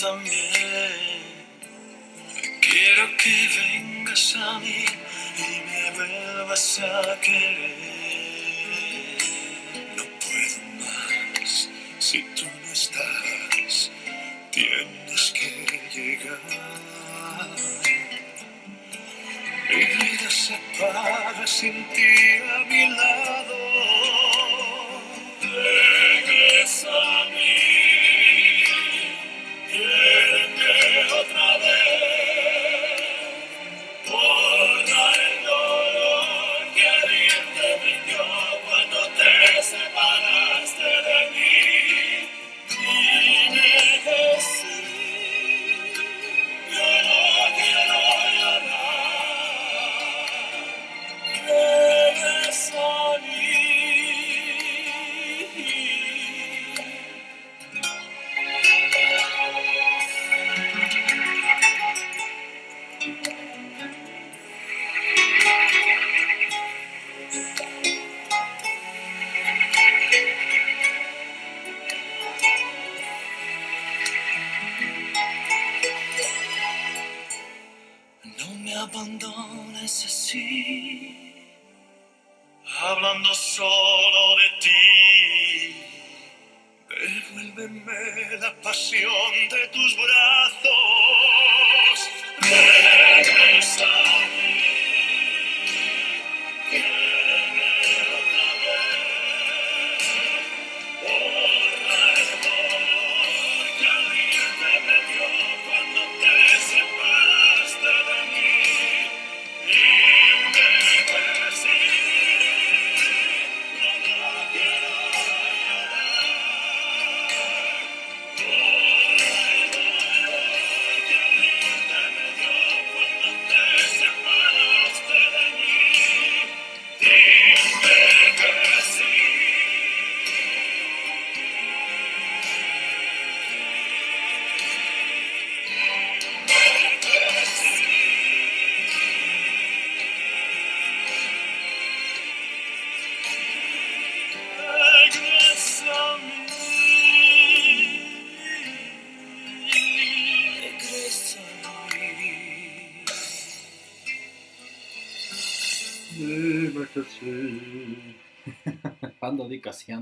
también. 0.06 1.23
Quiero 2.61 3.06
que 3.18 3.36
vengas 3.57 4.36
a 4.36 4.60
mí 4.60 4.86
y 5.38 5.49
me 5.68 5.84
vuelvas 5.95 6.80
a 6.80 7.19
querer. 7.22 7.76
No 9.98 10.03
puedo 10.23 10.57
más 10.80 11.69
si 11.99 12.19
tú 12.36 12.45
no 12.45 12.72
estás, 12.72 13.91
tienes 14.52 15.34
que 15.38 15.49
llegar. 15.95 16.40
Mi 19.69 19.86
vida 19.86 20.30
se 20.30 20.57
para 20.80 21.48
sin 21.48 21.77
ti 21.94 22.11
a 22.53 22.60
mi 22.69 22.90
lado. 22.90 23.25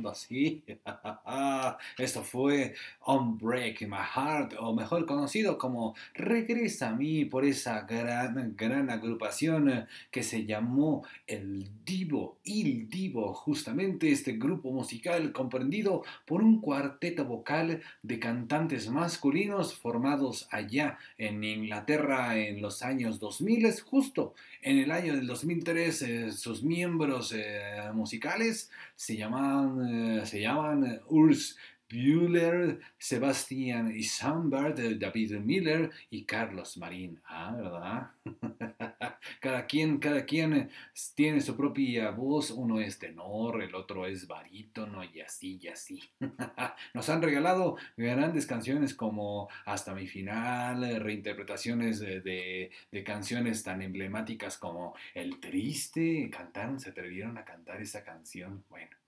Así. 0.09 0.63
Esto 1.97 2.23
fue 2.23 2.73
Unbreak 3.05 3.81
My 3.87 3.97
Heart, 4.15 4.55
o 4.59 4.73
mejor 4.73 5.05
conocido 5.05 5.57
como 5.57 5.95
Regresa 6.13 6.89
a 6.89 6.95
mí 6.95 7.25
por 7.25 7.45
esa 7.45 7.81
gran, 7.81 8.55
gran 8.55 8.89
agrupación 8.89 9.87
que 10.11 10.23
se 10.23 10.45
llamó 10.45 11.03
El 11.27 11.67
Divo, 11.93 12.39
Il 12.43 12.89
Divo, 12.89 13.33
justamente 13.33 14.11
este 14.11 14.31
grupo 14.31 14.71
musical 14.71 15.31
comprendido 15.31 16.03
por 16.25 16.41
un 16.41 16.59
cuarteto 16.59 17.23
vocal 17.23 17.83
de 18.01 18.17
cantantes 18.17 18.89
masculinos 18.89 19.75
formados 19.75 20.47
allá 20.49 20.97
en 21.19 21.43
Inglaterra 21.43 22.35
en 22.35 22.63
los 22.63 22.81
años 22.81 23.19
2000, 23.19 23.79
justo 23.81 24.33
en 24.63 24.79
el 24.79 24.89
año 24.89 25.13
del 25.15 25.27
2003 25.27 26.01
eh, 26.01 26.31
sus 26.31 26.63
miembros 26.63 27.31
eh, 27.31 27.91
musicales 27.93 28.71
se 28.95 29.15
llaman, 29.15 30.19
eh, 30.19 30.25
se 30.25 30.41
llaman 30.41 30.99
Urs 31.09 31.57
Bueller, 31.93 32.79
Sebastián 32.97 33.93
Isambard, 33.95 34.75
David 34.97 35.33
Miller 35.39 35.91
y 36.09 36.23
Carlos 36.25 36.77
Marín. 36.77 37.21
Ah, 37.25 37.53
¿verdad? 37.55 38.09
cada 39.39 39.65
quien, 39.67 39.97
cada 39.99 40.25
quien 40.25 40.53
eh, 40.53 40.69
tiene 41.15 41.41
su 41.41 41.55
propia 41.55 42.11
voz. 42.11 42.51
Uno 42.51 42.79
es 42.79 42.99
tenor, 42.99 43.61
el 43.61 43.75
otro 43.75 44.05
es 44.05 44.27
barítono 44.27 45.03
y 45.03 45.21
así 45.21 45.59
y 45.61 45.67
así. 45.67 45.99
Nos 46.93 47.09
han 47.09 47.21
regalado 47.21 47.77
grandes 47.97 48.45
canciones 48.45 48.93
como 48.93 49.49
Hasta 49.65 49.93
mi 49.93 50.07
final, 50.07 50.83
eh, 50.83 50.99
reinterpretaciones 50.99 51.99
de, 51.99 52.21
de- 52.21 52.71
de 52.91 53.03
canciones 53.03 53.63
tan 53.63 53.81
emblemáticas 53.81 54.57
como 54.57 54.95
El 55.13 55.39
Triste. 55.39 56.29
Cantaron, 56.31 56.79
se 56.79 56.89
atrevieron 56.89 57.37
a 57.37 57.45
cantar 57.45 57.81
esa 57.81 58.03
canción. 58.03 58.63
Bueno. 58.69 59.02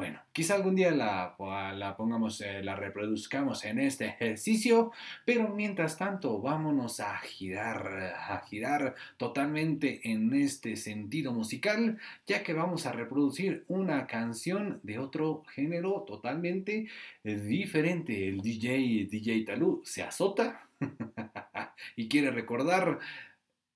Bueno, 0.00 0.18
quizá 0.32 0.54
algún 0.54 0.76
día 0.76 0.92
la, 0.92 1.36
la 1.76 1.94
pongamos, 1.94 2.40
eh, 2.40 2.62
la 2.62 2.74
reproduzcamos 2.74 3.66
en 3.66 3.78
este 3.78 4.06
ejercicio, 4.06 4.92
pero 5.26 5.50
mientras 5.50 5.98
tanto 5.98 6.40
vámonos 6.40 7.00
a 7.00 7.18
girar, 7.18 8.14
a 8.16 8.40
girar 8.48 8.94
totalmente 9.18 10.00
en 10.10 10.32
este 10.32 10.76
sentido 10.76 11.34
musical, 11.34 11.98
ya 12.26 12.42
que 12.42 12.54
vamos 12.54 12.86
a 12.86 12.92
reproducir 12.92 13.66
una 13.68 14.06
canción 14.06 14.80
de 14.84 14.98
otro 14.98 15.42
género 15.54 16.06
totalmente 16.06 16.88
eh, 17.22 17.34
diferente. 17.34 18.26
El 18.26 18.40
DJ, 18.40 19.06
DJ 19.10 19.44
Talú, 19.44 19.82
se 19.84 20.02
azota 20.02 20.62
y 21.94 22.08
quiere 22.08 22.30
recordar 22.30 23.00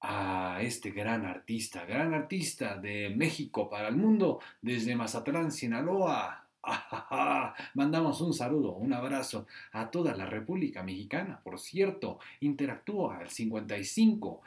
a 0.06 0.58
este 0.60 0.90
gran 0.90 1.24
artista, 1.24 1.86
gran 1.86 2.12
artista 2.12 2.76
de 2.76 3.08
México 3.16 3.70
para 3.70 3.88
el 3.88 3.96
mundo, 3.96 4.38
desde 4.60 4.94
Mazatlán, 4.96 5.50
Sinaloa. 5.50 6.46
Mandamos 7.74 8.20
un 8.20 8.34
saludo, 8.34 8.72
un 8.72 8.92
abrazo 8.92 9.46
a 9.72 9.90
toda 9.90 10.14
la 10.14 10.26
República 10.26 10.82
Mexicana. 10.82 11.40
Por 11.42 11.58
cierto, 11.58 12.18
interactúa 12.40 13.18
al 13.18 13.30
55 13.30 14.42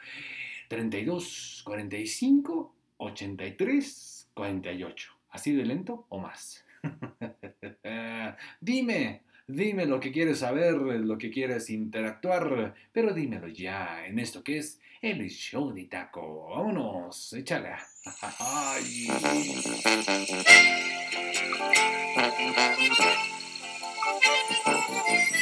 32 0.68 1.62
45 1.64 2.74
83 2.98 4.28
48. 4.34 5.12
¿Así 5.30 5.52
de 5.52 5.64
lento 5.64 6.06
o 6.08 6.20
más? 6.20 6.64
dime, 8.60 9.22
dime 9.48 9.86
lo 9.86 9.98
que 9.98 10.12
quieres 10.12 10.40
saber, 10.40 10.74
lo 10.74 11.18
que 11.18 11.30
quieres 11.30 11.70
interactuar, 11.70 12.74
pero 12.92 13.12
dímelo 13.12 13.48
ya 13.48 14.06
en 14.06 14.18
esto 14.18 14.44
que 14.44 14.58
es 14.58 14.78
el 15.00 15.28
show 15.30 15.72
de 15.72 15.84
taco. 15.86 16.50
Vámonos, 16.50 17.32
échale. 17.32 17.70
Ay. 18.38 19.08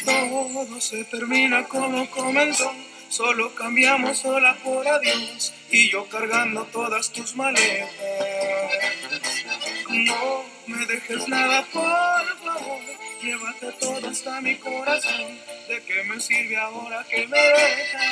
Todo 0.04 0.80
se 0.80 1.04
termina 1.04 1.64
como 1.64 2.08
comenzó, 2.10 2.72
solo 3.08 3.54
cambiamos 3.54 4.18
sola 4.18 4.56
por 4.62 4.86
adiós 4.86 5.52
y 5.70 5.90
yo 5.90 6.08
cargando 6.08 6.64
todas 6.66 7.12
tus 7.12 7.34
maletas. 7.34 7.90
No 9.88 10.44
me 10.66 10.86
dejes 10.86 11.28
nada, 11.28 11.64
por 11.72 12.15
llévate 13.22 13.72
todo 13.72 14.08
hasta 14.08 14.40
mi 14.40 14.56
corazón. 14.56 15.38
¿De 15.68 15.82
qué 15.82 16.02
me 16.04 16.20
sirve 16.20 16.56
ahora 16.56 17.04
que 17.08 17.26
me 17.26 17.38
dejas? 17.38 18.04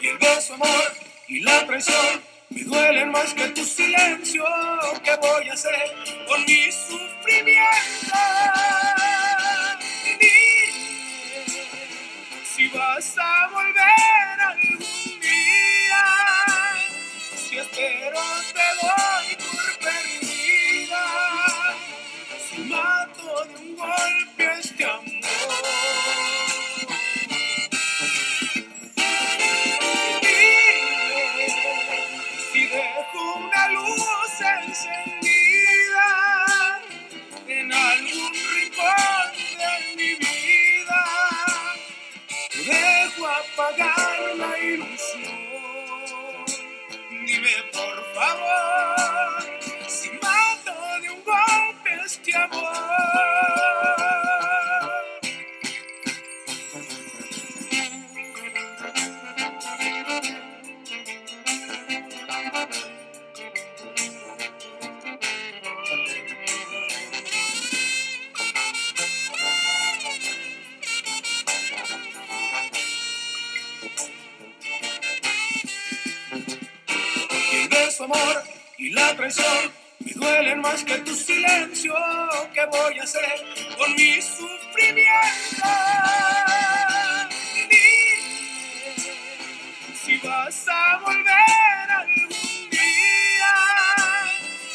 Y 0.00 0.08
el 0.08 0.18
beso, 0.18 0.54
amor, 0.54 0.94
y 1.28 1.40
la 1.40 1.66
traición 1.66 2.22
me 2.50 2.62
duelen 2.64 3.10
más 3.10 3.34
que 3.34 3.48
tu 3.48 3.64
silencio. 3.64 4.44
¿Qué 5.02 5.16
voy 5.16 5.48
a 5.48 5.52
hacer 5.54 5.94
con 6.28 6.44
mi 6.44 6.70
sufrimiento? 6.70 8.18
Dime 10.04 10.72
si 12.54 12.68
vas 12.68 13.16
a 13.18 13.48
volver 13.48 14.40
algún 14.40 15.20
día. 15.20 16.04
Si 17.34 17.58
espero 17.58 18.20
apagar 43.72 44.36
la 44.36 44.58
ilusión. 44.58 45.32
Dime 47.26 47.50
por 47.72 48.14
favor 48.14 49.88
si 49.88 50.10
mato 50.10 51.00
de 51.02 51.10
un 51.10 51.24
golpe 51.24 51.90
este 52.06 52.36
amor. 52.36 53.71
Y 78.78 78.90
la 78.90 79.14
traición 79.16 79.72
me 80.00 80.12
duelen 80.12 80.60
más 80.60 80.84
que 80.84 80.98
tu 80.98 81.14
silencio. 81.14 81.94
¿Qué 82.52 82.66
voy 82.66 82.98
a 82.98 83.02
hacer 83.04 83.44
con 83.78 83.94
mi 83.94 84.20
sufrimiento? 84.20 85.68
Dime 87.70 87.92
si 90.04 90.18
vas 90.18 90.66
a 90.68 90.98
volver 90.98 91.90
algún 91.90 92.70
día. 92.70 93.54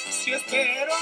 Si 0.10 0.34
espero 0.34 0.94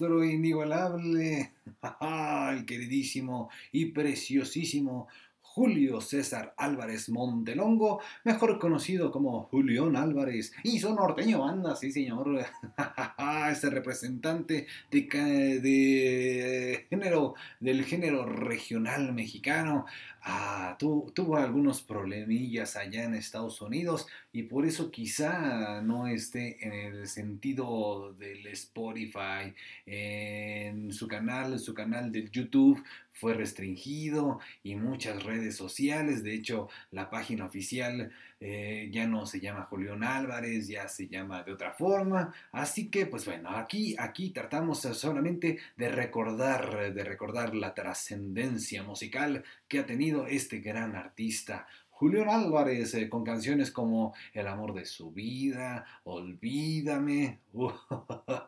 inigualable, 0.00 1.52
el 2.50 2.64
queridísimo 2.66 3.50
y 3.72 3.86
preciosísimo 3.86 5.08
Julio 5.56 6.02
César 6.02 6.52
Álvarez 6.58 7.08
Montelongo, 7.08 8.02
mejor 8.24 8.58
conocido 8.58 9.10
como 9.10 9.44
Julián 9.44 9.96
Álvarez, 9.96 10.52
y 10.62 10.78
su 10.78 10.94
norteño 10.94 11.48
anda, 11.48 11.74
sí 11.74 11.90
señor, 11.90 12.44
este 13.50 13.70
representante 13.70 14.66
de 14.90 16.86
género, 16.90 17.34
del 17.58 17.86
género 17.86 18.26
regional 18.26 19.14
mexicano, 19.14 19.86
ah, 20.28 20.76
tu- 20.78 21.10
tuvo 21.14 21.36
algunos 21.36 21.82
problemillas 21.82 22.76
allá 22.76 23.04
en 23.04 23.14
Estados 23.14 23.60
Unidos 23.60 24.06
y 24.32 24.42
por 24.44 24.66
eso 24.66 24.90
quizá 24.90 25.80
no 25.82 26.06
esté 26.08 26.64
en 26.66 26.72
el 26.96 27.06
sentido 27.08 28.12
del 28.14 28.46
Spotify, 28.48 29.54
en 29.86 30.92
su 30.92 31.06
canal, 31.08 31.58
su 31.60 31.74
canal 31.74 32.10
de 32.12 32.28
YouTube 32.30 32.82
fue 33.12 33.34
restringido 33.34 34.40
y 34.62 34.74
muchas 34.74 35.22
redes 35.22 35.56
sociales. 35.56 36.22
De 36.22 36.34
hecho, 36.34 36.68
la 36.90 37.08
página 37.08 37.46
oficial 37.46 38.10
eh, 38.38 38.88
ya 38.92 39.06
no 39.06 39.24
se 39.24 39.40
llama 39.40 39.64
Julián 39.64 40.04
Álvarez, 40.04 40.68
ya 40.68 40.88
se 40.88 41.08
llama 41.08 41.42
de 41.42 41.52
otra 41.52 41.72
forma. 41.72 42.34
Así 42.52 42.88
que, 42.88 43.06
pues 43.06 43.24
bueno, 43.24 43.50
aquí, 43.50 43.96
aquí 43.98 44.30
tratamos 44.30 44.80
solamente 44.80 45.58
de 45.76 45.88
recordar, 45.88 46.92
de 46.92 47.04
recordar 47.04 47.54
la 47.54 47.74
trascendencia 47.74 48.82
musical 48.82 49.44
que 49.68 49.78
ha 49.78 49.86
tenido 49.86 50.26
este 50.26 50.60
gran 50.60 50.96
artista. 50.96 51.66
Julián 51.96 52.28
Álvarez 52.28 52.92
eh, 52.92 53.08
con 53.08 53.24
canciones 53.24 53.70
como 53.70 54.14
El 54.34 54.48
amor 54.48 54.74
de 54.74 54.84
su 54.84 55.12
vida, 55.12 55.86
Olvídame. 56.04 57.40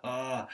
ah, 0.03 0.47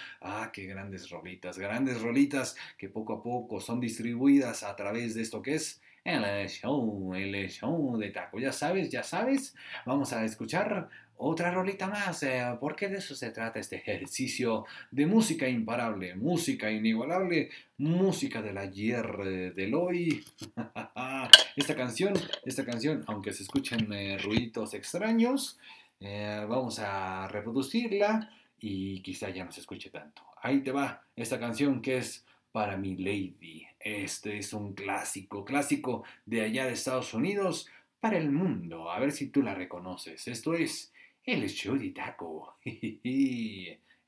qué 0.52 0.66
grandes 0.66 1.10
rolitas, 1.10 1.58
grandes 1.58 2.00
rolitas 2.00 2.54
que 2.78 2.88
poco 2.88 3.14
a 3.14 3.22
poco 3.22 3.60
son 3.60 3.80
distribuidas 3.80 4.62
a 4.62 4.76
través 4.76 5.16
de 5.16 5.22
esto 5.22 5.42
que 5.42 5.56
es 5.56 5.82
el 6.04 6.48
show, 6.48 7.14
el 7.14 7.50
show 7.50 7.96
de 7.96 8.10
taco. 8.10 8.38
Ya 8.38 8.52
sabes, 8.52 8.90
ya 8.90 9.02
sabes. 9.02 9.54
Vamos 9.86 10.12
a 10.12 10.24
escuchar 10.24 10.88
otra 11.16 11.50
rolita 11.50 11.86
más, 11.86 12.22
eh, 12.24 12.44
porque 12.60 12.88
de 12.88 12.98
eso 12.98 13.14
se 13.14 13.30
trata 13.30 13.60
este 13.60 13.76
ejercicio 13.76 14.64
de 14.90 15.06
música 15.06 15.48
imparable, 15.48 16.14
música 16.16 16.70
inigualable, 16.70 17.50
música 17.78 18.42
del 18.42 18.58
ayer, 18.58 19.06
eh, 19.24 19.52
del 19.54 19.74
hoy. 19.74 20.24
esta 21.56 21.74
canción, 21.74 22.14
esta 22.44 22.64
canción, 22.64 23.04
aunque 23.06 23.32
se 23.32 23.44
escuchen 23.44 23.92
eh, 23.92 24.18
ruiditos 24.18 24.74
extraños, 24.74 25.58
eh, 26.00 26.44
vamos 26.48 26.78
a 26.80 27.28
reproducirla 27.28 28.30
y 28.58 29.00
quizá 29.00 29.30
ya 29.30 29.44
no 29.44 29.52
se 29.52 29.60
escuche 29.60 29.90
tanto. 29.90 30.22
Ahí 30.42 30.60
te 30.60 30.72
va 30.72 31.02
esta 31.16 31.38
canción 31.38 31.80
que 31.80 31.98
es 31.98 32.24
para 32.52 32.76
mi 32.76 32.96
lady. 32.96 33.66
Este 33.84 34.38
es 34.38 34.54
un 34.54 34.72
clásico, 34.72 35.44
clásico 35.44 36.04
de 36.24 36.40
allá 36.40 36.64
de 36.64 36.72
Estados 36.72 37.12
Unidos 37.12 37.68
para 38.00 38.16
el 38.16 38.32
mundo. 38.32 38.90
A 38.90 38.98
ver 38.98 39.12
si 39.12 39.26
tú 39.28 39.42
la 39.42 39.54
reconoces. 39.54 40.26
Esto 40.26 40.54
es 40.54 40.90
el 41.22 41.46
show 41.50 41.76
de 41.76 41.90
taco. 41.90 42.56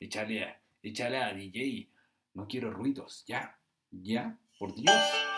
échale, 0.01 0.55
échale 0.83 1.17
a 1.19 1.35
DJ. 1.35 1.89
No 2.33 2.49
quiero 2.49 2.71
ruidos. 2.71 3.23
Ya, 3.27 3.59
ya, 3.91 4.39
por 4.59 4.75
Dios. 4.75 5.36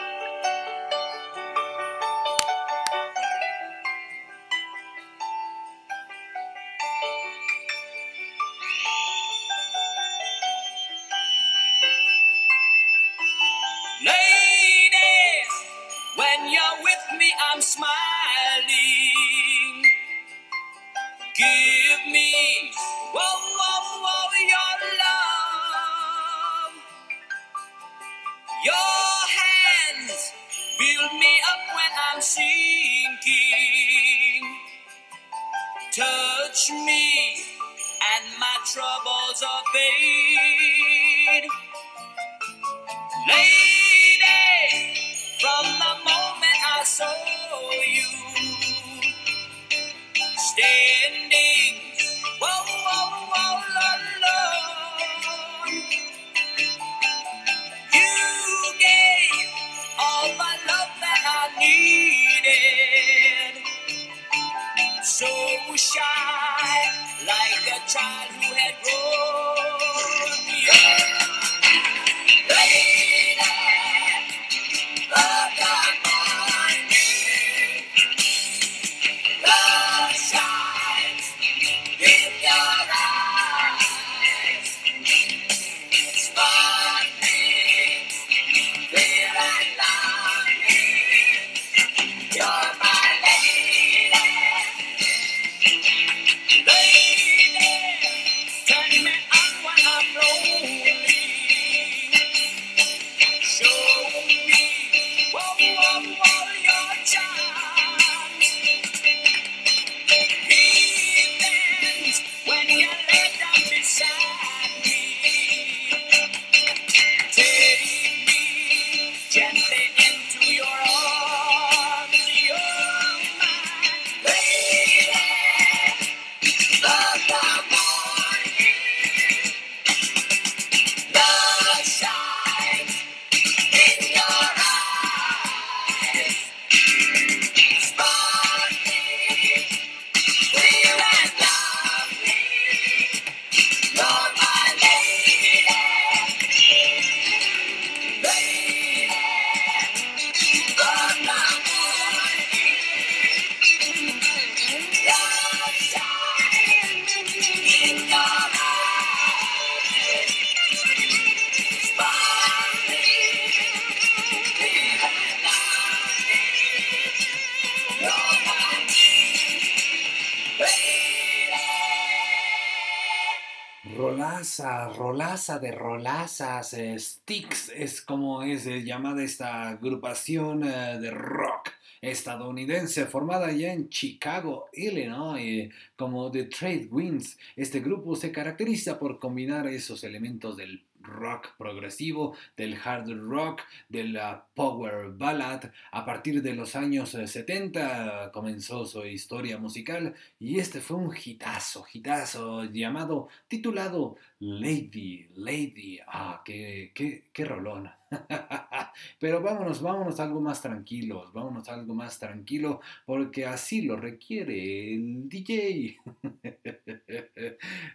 Rolaza, 174.58 175.58
de 175.58 175.70
rolazas, 175.72 176.74
eh, 176.74 176.98
Sticks 176.98 177.70
es 177.74 178.02
como 178.02 178.42
es 178.42 178.66
eh, 178.66 178.82
llamada 178.82 179.22
esta 179.22 179.68
agrupación 179.68 180.64
eh, 180.64 180.98
de 181.00 181.10
rock 181.10 181.70
estadounidense 182.00 183.06
formada 183.06 183.52
ya 183.52 183.72
en 183.72 183.88
Chicago, 183.88 184.68
Illinois, 184.72 185.72
como 185.96 186.30
The 186.30 186.44
Trade 186.44 186.88
Winds. 186.90 187.38
Este 187.56 187.80
grupo 187.80 188.16
se 188.16 188.32
caracteriza 188.32 188.98
por 188.98 189.18
combinar 189.18 189.66
esos 189.66 190.04
elementos 190.04 190.56
del 190.56 190.84
rock 191.08 191.56
progresivo, 191.56 192.36
del 192.56 192.76
hard 192.82 193.10
rock, 193.18 193.62
de 193.88 194.04
la 194.04 194.46
power 194.54 195.10
ballad. 195.12 195.70
A 195.92 196.04
partir 196.04 196.42
de 196.42 196.54
los 196.54 196.76
años 196.76 197.10
70 197.10 198.30
comenzó 198.32 198.84
su 198.84 199.04
historia 199.04 199.58
musical 199.58 200.14
y 200.38 200.58
este 200.58 200.80
fue 200.80 200.96
un 200.96 201.14
hitazo, 201.16 201.86
hitazo 201.92 202.64
llamado, 202.64 203.28
titulado 203.48 204.16
Lady, 204.40 205.28
Lady. 205.34 205.98
Ah, 206.06 206.42
qué, 206.44 206.92
qué, 206.94 207.24
qué 207.32 207.44
rolón. 207.44 207.90
Pero 209.20 209.40
vámonos, 209.42 209.82
vámonos 209.82 210.18
algo 210.20 210.40
más 210.40 210.62
tranquilos, 210.62 211.32
vámonos 211.32 211.68
algo 211.68 211.94
más 211.94 212.18
tranquilo 212.18 212.80
porque 213.06 213.46
así 213.46 213.82
lo 213.82 213.96
requiere 213.96 214.94
el 214.94 215.28
DJ. 215.28 215.96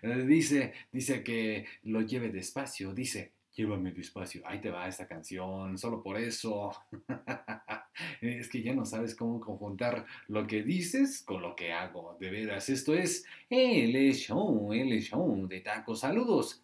dice, 0.27 0.73
dice 0.91 1.23
que 1.23 1.65
lo 1.83 2.01
lleve 2.01 2.29
despacio, 2.29 2.93
dice, 2.93 3.31
llévame 3.55 3.91
despacio, 3.91 4.41
ahí 4.45 4.59
te 4.59 4.69
va 4.69 4.87
esta 4.87 5.07
canción, 5.07 5.77
solo 5.77 6.01
por 6.01 6.17
eso. 6.17 6.71
es 8.21 8.49
que 8.49 8.61
ya 8.61 8.73
no 8.73 8.85
sabes 8.85 9.15
cómo 9.15 9.39
conjuntar 9.39 10.05
lo 10.27 10.47
que 10.47 10.63
dices 10.63 11.23
con 11.23 11.41
lo 11.41 11.55
que 11.55 11.71
hago, 11.71 12.17
de 12.19 12.29
veras. 12.29 12.69
Esto 12.69 12.93
es 12.93 13.25
el 13.49 14.13
show, 14.13 14.73
el 14.73 15.01
show 15.01 15.47
de 15.47 15.61
tacos. 15.61 15.99
Saludos. 15.99 16.63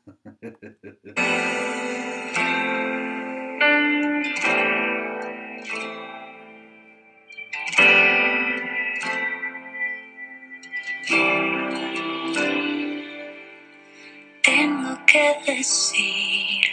Decir, 15.30 16.66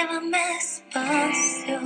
Llévame 0.02 0.44
despacio. 0.56 1.80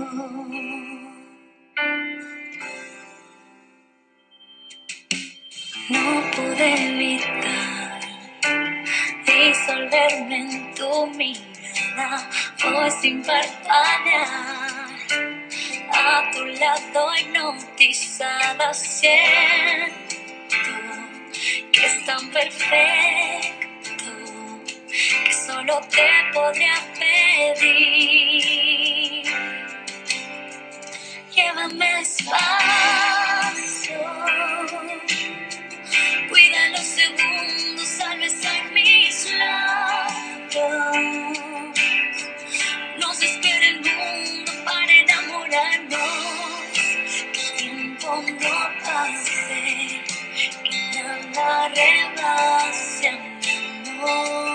No 5.90 6.32
pude 6.32 6.68
evitar 6.88 8.00
disolverme 9.26 10.38
en 10.40 10.76
tu 10.76 11.08
mirada, 11.08 12.30
hoy 12.64 12.92
sin 13.02 13.22
parpadear. 13.22 14.96
A 15.92 16.32
tu 16.32 16.46
lado 16.46 17.16
hipnotizada 17.20 18.74
siento 18.74 19.96
que 21.74 21.86
es 21.86 22.06
tan 22.06 22.30
perfecto 22.32 23.75
que 25.26 25.34
solo 25.34 25.82
te 25.90 26.08
podría 26.34 26.76
pedir. 26.98 29.26
Llévame 31.34 31.94
despacio. 31.96 34.00
Cuida 36.30 36.70
los 36.70 36.82
segundos 36.82 38.00
al 38.02 38.20
besar 38.20 38.72
mis 38.72 39.32
labios. 39.34 40.64
Nos 43.00 43.22
espera 43.22 43.68
el 43.68 43.82
mundo 43.82 44.52
para 44.64 44.92
enamorarnos. 44.94 46.00
Que 47.34 47.42
el 47.42 47.52
tiempo 47.58 48.24
no 48.26 48.70
pase, 48.86 50.02
que 50.64 50.80
nada 51.34 51.68
rebase 51.70 53.10
amor. 53.10 54.55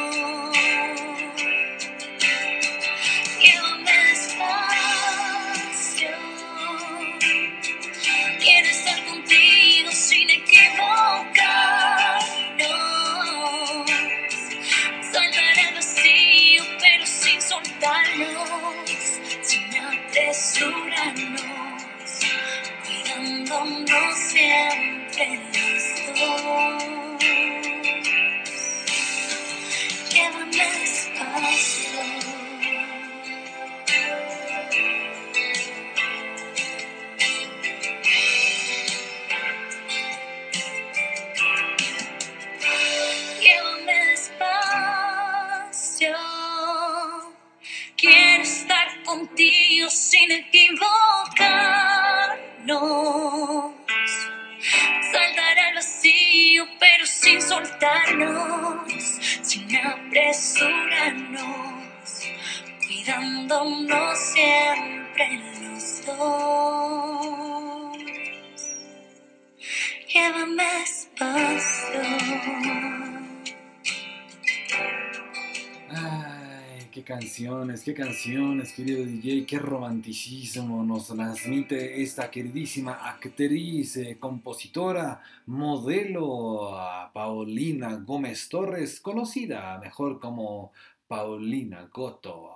Canciones, 77.80 77.84
qué 77.84 77.94
canciones, 77.94 78.72
querido 78.72 79.04
DJ, 79.04 79.46
qué 79.46 79.58
romanticismo 79.58 80.84
nos 80.84 81.08
transmite 81.08 82.02
esta 82.02 82.30
queridísima 82.30 83.08
actriz, 83.08 83.96
eh, 83.96 84.18
compositora, 84.18 85.22
modelo, 85.46 86.76
Paulina 87.12 87.94
Gómez 87.96 88.48
Torres, 88.48 89.00
conocida 89.00 89.78
mejor 89.78 90.20
como 90.20 90.72
Paulina 91.08 91.88
Goto, 91.92 92.54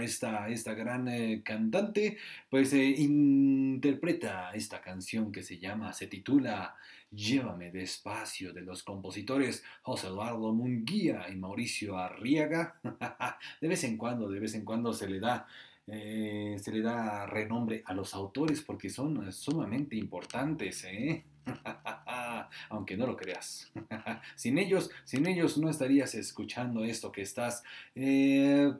esta, 0.00 0.48
esta 0.48 0.74
gran 0.74 1.08
eh, 1.08 1.42
cantante, 1.44 2.16
pues 2.50 2.72
eh, 2.72 2.84
interpreta 2.84 4.50
esta 4.52 4.80
canción 4.80 5.30
que 5.30 5.42
se 5.42 5.58
llama, 5.58 5.92
se 5.92 6.06
titula 6.08 6.74
Llévame 7.14 7.70
despacio 7.70 8.52
de 8.52 8.62
los 8.62 8.82
compositores 8.82 9.62
José 9.82 10.08
Eduardo 10.08 10.52
Munguía 10.52 11.26
y 11.30 11.36
Mauricio 11.36 11.96
Arriaga. 11.96 12.80
De 13.60 13.68
vez 13.68 13.84
en 13.84 13.96
cuando, 13.96 14.28
de 14.28 14.40
vez 14.40 14.54
en 14.54 14.64
cuando 14.64 14.92
se 14.92 15.08
le 15.08 15.20
da 15.20 15.46
eh, 15.86 16.56
se 16.62 16.72
le 16.72 16.80
da 16.80 17.26
renombre 17.26 17.82
a 17.84 17.92
los 17.92 18.14
autores 18.14 18.62
porque 18.62 18.88
son 18.88 19.30
sumamente 19.32 19.96
importantes, 19.96 20.84
¿eh? 20.84 21.24
aunque 22.70 22.96
no 22.96 23.06
lo 23.06 23.16
creas. 23.16 23.70
sin 24.34 24.58
ellos, 24.58 24.90
sin 25.04 25.26
ellos 25.26 25.58
no 25.58 25.68
estarías 25.68 26.14
escuchando 26.14 26.84
esto 26.84 27.12
que 27.12 27.22
estás 27.22 27.62
eh, 27.94 28.72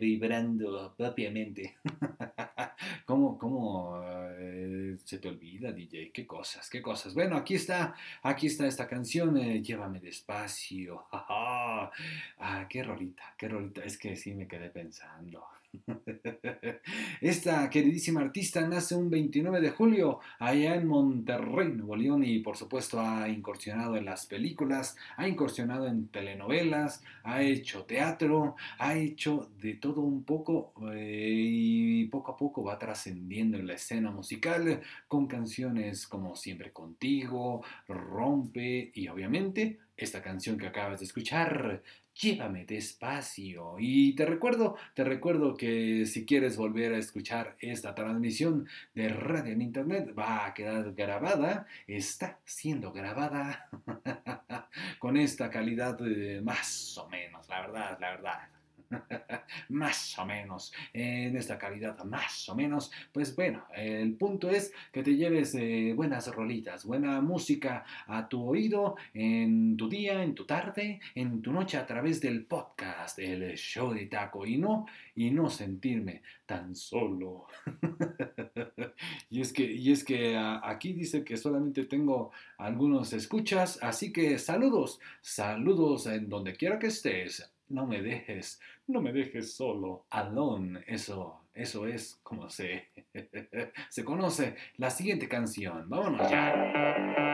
vibrando, 0.00 0.94
propiamente. 0.96 1.76
¿Cómo, 3.06 3.38
cómo 3.38 4.00
eh, 4.38 4.96
se 5.04 5.18
te 5.18 5.28
olvida, 5.28 5.72
DJ? 5.72 6.10
¿Qué 6.12 6.26
cosas? 6.26 6.68
¿Qué 6.70 6.82
cosas? 6.82 7.14
Bueno, 7.14 7.36
aquí 7.36 7.54
está, 7.54 7.94
aquí 8.22 8.46
está 8.46 8.66
esta 8.66 8.86
canción, 8.86 9.36
eh, 9.36 9.62
Llévame 9.62 10.00
despacio. 10.00 11.06
ah, 11.10 12.66
qué 12.68 12.82
rolita, 12.82 13.34
qué 13.36 13.48
rolita. 13.48 13.84
Es 13.84 13.98
que 13.98 14.16
sí 14.16 14.34
me 14.34 14.46
quedé 14.48 14.70
pensando. 14.70 15.44
Esta 17.20 17.68
queridísima 17.70 18.20
artista 18.20 18.66
nace 18.66 18.94
un 18.94 19.10
29 19.10 19.60
de 19.60 19.70
julio 19.70 20.20
allá 20.38 20.74
en 20.74 20.86
Monterrey, 20.86 21.68
Nuevo 21.72 21.96
León, 21.96 22.24
y 22.24 22.40
por 22.40 22.56
supuesto 22.56 23.00
ha 23.00 23.28
incursionado 23.28 23.96
en 23.96 24.04
las 24.04 24.26
películas, 24.26 24.96
ha 25.16 25.28
incursionado 25.28 25.86
en 25.86 26.08
telenovelas, 26.08 27.02
ha 27.22 27.42
hecho 27.42 27.84
teatro, 27.84 28.56
ha 28.78 28.96
hecho 28.96 29.50
de 29.60 29.74
todo 29.74 30.00
un 30.00 30.24
poco 30.24 30.72
eh, 30.92 31.34
y 31.36 32.04
poco 32.06 32.32
a 32.32 32.36
poco 32.36 32.64
va 32.64 32.78
trascendiendo 32.78 33.58
en 33.58 33.66
la 33.66 33.74
escena 33.74 34.10
musical 34.10 34.82
con 35.08 35.26
canciones 35.26 36.06
como 36.06 36.36
Siempre 36.36 36.72
contigo, 36.72 37.64
Rompe 37.88 38.90
y 38.94 39.08
obviamente 39.08 39.78
esta 39.96 40.22
canción 40.22 40.58
que 40.58 40.66
acabas 40.66 40.98
de 41.00 41.06
escuchar, 41.06 41.82
Llévame 42.20 42.64
despacio. 42.64 43.76
Y 43.78 44.14
te 44.14 44.24
recuerdo, 44.24 44.76
te 44.94 45.02
recuerdo 45.02 45.56
que 45.56 46.06
si 46.06 46.24
quieres 46.24 46.56
volver 46.56 46.94
a 46.94 46.98
escuchar 46.98 47.56
esta 47.58 47.94
transmisión 47.94 48.68
de 48.94 49.08
radio 49.08 49.52
en 49.52 49.62
internet, 49.62 50.14
va 50.16 50.46
a 50.46 50.54
quedar 50.54 50.94
grabada, 50.94 51.66
está 51.86 52.38
siendo 52.44 52.92
grabada 52.92 53.68
con 55.00 55.16
esta 55.16 55.50
calidad 55.50 55.98
eh, 56.06 56.40
más 56.42 56.96
o 56.98 57.08
menos, 57.08 57.48
la 57.48 57.60
verdad, 57.60 57.98
la 58.00 58.10
verdad. 58.10 58.53
más 59.68 60.18
o 60.18 60.24
menos, 60.24 60.72
en 60.92 61.36
esta 61.36 61.58
calidad 61.58 62.02
más 62.04 62.48
o 62.48 62.54
menos, 62.54 62.90
pues 63.12 63.34
bueno, 63.34 63.64
el 63.74 64.14
punto 64.14 64.50
es 64.50 64.72
que 64.92 65.02
te 65.02 65.16
lleves 65.16 65.54
eh, 65.54 65.92
buenas 65.94 66.26
rolitas, 66.34 66.84
buena 66.84 67.20
música 67.20 67.84
a 68.06 68.28
tu 68.28 68.48
oído 68.48 68.96
en 69.12 69.76
tu 69.76 69.88
día, 69.88 70.22
en 70.22 70.34
tu 70.34 70.44
tarde, 70.44 71.00
en 71.14 71.42
tu 71.42 71.52
noche 71.52 71.76
a 71.76 71.86
través 71.86 72.20
del 72.20 72.44
podcast, 72.44 73.18
el 73.18 73.56
show 73.56 73.92
de 73.92 74.06
taco. 74.06 74.46
Y 74.46 74.58
no, 74.58 74.86
y 75.14 75.30
no 75.30 75.48
sentirme 75.48 76.22
tan 76.46 76.74
solo. 76.74 77.46
y 79.30 79.40
es 79.40 79.52
que, 79.52 79.64
y 79.64 79.92
es 79.92 80.04
que 80.04 80.36
aquí 80.62 80.92
dice 80.92 81.24
que 81.24 81.36
solamente 81.36 81.84
tengo 81.84 82.32
algunos 82.58 83.12
escuchas, 83.12 83.78
así 83.82 84.12
que 84.12 84.38
saludos, 84.38 85.00
saludos 85.20 86.06
en 86.06 86.28
donde 86.28 86.54
quiera 86.54 86.78
que 86.78 86.88
estés. 86.88 87.50
No 87.68 87.86
me 87.86 88.02
dejes, 88.02 88.60
no 88.86 89.00
me 89.00 89.12
dejes 89.12 89.54
solo, 89.54 90.06
alone, 90.10 90.84
eso, 90.86 91.40
eso 91.54 91.86
es 91.86 92.18
como 92.22 92.48
se, 92.48 92.88
se 93.88 94.04
conoce 94.04 94.56
la 94.76 94.90
siguiente 94.90 95.28
canción. 95.28 95.88
Vámonos 95.88 96.30
ya. 96.30 97.33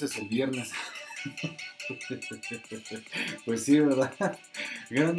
Reproduces 0.00 0.16
el 0.18 0.28
viernes. 0.28 0.70
Pues 3.44 3.64
sí, 3.64 3.80
¿verdad? 3.80 4.12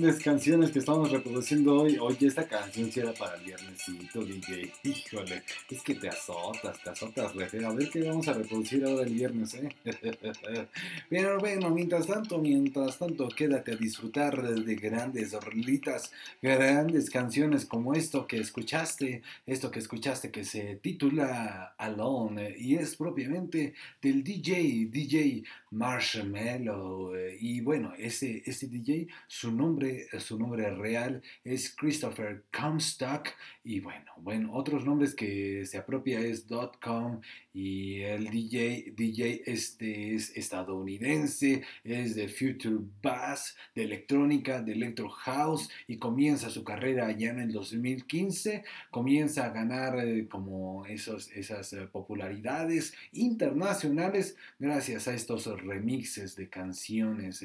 Grandes 0.02 0.24
canciones 0.24 0.72
que 0.72 0.80
estamos 0.80 1.12
reproduciendo 1.12 1.82
hoy. 1.82 2.00
Oye, 2.00 2.26
esta 2.26 2.48
canción 2.48 2.92
sí 2.92 3.02
era 3.02 3.14
para 3.14 3.36
viernesito, 3.36 4.26
DJ. 4.26 4.74
Híjole, 4.84 5.44
es 5.70 5.84
que 5.84 5.94
te 5.94 6.10
azotas, 6.10 6.82
te 6.82 6.90
azotas, 6.90 7.36
re 7.36 7.48
feo. 7.48 7.70
A 7.70 7.76
ver 7.76 7.88
qué 7.92 8.02
vamos 8.02 8.28
a 8.28 8.34
reproducir 8.34 8.84
ahora 8.84 9.04
el 9.04 9.14
viernes, 9.14 9.54
¿eh? 9.54 9.70
Pero 11.10 11.38
bueno, 11.40 11.70
mientras 11.70 12.08
tanto, 12.08 12.40
mientras 12.40 12.98
tanto, 12.98 13.30
quédate 13.30 13.74
a 13.74 13.76
disfrutar 13.76 14.42
de 14.42 14.76
grandes 14.76 15.34
rolitas, 15.34 16.12
grandes 16.42 17.12
canciones 17.12 17.66
como 17.66 17.94
esto 17.94 18.26
que 18.26 18.38
escuchaste, 18.40 19.22
esto 19.46 19.70
que 19.70 19.80
escuchaste 19.80 20.32
que 20.32 20.44
se 20.46 20.78
titula 20.78 21.76
Alone 21.78 22.56
y 22.58 22.76
es 22.76 22.96
propiamente 22.96 23.76
del 24.02 24.24
DJ, 24.24 24.88
DJ 24.90 25.44
Marshmallow. 25.72 27.16
eh, 27.16 27.38
Y 27.40 27.62
bueno, 27.62 27.94
ese, 27.98 28.42
ese 28.46 28.68
DJ, 28.68 29.08
su 29.28 29.52
nombre, 29.52 29.91
su 30.20 30.38
nombre 30.38 30.70
real 30.72 31.22
es 31.44 31.76
Christopher 31.76 32.46
Comstock. 32.52 33.30
Y 33.64 33.80
bueno, 33.80 34.12
bueno, 34.18 34.54
otros 34.54 34.86
nombres 34.86 35.16
que 35.16 35.66
se 35.66 35.78
apropia 35.78 36.20
es 36.20 36.46
.com 36.82 37.22
y 37.54 38.02
el 38.02 38.30
DJ, 38.30 38.94
DJ 38.96 39.44
este 39.46 40.16
es 40.16 40.36
estadounidense, 40.38 41.64
es 41.84 42.16
de 42.16 42.28
Future 42.28 42.80
Bass, 43.02 43.58
de 43.76 43.84
electrónica, 43.84 44.62
de 44.62 44.74
Electro 44.74 45.10
House 45.10 45.70
y 45.88 45.98
comienza 45.98 46.50
su 46.50 46.64
carrera 46.64 47.12
ya 47.12 47.32
en 47.32 47.40
el 47.40 47.52
2015, 47.52 48.64
comienza 48.90 49.46
a 49.46 49.50
ganar 49.50 50.00
eh, 50.00 50.28
como 50.28 50.86
esos, 50.86 51.30
esas 51.32 51.74
eh, 51.74 51.88
popularidades 51.88 52.94
internacionales 53.12 54.36
gracias 54.60 55.08
a 55.08 55.14
estos 55.14 55.46
remixes 55.62 56.36
de 56.36 56.50
canciones 56.50 57.44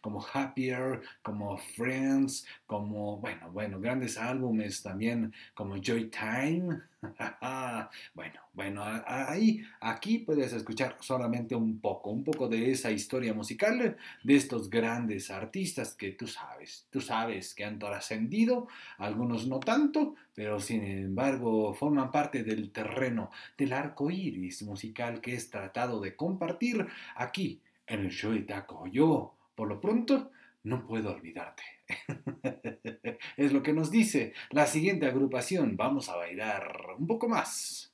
como 0.00 0.24
Happier, 0.32 1.00
como 1.22 1.56
Friends, 1.56 2.46
como, 2.66 3.18
bueno, 3.18 3.50
bueno, 3.52 3.80
grandes 3.80 4.16
álbumes 4.18 4.82
también 4.82 5.32
como 5.54 5.76
Joy 5.76 6.10
Time. 6.10 6.80
bueno, 8.14 8.40
bueno, 8.54 8.82
ahí, 9.06 9.62
aquí 9.80 10.18
puedes 10.18 10.52
escuchar 10.52 10.96
solamente 11.00 11.54
un 11.54 11.80
poco, 11.80 12.10
un 12.10 12.22
poco 12.22 12.48
de 12.48 12.70
esa 12.70 12.92
historia 12.92 13.34
musical 13.34 13.96
de 14.22 14.36
estos 14.36 14.70
grandes 14.70 15.30
artistas 15.30 15.94
que 15.94 16.12
tú 16.12 16.28
sabes, 16.28 16.86
tú 16.90 17.00
sabes 17.00 17.54
que 17.54 17.64
han 17.64 17.78
trascendido, 17.78 18.68
algunos 18.98 19.48
no 19.48 19.58
tanto, 19.58 20.14
pero 20.34 20.60
sin 20.60 20.84
embargo 20.84 21.74
forman 21.74 22.12
parte 22.12 22.44
del 22.44 22.70
terreno 22.70 23.30
del 23.58 23.72
arco 23.72 24.10
iris 24.10 24.62
musical 24.62 25.20
que 25.20 25.34
es 25.34 25.50
tratado 25.50 26.00
de 26.00 26.14
compartir 26.14 26.86
aquí 27.16 27.60
en 27.86 28.00
el 28.00 28.10
show 28.10 28.32
de 28.32 28.42
Taco. 28.42 28.86
Yo, 28.86 29.34
por 29.56 29.68
lo 29.68 29.80
pronto, 29.80 30.30
no 30.64 30.84
puedo 30.84 31.12
olvidarte. 31.12 31.62
es 33.36 33.52
lo 33.52 33.62
que 33.62 33.72
nos 33.72 33.90
dice 33.90 34.32
la 34.50 34.66
siguiente 34.66 35.06
agrupación. 35.06 35.76
Vamos 35.76 36.08
a 36.08 36.16
bailar 36.16 36.86
un 36.98 37.06
poco 37.06 37.28
más. 37.28 37.90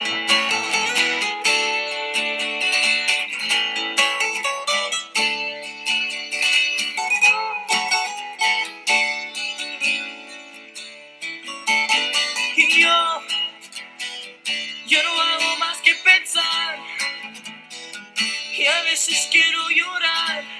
Y 12.56 12.82
yo, 12.82 13.22
yo 14.86 15.02
no 15.02 15.20
hago 15.20 15.58
más 15.58 15.80
que 15.80 15.92
pensar. 16.04 16.78
Y 18.56 18.66
a 18.66 18.82
veces 18.82 19.28
quiero 19.30 19.70
llorar. 19.70 20.57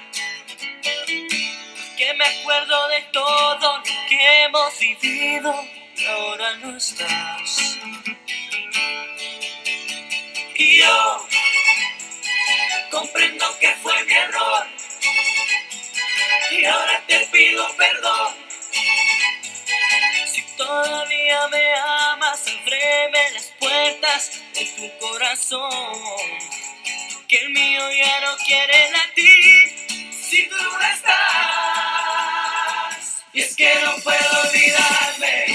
Me 2.19 2.25
acuerdo 2.25 2.87
de 2.89 3.01
todo 3.13 3.77
lo 3.77 3.83
que 4.09 4.43
hemos 4.43 4.77
vivido 4.77 5.55
y 5.95 6.05
ahora 6.05 6.53
no 6.57 6.75
estás. 6.75 7.77
Y 10.53 10.79
yo 10.79 11.27
comprendo 12.91 13.45
que 13.61 13.73
fue 13.75 14.03
mi 14.03 14.11
error. 14.11 14.67
Y 16.51 16.65
ahora 16.65 17.01
te 17.07 17.25
pido 17.31 17.65
perdón. 17.77 18.35
Si 20.25 20.41
todavía 20.57 21.47
me 21.47 21.73
amas, 21.75 22.43
ábreme 22.47 23.31
las 23.31 23.45
puertas 23.61 24.31
de 24.55 24.65
tu 24.65 25.07
corazón. 25.07 25.71
Que 27.29 27.37
el 27.37 27.49
mío 27.51 27.81
ya 27.91 28.19
no 28.25 28.35
quiere 28.45 28.91
latir 28.91 30.11
si 30.11 30.49
tú 30.49 30.57
no 30.57 30.81
estás. 30.81 31.88
Y 33.31 33.41
es 33.41 33.55
que 33.55 33.71
no 33.83 33.95
puedo 33.97 34.41
olvidarme 34.41 35.45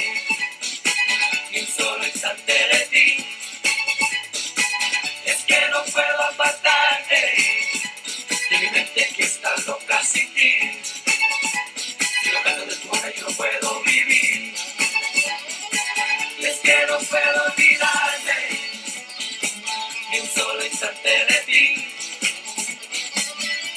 ni 1.51 1.59
un 1.59 1.66
solo 1.66 2.06
instante 2.06 2.52
de 2.52 2.86
ti. 2.86 3.26
Es 5.26 5.42
que 5.42 5.60
no 5.70 5.84
puedo 5.86 6.22
apartarte 6.22 7.34
de 8.51 8.59
mi 8.59 8.70
mente 8.70 9.09
que 9.16 9.24
está 9.24 9.51
loca 9.66 10.01
sin 10.05 10.32
ti. 10.34 10.55
Si 12.22 12.30
lo 12.30 12.42
canto 12.44 12.66
de 12.66 12.76
tu 12.76 12.88
boca 12.88 13.12
yo 13.12 13.28
no 13.28 13.36
puedo 13.36 13.82
vivir. 13.82 14.55
Y 16.38 16.44
es 16.44 16.59
que 16.60 16.86
no 16.88 16.98
puedo 17.01 17.44
olvidarme 17.44 18.60
ni 20.12 20.20
un 20.20 20.28
solo 20.28 20.64
instante 20.64 21.09
de 21.09 21.42
ti. 21.44 21.88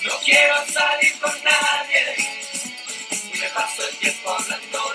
No 0.04 0.20
quiero 0.20 0.68
salir 0.68 1.20
con 1.20 1.44
nadie 1.44 2.37
y 3.48 3.50
me 3.50 3.54
paso 3.54 3.88
el 3.88 3.96
tiempo 3.98 4.30
hablando 4.30 4.87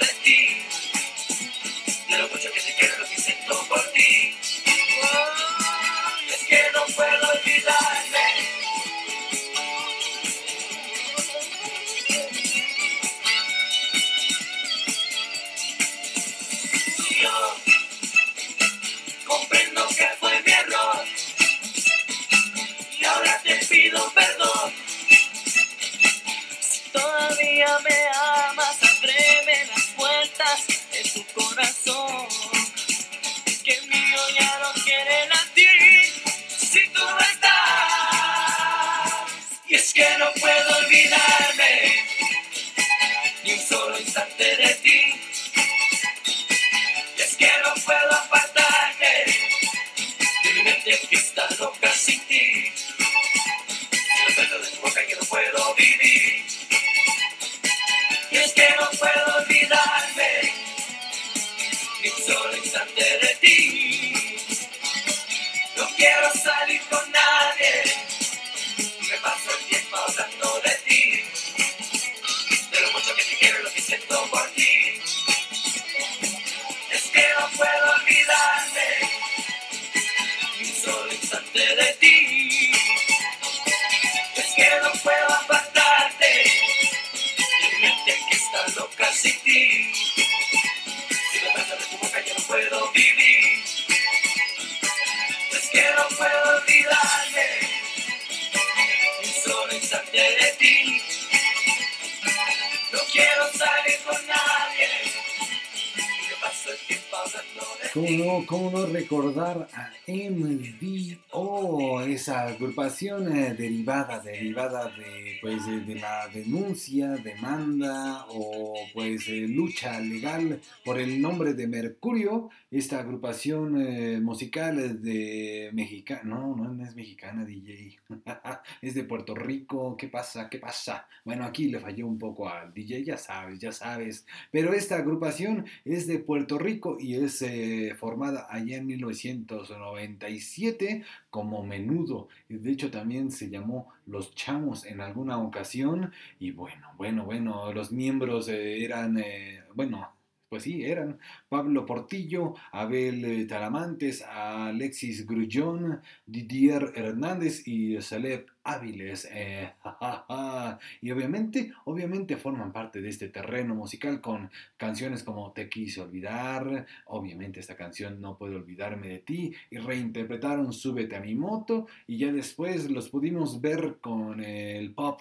recordar 108.92 109.68
a 109.74 109.90
MDO, 110.06 112.02
esa 112.02 112.48
agrupación 112.48 113.36
eh, 113.36 113.54
derivada, 113.54 114.20
derivada 114.20 114.90
de, 114.90 115.38
pues, 115.40 115.66
de, 115.66 115.80
de 115.80 115.94
la 115.96 116.28
denuncia, 116.28 117.08
demanda 117.16 118.26
o 118.28 118.74
pues 118.92 119.26
eh, 119.28 119.46
lucha 119.48 120.00
legal 120.00 120.60
por 120.84 120.98
el 120.98 121.20
nombre 121.20 121.54
de 121.54 121.66
Mercurio, 121.66 122.50
esta 122.72 122.98
agrupación 122.98 123.80
eh, 123.80 124.18
musical 124.20 125.00
de 125.02 125.70
mexicana, 125.74 126.22
no, 126.24 126.56
no, 126.56 126.84
es 126.84 126.96
mexicana 126.96 127.44
DJ, 127.44 127.98
es 128.82 128.94
de 128.94 129.04
Puerto 129.04 129.34
Rico, 129.34 129.96
¿qué 129.96 130.08
pasa? 130.08 130.48
¿Qué 130.48 130.58
pasa? 130.58 131.06
Bueno, 131.24 131.44
aquí 131.44 131.68
le 131.68 131.78
falló 131.78 132.06
un 132.06 132.18
poco 132.18 132.48
al 132.48 132.72
DJ, 132.72 133.04
ya 133.04 133.18
sabes, 133.18 133.60
ya 133.60 133.72
sabes, 133.72 134.26
pero 134.50 134.72
esta 134.72 134.96
agrupación 134.96 135.66
es 135.84 136.06
de 136.06 136.18
Puerto 136.18 136.58
Rico 136.58 136.96
y 136.98 137.14
es 137.14 137.42
eh, 137.42 137.94
formada 137.98 138.46
allá 138.50 138.78
en 138.78 138.86
1997 138.86 141.04
como 141.30 141.64
menudo. 141.64 142.28
De 142.48 142.70
hecho, 142.70 142.90
también 142.90 143.30
se 143.30 143.50
llamó 143.50 143.88
Los 144.06 144.34
Chamos 144.34 144.86
en 144.86 145.00
alguna 145.00 145.38
ocasión. 145.38 146.12
Y 146.38 146.52
bueno, 146.52 146.88
bueno, 146.96 147.24
bueno, 147.24 147.72
los 147.72 147.92
miembros 147.92 148.48
eh, 148.48 148.84
eran, 148.84 149.18
eh, 149.18 149.62
bueno, 149.74 150.10
pues 150.52 150.64
sí, 150.64 150.84
eran 150.84 151.18
Pablo 151.48 151.86
Portillo, 151.86 152.52
Abel 152.72 153.24
eh, 153.24 153.46
Talamantes, 153.46 154.20
Alexis 154.20 155.26
Grullón, 155.26 156.02
Didier 156.26 156.92
Hernández 156.94 157.66
y 157.66 157.98
Saleb 158.02 158.48
Áviles. 158.62 159.26
eh. 159.32 159.72
Y 161.00 161.10
obviamente, 161.10 161.72
obviamente 161.86 162.36
forman 162.36 162.70
parte 162.70 163.00
de 163.00 163.08
este 163.08 163.30
terreno 163.30 163.74
musical 163.74 164.20
con 164.20 164.50
canciones 164.76 165.22
como 165.22 165.52
Te 165.52 165.70
quise 165.70 166.02
olvidar, 166.02 166.84
obviamente 167.06 167.58
esta 167.58 167.74
canción 167.74 168.20
No 168.20 168.36
puedo 168.36 168.56
olvidarme 168.56 169.08
de 169.08 169.18
ti, 169.20 169.54
y 169.70 169.78
reinterpretaron 169.78 170.74
Súbete 170.74 171.16
a 171.16 171.20
mi 171.20 171.34
moto, 171.34 171.86
y 172.06 172.18
ya 172.18 172.30
después 172.30 172.90
los 172.90 173.08
pudimos 173.08 173.62
ver 173.62 173.96
con 174.02 174.44
el 174.44 174.92
pop. 174.92 175.18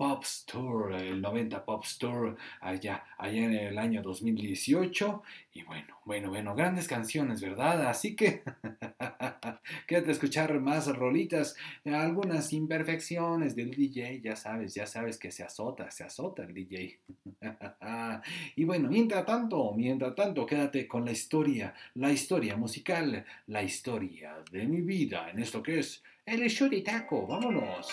Pops 0.00 0.46
Tour, 0.46 0.94
el 0.94 1.20
90 1.20 1.62
Pops 1.62 1.98
Tour, 1.98 2.34
allá, 2.62 3.04
allá 3.18 3.44
en 3.44 3.52
el 3.52 3.76
año 3.76 4.00
2018. 4.00 5.22
Y 5.52 5.62
bueno, 5.64 5.94
bueno, 6.06 6.30
bueno, 6.30 6.54
grandes 6.54 6.88
canciones, 6.88 7.42
¿verdad? 7.42 7.86
Así 7.86 8.16
que 8.16 8.42
quédate 9.86 10.08
a 10.08 10.12
escuchar 10.12 10.58
más 10.58 10.86
rolitas, 10.96 11.54
algunas 11.84 12.50
imperfecciones 12.54 13.54
del 13.54 13.72
DJ, 13.72 14.22
ya 14.22 14.36
sabes, 14.36 14.72
ya 14.72 14.86
sabes 14.86 15.18
que 15.18 15.30
se 15.30 15.42
azota, 15.42 15.90
se 15.90 16.04
azota 16.04 16.44
el 16.44 16.54
DJ. 16.54 16.98
y 18.56 18.64
bueno, 18.64 18.88
mientras 18.88 19.26
tanto, 19.26 19.74
mientras 19.74 20.14
tanto, 20.14 20.46
quédate 20.46 20.88
con 20.88 21.04
la 21.04 21.12
historia, 21.12 21.74
la 21.96 22.10
historia 22.10 22.56
musical, 22.56 23.26
la 23.48 23.62
historia 23.62 24.36
de 24.50 24.66
mi 24.66 24.80
vida 24.80 25.28
en 25.28 25.40
esto 25.40 25.62
que 25.62 25.80
es 25.80 26.02
el 26.24 26.48
show 26.48 26.70
de 26.70 26.80
taco. 26.80 27.26
Vámonos, 27.26 27.86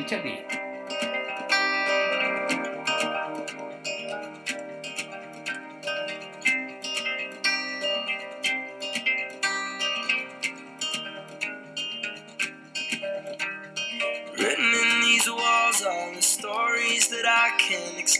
échate. 0.00 0.71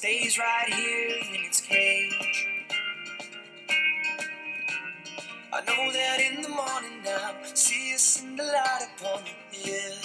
stays 0.00 0.38
right 0.38 0.72
here 0.72 1.10
in 1.10 1.44
its 1.44 1.60
cage. 1.60 2.46
I 5.52 5.60
know 5.60 5.92
that 5.92 6.20
in 6.22 6.40
the 6.40 6.48
morning 6.48 7.02
now, 7.04 7.36
see 7.52 7.94
us 7.94 8.22
in 8.22 8.34
the 8.34 8.44
light 8.44 8.88
upon 8.96 9.24
the 9.24 9.58
hill. 9.58 9.96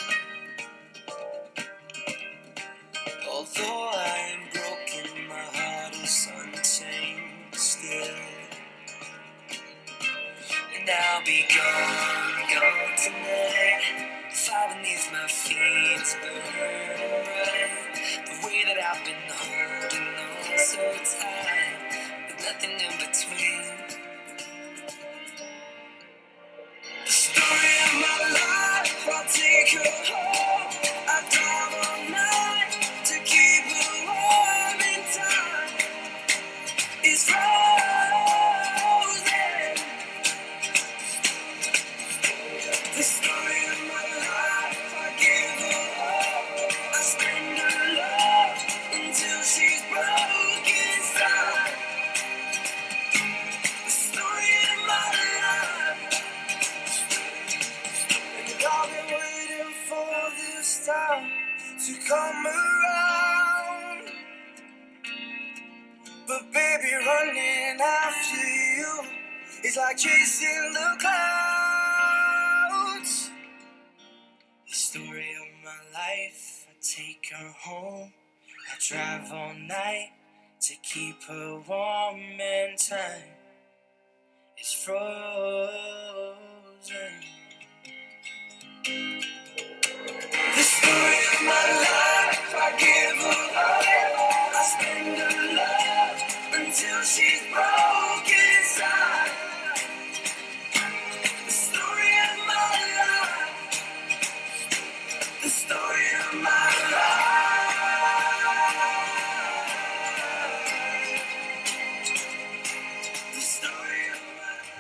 Although 3.31 3.89
I 3.93 4.33
am 4.33 4.41
broken, 4.51 5.29
my 5.29 5.47
heart 5.53 5.95
is 5.95 6.27
untamed 6.43 7.55
still. 7.55 8.15
And 10.77 10.89
I'll 10.89 11.23
be 11.23 11.45
gone, 11.55 12.49
gone 12.51 12.97
tonight. 13.01 14.15
Fire 14.33 14.75
beneath 14.75 15.09
my 15.13 15.25
feet 15.27 16.17
burning 16.21 17.23
bright. 17.23 17.95
The 18.25 18.45
way 18.45 18.63
that 18.65 18.77
I've 18.83 19.05
been 19.05 19.24
so 20.65 20.77
tight, 20.77 21.77
with 22.27 22.41
nothing 22.43 22.71
in 22.71 22.93
between. 22.97 23.65
The 27.05 27.11
story 27.11 27.75
of 27.85 27.93
my 28.01 28.17
life, 28.33 29.09
I'll 29.13 29.25
take 29.29 29.69
her 29.73 30.13
home. 30.13 30.24
in 70.41 70.73
the 70.73 70.97
clouds. 70.99 72.11
The 74.67 74.73
story 74.75 75.29
of 75.41 75.47
my 75.63 75.79
life. 75.93 76.67
I 76.69 76.73
take 76.81 77.29
her 77.31 77.51
home. 77.63 78.13
I 78.71 78.75
drive 78.79 79.31
all 79.31 79.53
night 79.55 80.11
to 80.61 80.73
keep 80.83 81.23
her 81.25 81.61
warm 81.67 82.19
and 82.41 82.77
time. 82.77 83.35
It's 84.57 84.73
frozen. 84.73 85.03
The 90.41 90.63
story 90.63 91.19
of 91.33 91.41
my 91.43 91.67
life. 91.85 92.55
I 92.57 92.71
give 92.79 93.17
her 93.25 93.41
love. 93.55 93.85
I 94.55 94.63
spend 94.73 95.17
her 95.19 95.35
love 95.57 96.19
until 96.67 97.01
she's 97.03 97.43
broken. 97.53 98.04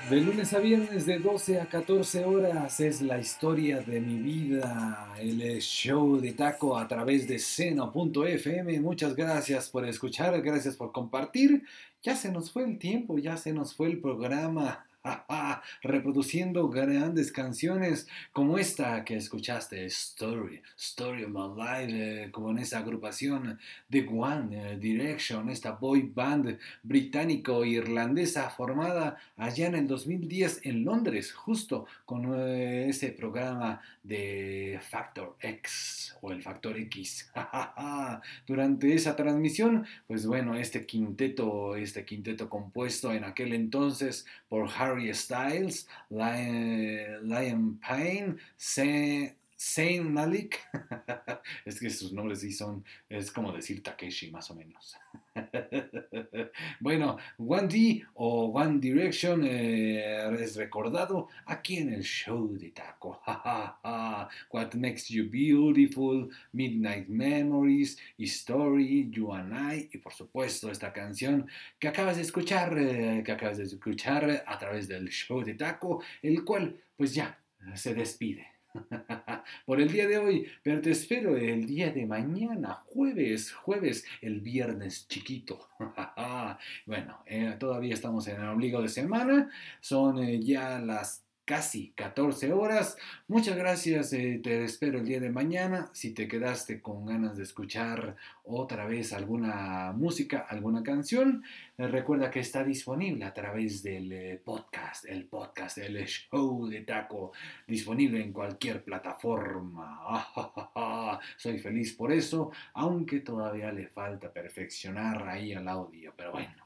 De 0.09 0.21
lunes 0.21 0.53
a 0.53 0.59
viernes 0.59 1.07
de 1.07 1.17
12 1.17 1.59
a 1.59 1.65
14 1.65 2.25
horas 2.25 2.79
es 2.79 3.01
la 3.01 3.17
historia 3.17 3.79
de 3.79 3.99
mi 3.99 4.21
vida, 4.21 5.11
el 5.19 5.39
show 5.61 6.21
de 6.21 6.33
taco 6.33 6.77
a 6.77 6.87
través 6.87 7.27
de 7.27 7.39
seno.fm. 7.39 8.79
Muchas 8.81 9.15
gracias 9.15 9.67
por 9.67 9.83
escuchar, 9.83 10.39
gracias 10.43 10.75
por 10.75 10.91
compartir. 10.91 11.63
Ya 12.03 12.15
se 12.15 12.31
nos 12.31 12.51
fue 12.51 12.65
el 12.65 12.77
tiempo, 12.77 13.17
ya 13.17 13.35
se 13.35 13.51
nos 13.51 13.73
fue 13.73 13.87
el 13.87 13.99
programa. 13.99 14.85
Reproduciendo 15.83 16.69
grandes 16.69 17.31
canciones 17.31 18.07
como 18.31 18.57
esta 18.57 19.03
que 19.03 19.15
escuchaste, 19.15 19.85
Story, 19.85 20.61
Story 20.77 21.23
of 21.23 21.31
My 21.31 21.49
Life, 21.55 22.23
eh, 22.23 22.31
como 22.31 22.51
en 22.51 22.59
esa 22.59 22.79
agrupación 22.79 23.59
de 23.87 24.07
One 24.07 24.73
eh, 24.73 24.77
Direction, 24.77 25.49
esta 25.49 25.71
boy 25.71 26.11
band 26.13 26.57
británico-irlandesa 26.83 28.49
formada 28.49 29.17
allá 29.37 29.67
en 29.67 29.75
el 29.75 29.87
2010 29.87 30.61
en 30.63 30.83
Londres, 30.83 31.31
justo 31.31 31.85
con 32.05 32.33
eh, 32.33 32.89
ese 32.89 33.11
programa 33.11 33.81
de 34.03 34.79
Factor 34.89 35.35
X 35.39 36.15
o 36.21 36.31
el 36.31 36.41
Factor 36.41 36.77
X. 36.77 37.31
Durante 38.47 38.93
esa 38.93 39.15
transmisión, 39.15 39.85
pues 40.07 40.25
bueno, 40.25 40.55
este 40.55 40.85
quinteto, 40.85 41.75
este 41.75 42.05
quinteto 42.05 42.49
compuesto 42.49 43.11
en 43.11 43.23
aquel 43.23 43.53
entonces 43.53 44.25
por 44.47 44.69
Harry 44.77 44.94
Harry 44.95 45.13
Styles, 45.13 45.85
Liam 46.09 47.81
Payne, 47.81 48.39
Sam. 48.55 49.31
Zayn 49.65 50.13
Malik. 50.13 50.59
es 51.65 51.79
que 51.79 51.89
sus 51.89 52.13
nombres 52.13 52.41
sí 52.41 52.51
son, 52.51 52.85
es 53.09 53.31
como 53.31 53.51
decir 53.51 53.81
Takeshi 53.81 54.29
más 54.29 54.51
o 54.51 54.55
menos. 54.55 54.95
bueno, 56.79 57.17
One 57.37 57.67
D 57.67 58.05
o 58.13 58.51
One 58.51 58.79
Direction 58.79 59.43
eh, 59.43 60.29
es 60.39 60.55
recordado 60.55 61.29
aquí 61.47 61.77
en 61.77 61.93
el 61.93 62.03
show 62.03 62.55
de 62.55 62.69
Taco. 62.69 63.19
What 64.51 64.75
Makes 64.75 65.07
You 65.09 65.29
Beautiful, 65.29 66.29
Midnight 66.51 67.07
Memories, 67.07 67.97
Story, 68.19 69.09
You 69.09 69.33
and 69.33 69.73
I 69.73 69.89
y 69.91 69.97
por 69.97 70.13
supuesto 70.13 70.69
esta 70.69 70.93
canción 70.93 71.49
que 71.79 71.87
acabas 71.87 72.17
de 72.17 72.21
escuchar, 72.21 72.77
eh, 72.77 73.23
que 73.25 73.31
acabas 73.31 73.57
de 73.57 73.63
escuchar 73.63 74.43
a 74.45 74.59
través 74.59 74.87
del 74.87 75.09
show 75.09 75.43
de 75.43 75.55
Taco, 75.55 76.03
el 76.21 76.43
cual 76.43 76.79
pues 76.95 77.15
ya 77.15 77.39
se 77.73 77.95
despide. 77.95 78.54
por 79.65 79.81
el 79.81 79.91
día 79.91 80.07
de 80.07 80.17
hoy, 80.17 80.47
pero 80.63 80.81
te 80.81 80.91
espero 80.91 81.35
el 81.35 81.65
día 81.65 81.91
de 81.91 82.05
mañana, 82.05 82.73
jueves, 82.85 83.51
jueves, 83.51 84.05
el 84.21 84.41
viernes 84.41 85.07
chiquito. 85.07 85.67
bueno, 86.85 87.23
eh, 87.25 87.55
todavía 87.59 87.93
estamos 87.93 88.27
en 88.27 88.41
el 88.41 88.47
ombligo 88.47 88.81
de 88.81 88.89
semana, 88.89 89.49
son 89.79 90.19
eh, 90.19 90.39
ya 90.39 90.79
las 90.79 91.24
casi 91.45 91.91
14 91.95 92.51
horas. 92.51 92.97
Muchas 93.27 93.55
gracias, 93.55 94.11
eh, 94.13 94.39
te 94.43 94.63
espero 94.63 94.97
el 94.99 95.05
día 95.05 95.19
de 95.19 95.29
mañana. 95.29 95.89
Si 95.93 96.13
te 96.13 96.27
quedaste 96.27 96.81
con 96.81 97.05
ganas 97.05 97.37
de 97.37 97.43
escuchar 97.43 98.15
otra 98.43 98.85
vez 98.85 99.13
alguna 99.13 99.93
música, 99.95 100.45
alguna 100.49 100.81
canción, 100.83 101.43
eh, 101.77 101.87
recuerda 101.87 102.31
que 102.31 102.39
está 102.39 102.63
disponible 102.63 103.25
a 103.25 103.33
través 103.33 103.83
del 103.83 104.11
eh, 104.11 104.41
podcast, 104.43 105.05
el 105.05 105.25
podcast, 105.25 105.77
el 105.77 106.03
show 106.05 106.67
de 106.67 106.81
taco, 106.81 107.31
disponible 107.67 108.21
en 108.21 108.33
cualquier 108.33 108.83
plataforma. 108.83 110.27
Soy 111.37 111.59
feliz 111.59 111.93
por 111.93 112.11
eso, 112.11 112.51
aunque 112.73 113.19
todavía 113.19 113.71
le 113.71 113.87
falta 113.87 114.33
perfeccionar 114.33 115.27
ahí 115.29 115.51
el 115.51 115.67
audio, 115.67 116.11
pero 116.17 116.31
bueno, 116.31 116.65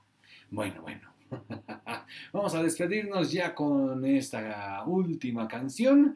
bueno, 0.49 0.81
bueno. 0.81 1.18
Vamos 2.33 2.55
a 2.55 2.63
despedirnos 2.63 3.31
ya 3.31 3.53
con 3.53 4.05
esta 4.05 4.83
última 4.85 5.47
canción 5.47 6.15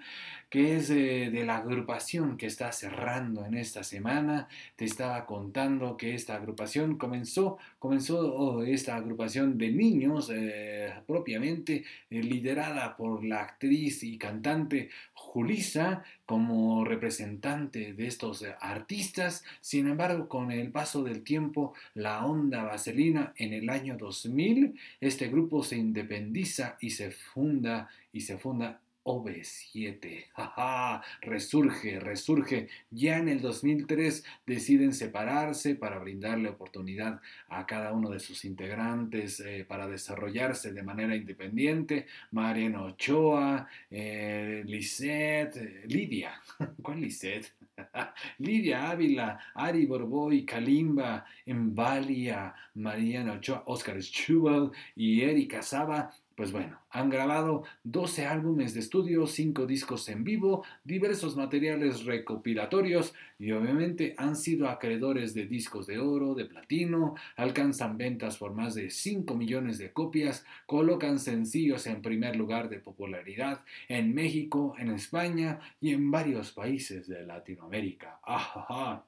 que 0.53 0.77
es 0.77 0.91
eh, 0.91 1.31
de 1.31 1.45
la 1.45 1.57
agrupación 1.57 2.38
que 2.38 2.45
está 2.45 2.71
cerrando 2.71 3.43
en 3.43 3.55
esta 3.55 3.84
semana. 3.84 4.47
Te 4.75 4.85
estaba 4.85 5.25
contando 5.25 5.97
que 5.97 6.13
esta 6.13 6.35
agrupación 6.35 6.99
comenzó, 6.99 7.57
comenzó 7.80 8.19
oh, 8.19 8.61
esta 8.61 8.95
agrupación 8.95 9.57
de 9.57 9.71
niños 9.71 10.30
eh, 10.31 10.93
propiamente 11.07 11.85
eh, 12.11 12.21
liderada 12.21 12.95
por 12.95 13.23
la 13.23 13.41
actriz 13.41 14.03
y 14.03 14.19
cantante 14.19 14.91
Julisa 15.15 16.03
como 16.27 16.85
representante 16.85 17.93
de 17.93 18.05
estos 18.05 18.43
eh, 18.43 18.53
artistas. 18.61 19.43
Sin 19.59 19.88
embargo, 19.88 20.30
con 20.30 20.51
el 20.51 20.69
paso 20.69 21.01
del 21.01 21.23
tiempo, 21.23 21.73
la 21.95 22.27
onda 22.27 22.61
vaselina 22.61 23.34
en 23.38 23.53
el 23.53 23.71
año 23.71 23.97
2000, 23.97 24.80
este 25.01 25.30
grupo 25.30 25.63
se 25.63 25.77
independiza 25.77 26.77
y 26.80 26.91
se 26.91 27.09
funda 27.09 27.89
y 28.11 28.21
se 28.21 28.38
funda 28.38 28.80
OV7. 29.03 30.25
¡Ja, 30.34 31.01
Resurge, 31.21 31.99
resurge. 31.99 32.67
Ya 32.89 33.17
en 33.17 33.30
el 33.30 33.41
2003 33.41 34.23
deciden 34.45 34.93
separarse 34.93 35.75
para 35.75 35.99
brindarle 35.99 36.49
oportunidad 36.49 37.21
a 37.47 37.65
cada 37.65 37.93
uno 37.93 38.09
de 38.09 38.19
sus 38.19 38.45
integrantes 38.45 39.39
eh, 39.39 39.65
para 39.67 39.88
desarrollarse 39.88 40.73
de 40.73 40.84
manera 40.84 41.15
independiente. 41.15 42.07
Mariano 42.31 42.85
Ochoa, 42.85 43.67
eh, 43.89 44.63
Lisette, 44.65 45.57
eh, 45.57 45.84
Lidia. 45.88 46.41
¿Cuál 46.81 47.01
Lisette? 47.01 47.53
Lidia 48.39 48.91
Ávila, 48.91 49.39
Ari 49.55 49.85
Borboy, 49.85 50.45
Kalimba, 50.45 51.25
Embalia, 51.45 52.53
Mariano 52.75 53.34
Ochoa, 53.34 53.63
Oscar 53.67 54.01
Schubel 54.01 54.71
y 54.95 55.21
Erika 55.21 55.61
Saba 55.61 56.13
pues 56.35 56.51
bueno, 56.51 56.80
han 56.89 57.10
grabado 57.10 57.64
12 57.84 58.26
álbumes 58.26 58.73
de 58.73 58.80
estudio, 58.80 59.27
5 59.27 59.65
discos 59.65 60.10
en 60.10 60.23
vivo, 60.23 60.64
diversos 60.84 61.35
materiales 61.35 62.05
recopilatorios 62.05 63.14
y 63.38 63.51
obviamente 63.51 64.15
han 64.18 64.35
sido 64.35 64.68
acreedores 64.68 65.34
de 65.34 65.45
discos 65.45 65.88
de 65.88 65.99
oro, 65.99 66.34
de 66.34 66.45
platino, 66.45 67.15
alcanzan 67.35 67.97
ventas 67.97 68.38
por 68.38 68.53
más 68.53 68.76
de 68.76 68.89
5 68.89 69.35
millones 69.35 69.77
de 69.77 69.91
copias, 69.91 70.45
colocan 70.65 71.19
sencillos 71.19 71.85
en 71.88 72.01
primer 72.01 72.35
lugar 72.35 72.69
de 72.69 72.80
popularidad 72.80 73.64
en 73.88 74.14
México, 74.14 74.76
en 74.77 74.91
España 74.91 75.60
y 75.80 75.91
en 75.91 76.10
varios 76.10 76.51
países 76.51 77.07
de 77.07 77.26
Latinoamérica. 77.26 78.19
¡Ajaja! 78.23 79.05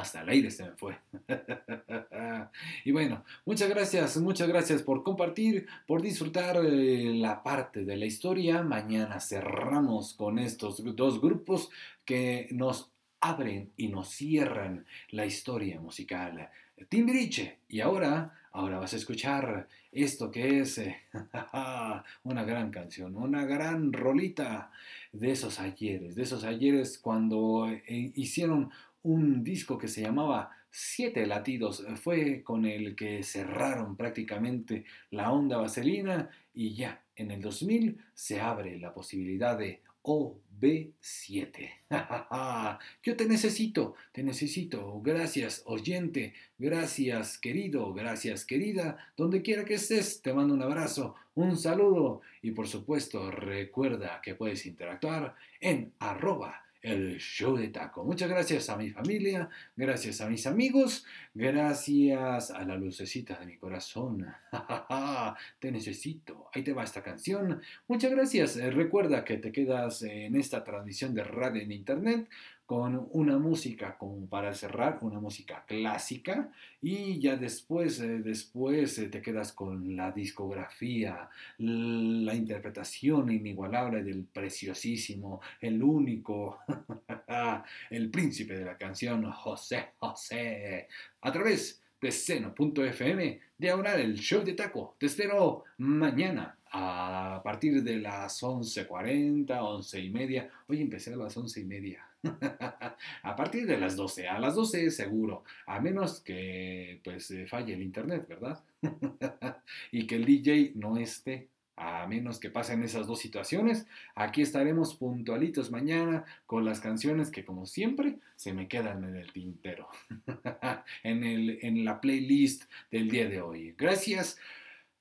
Hasta 0.00 0.22
el 0.22 0.30
aire 0.30 0.50
se 0.50 0.64
me 0.64 0.70
fue. 0.72 0.96
y 2.86 2.90
bueno, 2.90 3.22
muchas 3.44 3.68
gracias, 3.68 4.16
muchas 4.16 4.48
gracias 4.48 4.82
por 4.82 5.02
compartir, 5.02 5.66
por 5.86 6.00
disfrutar 6.00 6.56
eh, 6.64 7.12
la 7.14 7.42
parte 7.42 7.84
de 7.84 7.96
la 7.98 8.06
historia. 8.06 8.62
Mañana 8.62 9.20
cerramos 9.20 10.14
con 10.14 10.38
estos 10.38 10.82
dos 10.96 11.20
grupos 11.20 11.68
que 12.06 12.48
nos 12.50 12.90
abren 13.20 13.72
y 13.76 13.88
nos 13.88 14.08
cierran 14.08 14.86
la 15.10 15.26
historia 15.26 15.78
musical. 15.78 16.48
Timbiriche. 16.88 17.58
Y 17.68 17.80
ahora, 17.80 18.32
ahora 18.52 18.78
vas 18.78 18.94
a 18.94 18.96
escuchar 18.96 19.68
esto 19.92 20.30
que 20.30 20.60
es 20.60 20.78
eh, 20.78 20.96
una 22.22 22.44
gran 22.44 22.70
canción, 22.70 23.16
una 23.16 23.44
gran 23.44 23.92
rolita 23.92 24.70
de 25.12 25.32
esos 25.32 25.60
ayeres, 25.60 26.14
de 26.14 26.22
esos 26.22 26.44
ayeres 26.44 26.98
cuando 26.98 27.68
eh, 27.68 28.12
hicieron 28.14 28.70
un 29.02 29.42
disco 29.42 29.78
que 29.78 29.88
se 29.88 30.02
llamaba 30.02 30.50
Siete 30.70 31.26
Latidos. 31.26 31.84
Fue 32.02 32.42
con 32.42 32.64
el 32.64 32.94
que 32.94 33.22
cerraron 33.22 33.96
prácticamente 33.96 34.84
la 35.10 35.32
onda 35.32 35.56
vaselina 35.56 36.30
y 36.54 36.74
ya 36.74 37.02
en 37.16 37.30
el 37.30 37.40
2000 37.40 37.98
se 38.14 38.40
abre 38.40 38.78
la 38.78 38.92
posibilidad 38.92 39.58
de 39.58 39.80
OB7. 40.02 41.70
Yo 43.02 43.16
te 43.16 43.26
necesito, 43.26 43.94
te 44.12 44.22
necesito. 44.22 45.00
Gracias, 45.02 45.62
oyente. 45.66 46.34
Gracias, 46.58 47.38
querido. 47.38 47.92
Gracias, 47.92 48.44
querida. 48.44 48.96
Donde 49.16 49.42
quiera 49.42 49.64
que 49.64 49.74
estés, 49.74 50.22
te 50.22 50.32
mando 50.32 50.54
un 50.54 50.62
abrazo, 50.62 51.16
un 51.34 51.56
saludo 51.56 52.22
y 52.42 52.52
por 52.52 52.68
supuesto 52.68 53.30
recuerda 53.30 54.20
que 54.22 54.34
puedes 54.34 54.64
interactuar 54.66 55.34
en 55.60 55.92
arroba 55.98 56.64
el 56.82 57.18
show 57.18 57.56
de 57.56 57.68
taco. 57.68 58.04
Muchas 58.04 58.28
gracias 58.28 58.70
a 58.70 58.76
mi 58.76 58.90
familia, 58.90 59.48
gracias 59.76 60.20
a 60.20 60.28
mis 60.28 60.46
amigos, 60.46 61.04
gracias 61.34 62.50
a 62.50 62.64
la 62.64 62.76
lucecita 62.76 63.38
de 63.38 63.46
mi 63.46 63.56
corazón. 63.56 64.26
te 65.60 65.70
necesito. 65.70 66.48
Ahí 66.52 66.62
te 66.62 66.72
va 66.72 66.84
esta 66.84 67.02
canción. 67.02 67.60
Muchas 67.88 68.10
gracias. 68.10 68.56
Eh, 68.56 68.70
Recuerda 68.70 69.24
que 69.24 69.36
te 69.36 69.52
quedas 69.52 70.02
en 70.02 70.36
esta 70.36 70.64
transmisión 70.64 71.14
de 71.14 71.24
radio 71.24 71.62
en 71.62 71.72
internet 71.72 72.28
con 72.70 73.08
una 73.14 73.36
música 73.36 73.98
como 73.98 74.28
para 74.28 74.54
cerrar, 74.54 75.00
una 75.00 75.18
música 75.18 75.64
clásica 75.66 76.52
y 76.80 77.18
ya 77.18 77.34
después, 77.34 77.98
eh, 77.98 78.20
después 78.20 78.96
eh, 79.00 79.08
te 79.08 79.20
quedas 79.20 79.52
con 79.52 79.96
la 79.96 80.12
discografía, 80.12 81.28
la 81.58 82.32
interpretación 82.32 83.32
inigualable 83.32 84.04
del 84.04 84.22
preciosísimo, 84.22 85.40
el 85.60 85.82
único, 85.82 86.60
el 87.90 88.08
príncipe 88.08 88.56
de 88.56 88.66
la 88.66 88.76
canción 88.76 89.28
José 89.32 89.86
José, 89.98 90.86
a 91.22 91.32
través 91.32 91.82
de 92.00 92.12
seno.fm, 92.12 93.40
diagonal 93.58 93.98
el 93.98 94.14
show 94.14 94.44
de 94.44 94.52
taco. 94.52 94.94
Te 94.96 95.06
espero 95.06 95.64
mañana 95.78 96.56
a 96.70 97.40
partir 97.42 97.82
de 97.82 97.96
las 97.96 98.40
11.40, 98.44 99.58
11 99.60 100.00
y 100.00 100.10
media. 100.10 100.48
Hoy 100.68 100.80
empecé 100.80 101.12
a 101.12 101.16
las 101.16 101.36
11 101.36 101.62
y 101.62 101.64
media. 101.64 102.09
a 103.22 103.36
partir 103.36 103.66
de 103.66 103.78
las 103.78 103.96
12, 103.96 104.28
a 104.28 104.38
las 104.38 104.54
12 104.54 104.90
seguro, 104.90 105.44
a 105.66 105.80
menos 105.80 106.20
que 106.20 107.00
pues 107.04 107.30
eh, 107.30 107.46
falle 107.46 107.74
el 107.74 107.82
internet, 107.82 108.26
¿verdad? 108.28 108.62
y 109.90 110.06
que 110.06 110.16
el 110.16 110.24
DJ 110.24 110.72
no 110.74 110.96
esté, 110.96 111.48
a 111.76 112.06
menos 112.06 112.38
que 112.38 112.50
pasen 112.50 112.82
esas 112.82 113.06
dos 113.06 113.20
situaciones. 113.20 113.86
Aquí 114.14 114.42
estaremos 114.42 114.94
puntualitos 114.96 115.70
mañana 115.70 116.24
con 116.44 116.64
las 116.64 116.80
canciones 116.80 117.30
que 117.30 117.44
como 117.44 117.64
siempre 117.64 118.18
se 118.36 118.52
me 118.52 118.68
quedan 118.68 119.04
en 119.04 119.16
el 119.16 119.32
tintero, 119.32 119.88
en, 121.02 121.24
el, 121.24 121.58
en 121.62 121.84
la 121.84 122.00
playlist 122.00 122.64
del 122.90 123.08
día 123.08 123.28
de 123.28 123.40
hoy. 123.40 123.74
Gracias. 123.78 124.38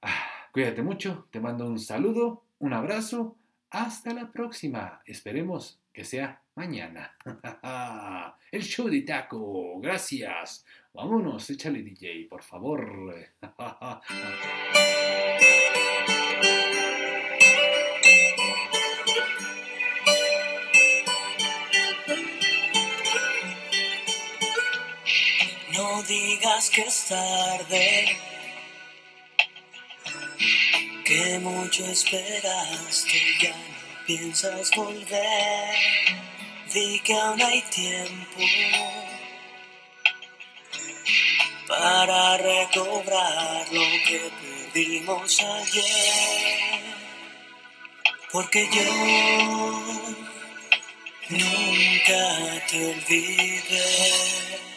Cuídate 0.54 0.82
mucho, 0.82 1.28
te 1.32 1.42
mando 1.42 1.68
un 1.68 1.80
saludo, 1.80 2.44
un 2.60 2.74
abrazo, 2.74 3.36
hasta 3.70 4.14
la 4.14 4.32
próxima. 4.32 5.02
Esperemos 5.06 5.80
que 5.94 6.06
sea 6.06 6.42
mañana. 6.60 7.16
El 8.52 8.64
show 8.64 8.90
de 8.90 9.02
taco, 9.02 9.80
gracias. 9.80 10.66
Vámonos, 10.94 11.50
échale 11.50 11.82
DJ, 11.82 12.28
por 12.30 12.44
favor. 12.44 13.16
No 25.76 26.04
digas 26.04 26.70
que 26.72 26.82
es 26.82 27.08
tarde, 27.08 28.18
que 31.06 31.40
mucho 31.40 31.86
esperaste, 31.86 33.18
ya 33.42 33.52
no 33.52 34.06
piensas 34.06 34.72
volver. 34.76 36.39
Di 36.74 37.00
que 37.00 37.14
aún 37.14 37.42
hay 37.42 37.62
tiempo 37.64 38.42
para 41.68 42.38
recobrar 42.38 43.66
lo 43.72 43.82
que 44.06 44.32
perdimos 44.40 45.42
ayer. 45.42 46.82
Porque 48.32 48.70
yo 48.72 48.84
nunca 51.30 52.66
te 52.70 52.86
olvidé. 52.86 54.69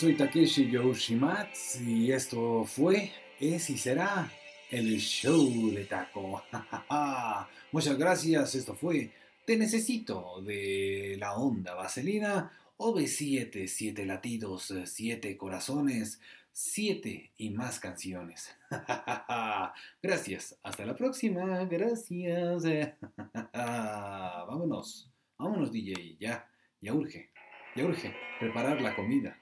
Soy 0.00 0.14
Takeshi 0.14 0.70
Yoshimatsu 0.70 1.82
y 1.84 2.10
esto 2.10 2.64
fue, 2.64 3.12
es 3.38 3.68
y 3.68 3.76
será 3.76 4.32
el 4.70 4.98
show 4.98 5.70
de 5.72 5.84
Taco. 5.84 6.42
Muchas 7.72 7.98
gracias, 7.98 8.54
esto 8.54 8.74
fue 8.74 9.12
Te 9.44 9.58
Necesito 9.58 10.40
de 10.40 11.16
la 11.18 11.34
Onda 11.34 11.74
Vaselina, 11.74 12.50
OV7, 12.78 13.66
7 13.66 14.06
latidos, 14.06 14.72
7 14.86 15.36
corazones, 15.36 16.18
7 16.50 17.32
y 17.36 17.50
más 17.50 17.78
canciones. 17.78 18.56
gracias, 20.02 20.58
hasta 20.62 20.86
la 20.86 20.96
próxima, 20.96 21.66
gracias. 21.66 22.62
vámonos, 23.52 25.10
vámonos 25.36 25.70
DJ, 25.70 26.16
ya, 26.18 26.48
ya 26.80 26.94
urge, 26.94 27.28
ya 27.76 27.84
urge 27.84 28.16
preparar 28.38 28.80
la 28.80 28.96
comida. 28.96 29.39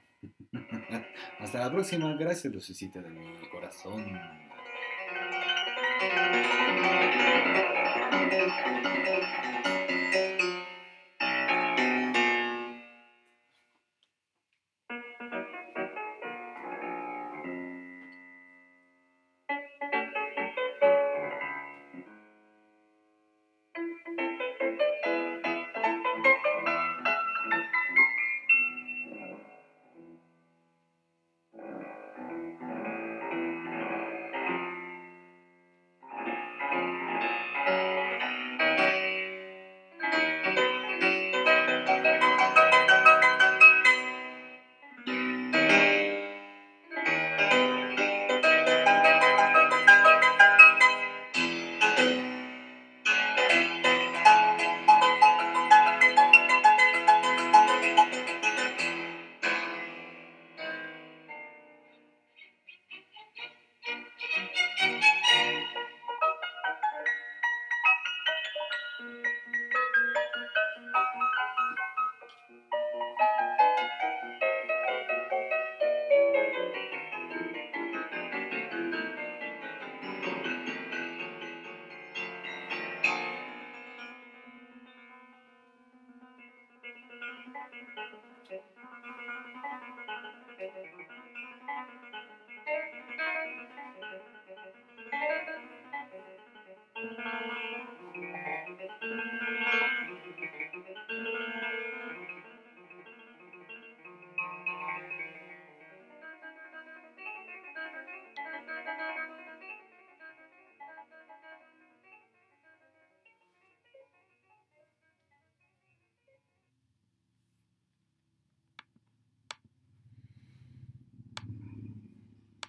Hasta 1.39 1.59
la 1.59 1.71
próxima. 1.71 2.13
Gracias, 2.15 2.53
lucecita 2.53 3.01
de 3.01 3.09
mi 3.09 3.49
corazón. 3.49 4.19